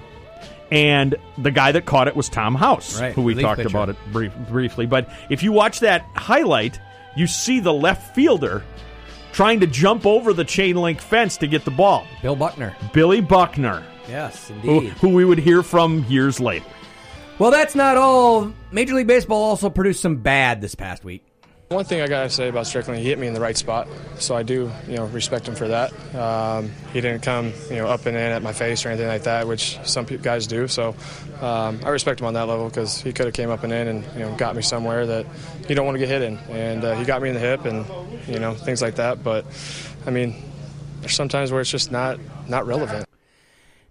[0.72, 3.68] And the guy that caught it was Tom House, Right, who we relief talked pitcher.
[3.68, 4.86] about it brief, briefly.
[4.86, 6.80] But if you watch that highlight,
[7.14, 8.64] you see the left fielder
[9.32, 12.06] trying to jump over the chain link fence to get the ball.
[12.22, 12.74] Bill Buckner.
[12.92, 13.84] Billy Buckner.
[14.08, 14.92] Yes, Who, indeed.
[14.94, 16.64] who we would hear from years later.
[17.38, 18.52] Well, that's not all.
[18.70, 21.24] Major League Baseball also produced some bad this past week.
[21.68, 23.88] One thing I gotta say about Strickland, he hit me in the right spot,
[24.18, 25.92] so I do, you know, respect him for that.
[26.14, 29.24] Um, he didn't come, you know, up and in at my face or anything like
[29.24, 30.68] that, which some guys do.
[30.68, 30.94] So
[31.40, 33.88] um, I respect him on that level because he could have came up and in
[33.88, 35.26] and you know got me somewhere that
[35.68, 37.64] you don't want to get hit in, and uh, he got me in the hip
[37.64, 37.86] and
[38.28, 39.24] you know things like that.
[39.24, 39.44] But
[40.06, 40.36] I mean,
[41.00, 43.06] there's sometimes where it's just not not relevant.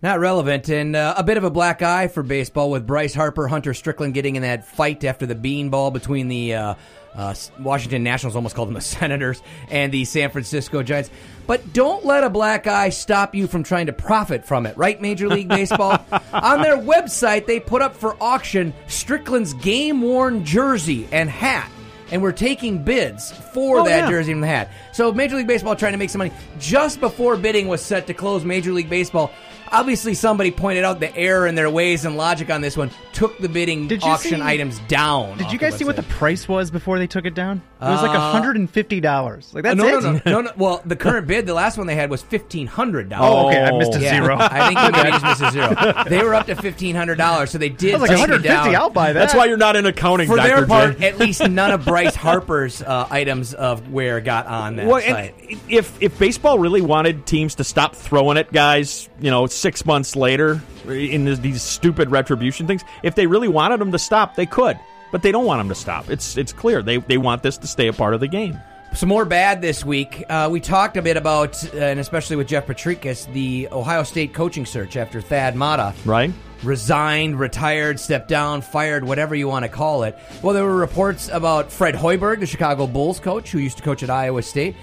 [0.03, 3.47] Not relevant, and uh, a bit of a black eye for baseball with Bryce Harper,
[3.47, 6.75] Hunter Strickland getting in that fight after the beanball between the uh,
[7.15, 11.09] uh, Washington Nationals, almost called them the Senators, and the San Francisco Giants.
[11.47, 15.01] But don't let a black eye stop you from trying to profit from it, right,
[15.01, 15.91] Major League Baseball?
[16.34, 21.71] On their website, they put up for auction Strickland's game worn jersey and hat.
[22.11, 24.09] And we're taking bids for Oh, that yeah.
[24.09, 24.69] jersey and the hat.
[24.91, 26.34] So Major League Baseball trying to make some money.
[26.59, 29.31] Just before bidding was set to close, Major League Baseball,
[29.74, 33.38] obviously somebody pointed out the error in their ways and logic on this one, took
[33.40, 35.38] the bidding Did you auction see- items down.
[35.38, 37.62] Did you guys see what the price was before they took it down?
[37.82, 39.52] It was like Uh, hundred and fifty dollars.
[39.54, 40.02] Like that's no, it.
[40.04, 40.52] no, no, no, no.
[40.56, 43.45] Well, the current bid, the last one they had was fifteen hundred dollars.
[43.45, 43.62] Oh, okay.
[43.62, 44.38] I missed a zero.
[44.40, 46.04] I think you maybe just missed a zero.
[46.08, 47.95] They were up to fifteen hundred dollars, so they did.
[47.95, 48.76] I was like, take it 150, down.
[48.82, 49.20] I'll buy that.
[49.20, 52.82] That's why you're not in accounting, For their part, at least none of Bryce Harper's
[52.82, 55.36] uh, items of wear got on that Well, site.
[55.50, 59.85] and if if baseball really wanted teams to stop throwing at guys, you know, six
[59.85, 64.35] months later in this, these stupid retribution things, if they really wanted them to stop,
[64.35, 64.77] they could.
[65.11, 66.10] But they don't want them to stop.
[66.10, 68.60] It's it's clear they they want this to stay a part of the game.
[68.94, 70.23] Some more bad this week.
[70.30, 74.35] Uh, we talked a bit about, uh, and especially with Jeff Patrikas, the Ohio State
[74.35, 76.31] coaching search after Thad Matta Right?
[76.61, 80.15] resigned, retired, stepped down, fired, whatever you want to call it.
[80.44, 84.03] Well, there were reports about Fred Hoiberg, the Chicago Bulls coach, who used to coach
[84.03, 84.76] at Iowa State.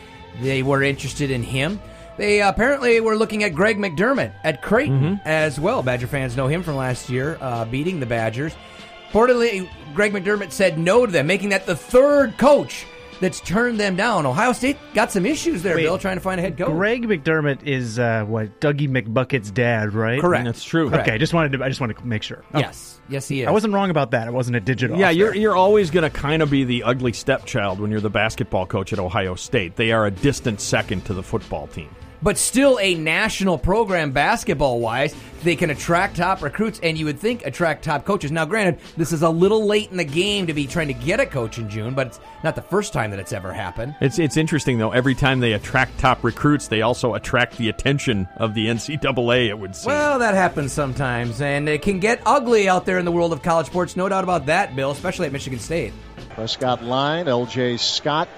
[0.43, 1.81] They were interested in him.
[2.21, 5.83] They apparently were looking at Greg McDermott at Creighton as well.
[5.83, 8.53] Badger fans know him from last year, uh, beating the Badgers.
[9.11, 12.85] Reportedly, Greg McDermott said no to them, making that the third coach
[13.21, 14.27] that's turned them down.
[14.27, 16.69] Ohio State got some issues there, Wait, Bill, trying to find a head coach.
[16.69, 20.21] Greg McDermott is uh, what Dougie McBucket's dad, right?
[20.21, 20.45] Correct.
[20.45, 20.95] That's true.
[20.95, 21.65] Okay, I just wanted to.
[21.65, 22.45] I just wanted to make sure.
[22.53, 22.59] Oh.
[22.59, 23.49] Yes, yes, he is.
[23.49, 24.29] I wasn't wrong about that.
[24.29, 24.99] It wasn't a digital.
[24.99, 25.41] Yeah, you're there.
[25.41, 28.93] you're always going to kind of be the ugly stepchild when you're the basketball coach
[28.93, 29.77] at Ohio State.
[29.77, 31.89] They are a distant second to the football team.
[32.23, 35.15] But still a national program basketball wise.
[35.43, 38.31] They can attract top recruits, and you would think attract top coaches.
[38.31, 41.19] Now, granted, this is a little late in the game to be trying to get
[41.19, 43.95] a coach in June, but it's not the first time that it's ever happened.
[44.01, 44.91] It's it's interesting though.
[44.91, 49.49] Every time they attract top recruits, they also attract the attention of the NCAA.
[49.49, 49.93] It would seem.
[49.93, 53.43] Well, that happens sometimes, and it can get ugly out there in the world of
[53.43, 53.97] college sports.
[53.97, 55.95] No doubt about that, Bill, especially at Michigan State.
[56.31, 58.29] Prescott line, LJ Scott.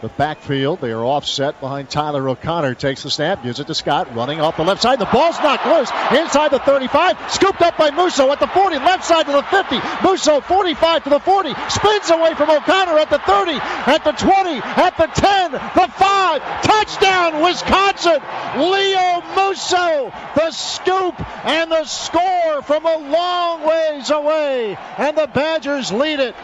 [0.00, 2.74] The backfield, they are offset behind Tyler O'Connor.
[2.74, 5.00] Takes the snap, gives it to Scott, running off the left side.
[5.00, 9.04] The ball's knocked loose inside the 35, scooped up by Musso at the 40, left
[9.04, 9.80] side to the 50.
[10.04, 14.50] Musso 45 to the 40, spins away from O'Connor at the 30, at the 20,
[14.62, 16.62] at the 10, the 5.
[16.62, 18.22] Touchdown, Wisconsin!
[18.56, 24.78] Leo Musso, the scoop and the score from a long ways away.
[24.96, 26.36] And the Badgers lead it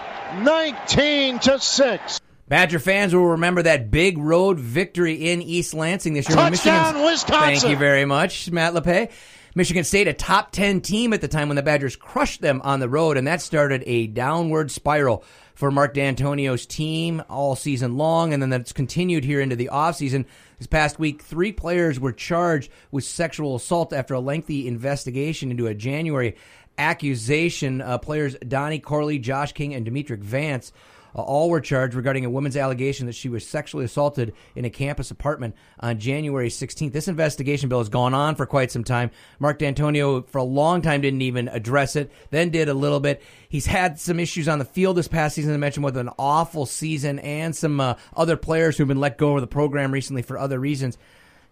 [0.43, 2.21] 19 to 6.
[2.47, 6.37] Badger fans will remember that big road victory in East Lansing this year.
[6.37, 7.61] Touchdown, Wisconsin.
[7.61, 9.11] Thank you very much, Matt LePay.
[9.55, 12.81] Michigan State, a top 10 team at the time when the Badgers crushed them on
[12.81, 18.35] the road, and that started a downward spiral for Mark Dantonio's team all season long,
[18.35, 20.27] and then that's continued here into the offseason.
[20.59, 25.69] This past week, three players were charged with sexual assault after a lengthy investigation into
[25.69, 26.37] a January
[26.77, 27.81] accusation.
[27.81, 30.73] Uh, players Donnie Corley, Josh King, and Demetric Vance
[31.23, 35.11] all were charged regarding a woman's allegation that she was sexually assaulted in a campus
[35.11, 36.93] apartment on January 16th.
[36.93, 39.11] This investigation bill has gone on for quite some time.
[39.39, 43.23] Mark Dantonio, for a long time, didn't even address it, then did a little bit.
[43.49, 45.55] He's had some issues on the field this past season.
[45.55, 49.37] I mentioned with an awful season and some uh, other players who've been let go
[49.37, 50.99] of the program recently for other reasons.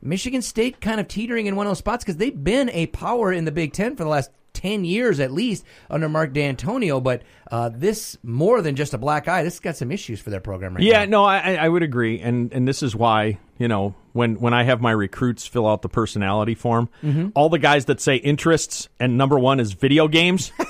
[0.05, 3.33] Michigan State kind of teetering in one of those spots because they've been a power
[3.33, 7.23] in the Big Ten for the last 10 years at least under Mark Dantonio, but
[7.51, 9.43] uh, this more than just a black eye.
[9.43, 11.11] This has got some issues for their program right yeah, now.
[11.11, 14.63] no, I, I would agree, and and this is why you know when when I
[14.65, 17.33] have my recruits fill out the personality form, Mhm.
[17.35, 20.53] all the guys that say interests and number one is video games.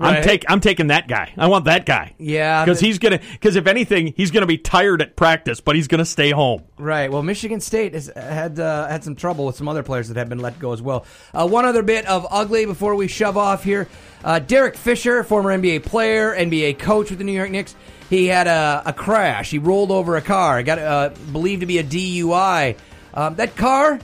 [0.00, 0.24] I'm Right.
[0.24, 1.32] take I'm taking that guy.
[1.36, 2.14] I want that guy.
[2.18, 5.88] Yeah, because he's gonna because if anything, he's gonna be tired at practice, but he's
[5.88, 6.62] gonna stay home.
[6.78, 7.12] Right.
[7.12, 10.28] Well, Michigan State has had uh, had some trouble with some other players that have
[10.30, 11.04] been let go as well.
[11.34, 13.88] Uh, one other bit of ugly before we shove off here.
[14.24, 17.74] Uh, Derek Fisher, former NBA player, NBA coach with the New York Knicks,
[18.08, 19.50] he had a, a crash.
[19.50, 20.62] He rolled over a car.
[20.62, 22.76] Got uh, believed to be a DUI.
[23.12, 23.98] Um, that car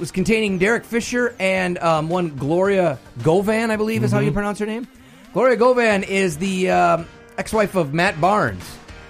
[0.00, 4.34] was containing Derek Fisher and um, one Gloria Govan, I believe is how you Mhm.
[4.34, 4.88] pronounce her name.
[5.32, 7.06] Gloria Govan is the um,
[7.36, 8.64] ex-wife of Matt Barnes.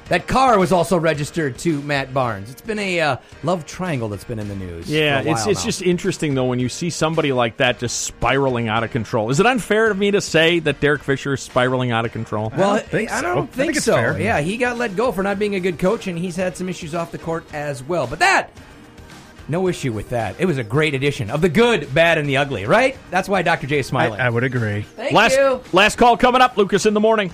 [0.09, 2.51] That car was also registered to Matt Barnes.
[2.51, 4.91] It's been a uh, love triangle that's been in the news.
[4.91, 5.67] Yeah, for a it's while it's now.
[5.67, 9.29] just interesting though when you see somebody like that just spiraling out of control.
[9.29, 12.51] Is it unfair of me to say that Derek Fisher is spiraling out of control?
[12.57, 14.17] Well, I don't think, so.
[14.17, 16.71] Yeah, he got let go for not being a good coach, and he's had some
[16.71, 18.07] issues off the court as well.
[18.07, 18.51] But that,
[19.49, 20.37] no issue with that.
[20.39, 22.67] It was a great addition of the good, bad, and the ugly.
[22.67, 22.97] Right?
[23.11, 23.67] That's why Dr.
[23.67, 24.21] J is smiling.
[24.21, 24.83] I would agree.
[24.83, 25.61] Thank last you.
[25.73, 27.33] last call coming up, Lucas in the morning.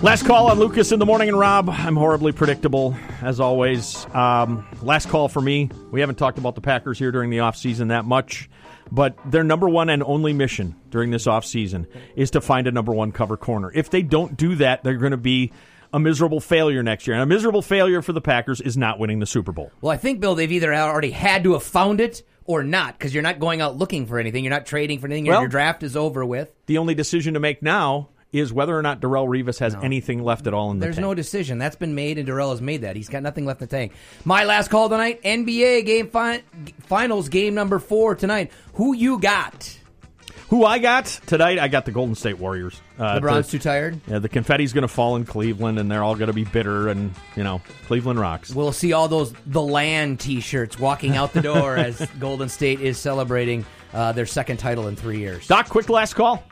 [0.00, 1.68] Last call on Lucas in the morning and Robb.
[1.68, 4.06] I'm horribly predictable, as always.
[4.14, 5.70] Um, last call for me.
[5.90, 8.48] We haven't talked about the Packers here during the offseason that much,
[8.92, 11.86] but their number one and only mission during this offseason
[12.16, 13.70] is to find a number one cover corner.
[13.74, 15.52] If they don't do that, they're going to be
[15.92, 17.14] a miserable failure next year.
[17.14, 19.72] And a miserable failure for the Packers is not winning the Super Bowl.
[19.80, 23.12] Well, I think, Bill, they've either already had to have found it or not, because
[23.12, 24.42] you're not going out looking for anything.
[24.44, 25.26] You're not trading for anything.
[25.26, 26.50] Your- Well- your draft is over with.
[26.66, 30.46] The only decision to make now is whether or not Darrelle Revis has anything left
[30.46, 31.06] at all in the There's tank.
[31.06, 31.58] no decision.
[31.58, 32.94] That's been made, and Darrelle has made that.
[32.94, 33.92] He's got nothing left in the tank.
[34.24, 36.42] My last call tonight NBA game fi-
[36.86, 38.52] finals game number four tonight.
[38.74, 39.74] Who you got?
[40.50, 41.58] Who I got tonight?
[41.58, 42.80] I got the Golden State Warriors.
[42.98, 44.00] Uh, LeBron's to- too tired.
[44.06, 46.88] Yeah, the confetti's going to fall in Cleveland, and they're all going to be bitter,
[46.88, 48.54] and you know, Cleveland rocks.
[48.54, 52.96] We'll see all those the land T-shirts walking out the door as Golden State is
[52.98, 55.46] celebrating uh, their second title in three years.
[55.46, 56.42] Doc, quick last call.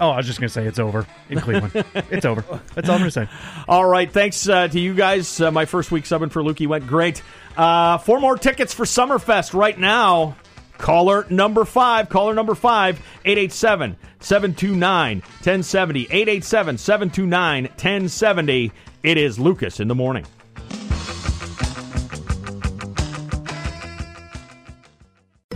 [0.00, 1.84] Oh, I was just going to say it's over in Cleveland.
[2.10, 2.40] it's over.
[2.74, 3.28] That's all I'm going to say.
[3.68, 5.40] All right, thanks uh, to you guys.
[5.40, 7.22] Uh, my first week subbing for Lukey went great.
[7.54, 10.36] Uh, four more tickets for Summerfest right now.
[10.78, 16.04] Caller number five, caller number five, 887 729 1070.
[16.04, 18.72] 887 729 1070.
[19.02, 20.24] It is Lucas in the morning.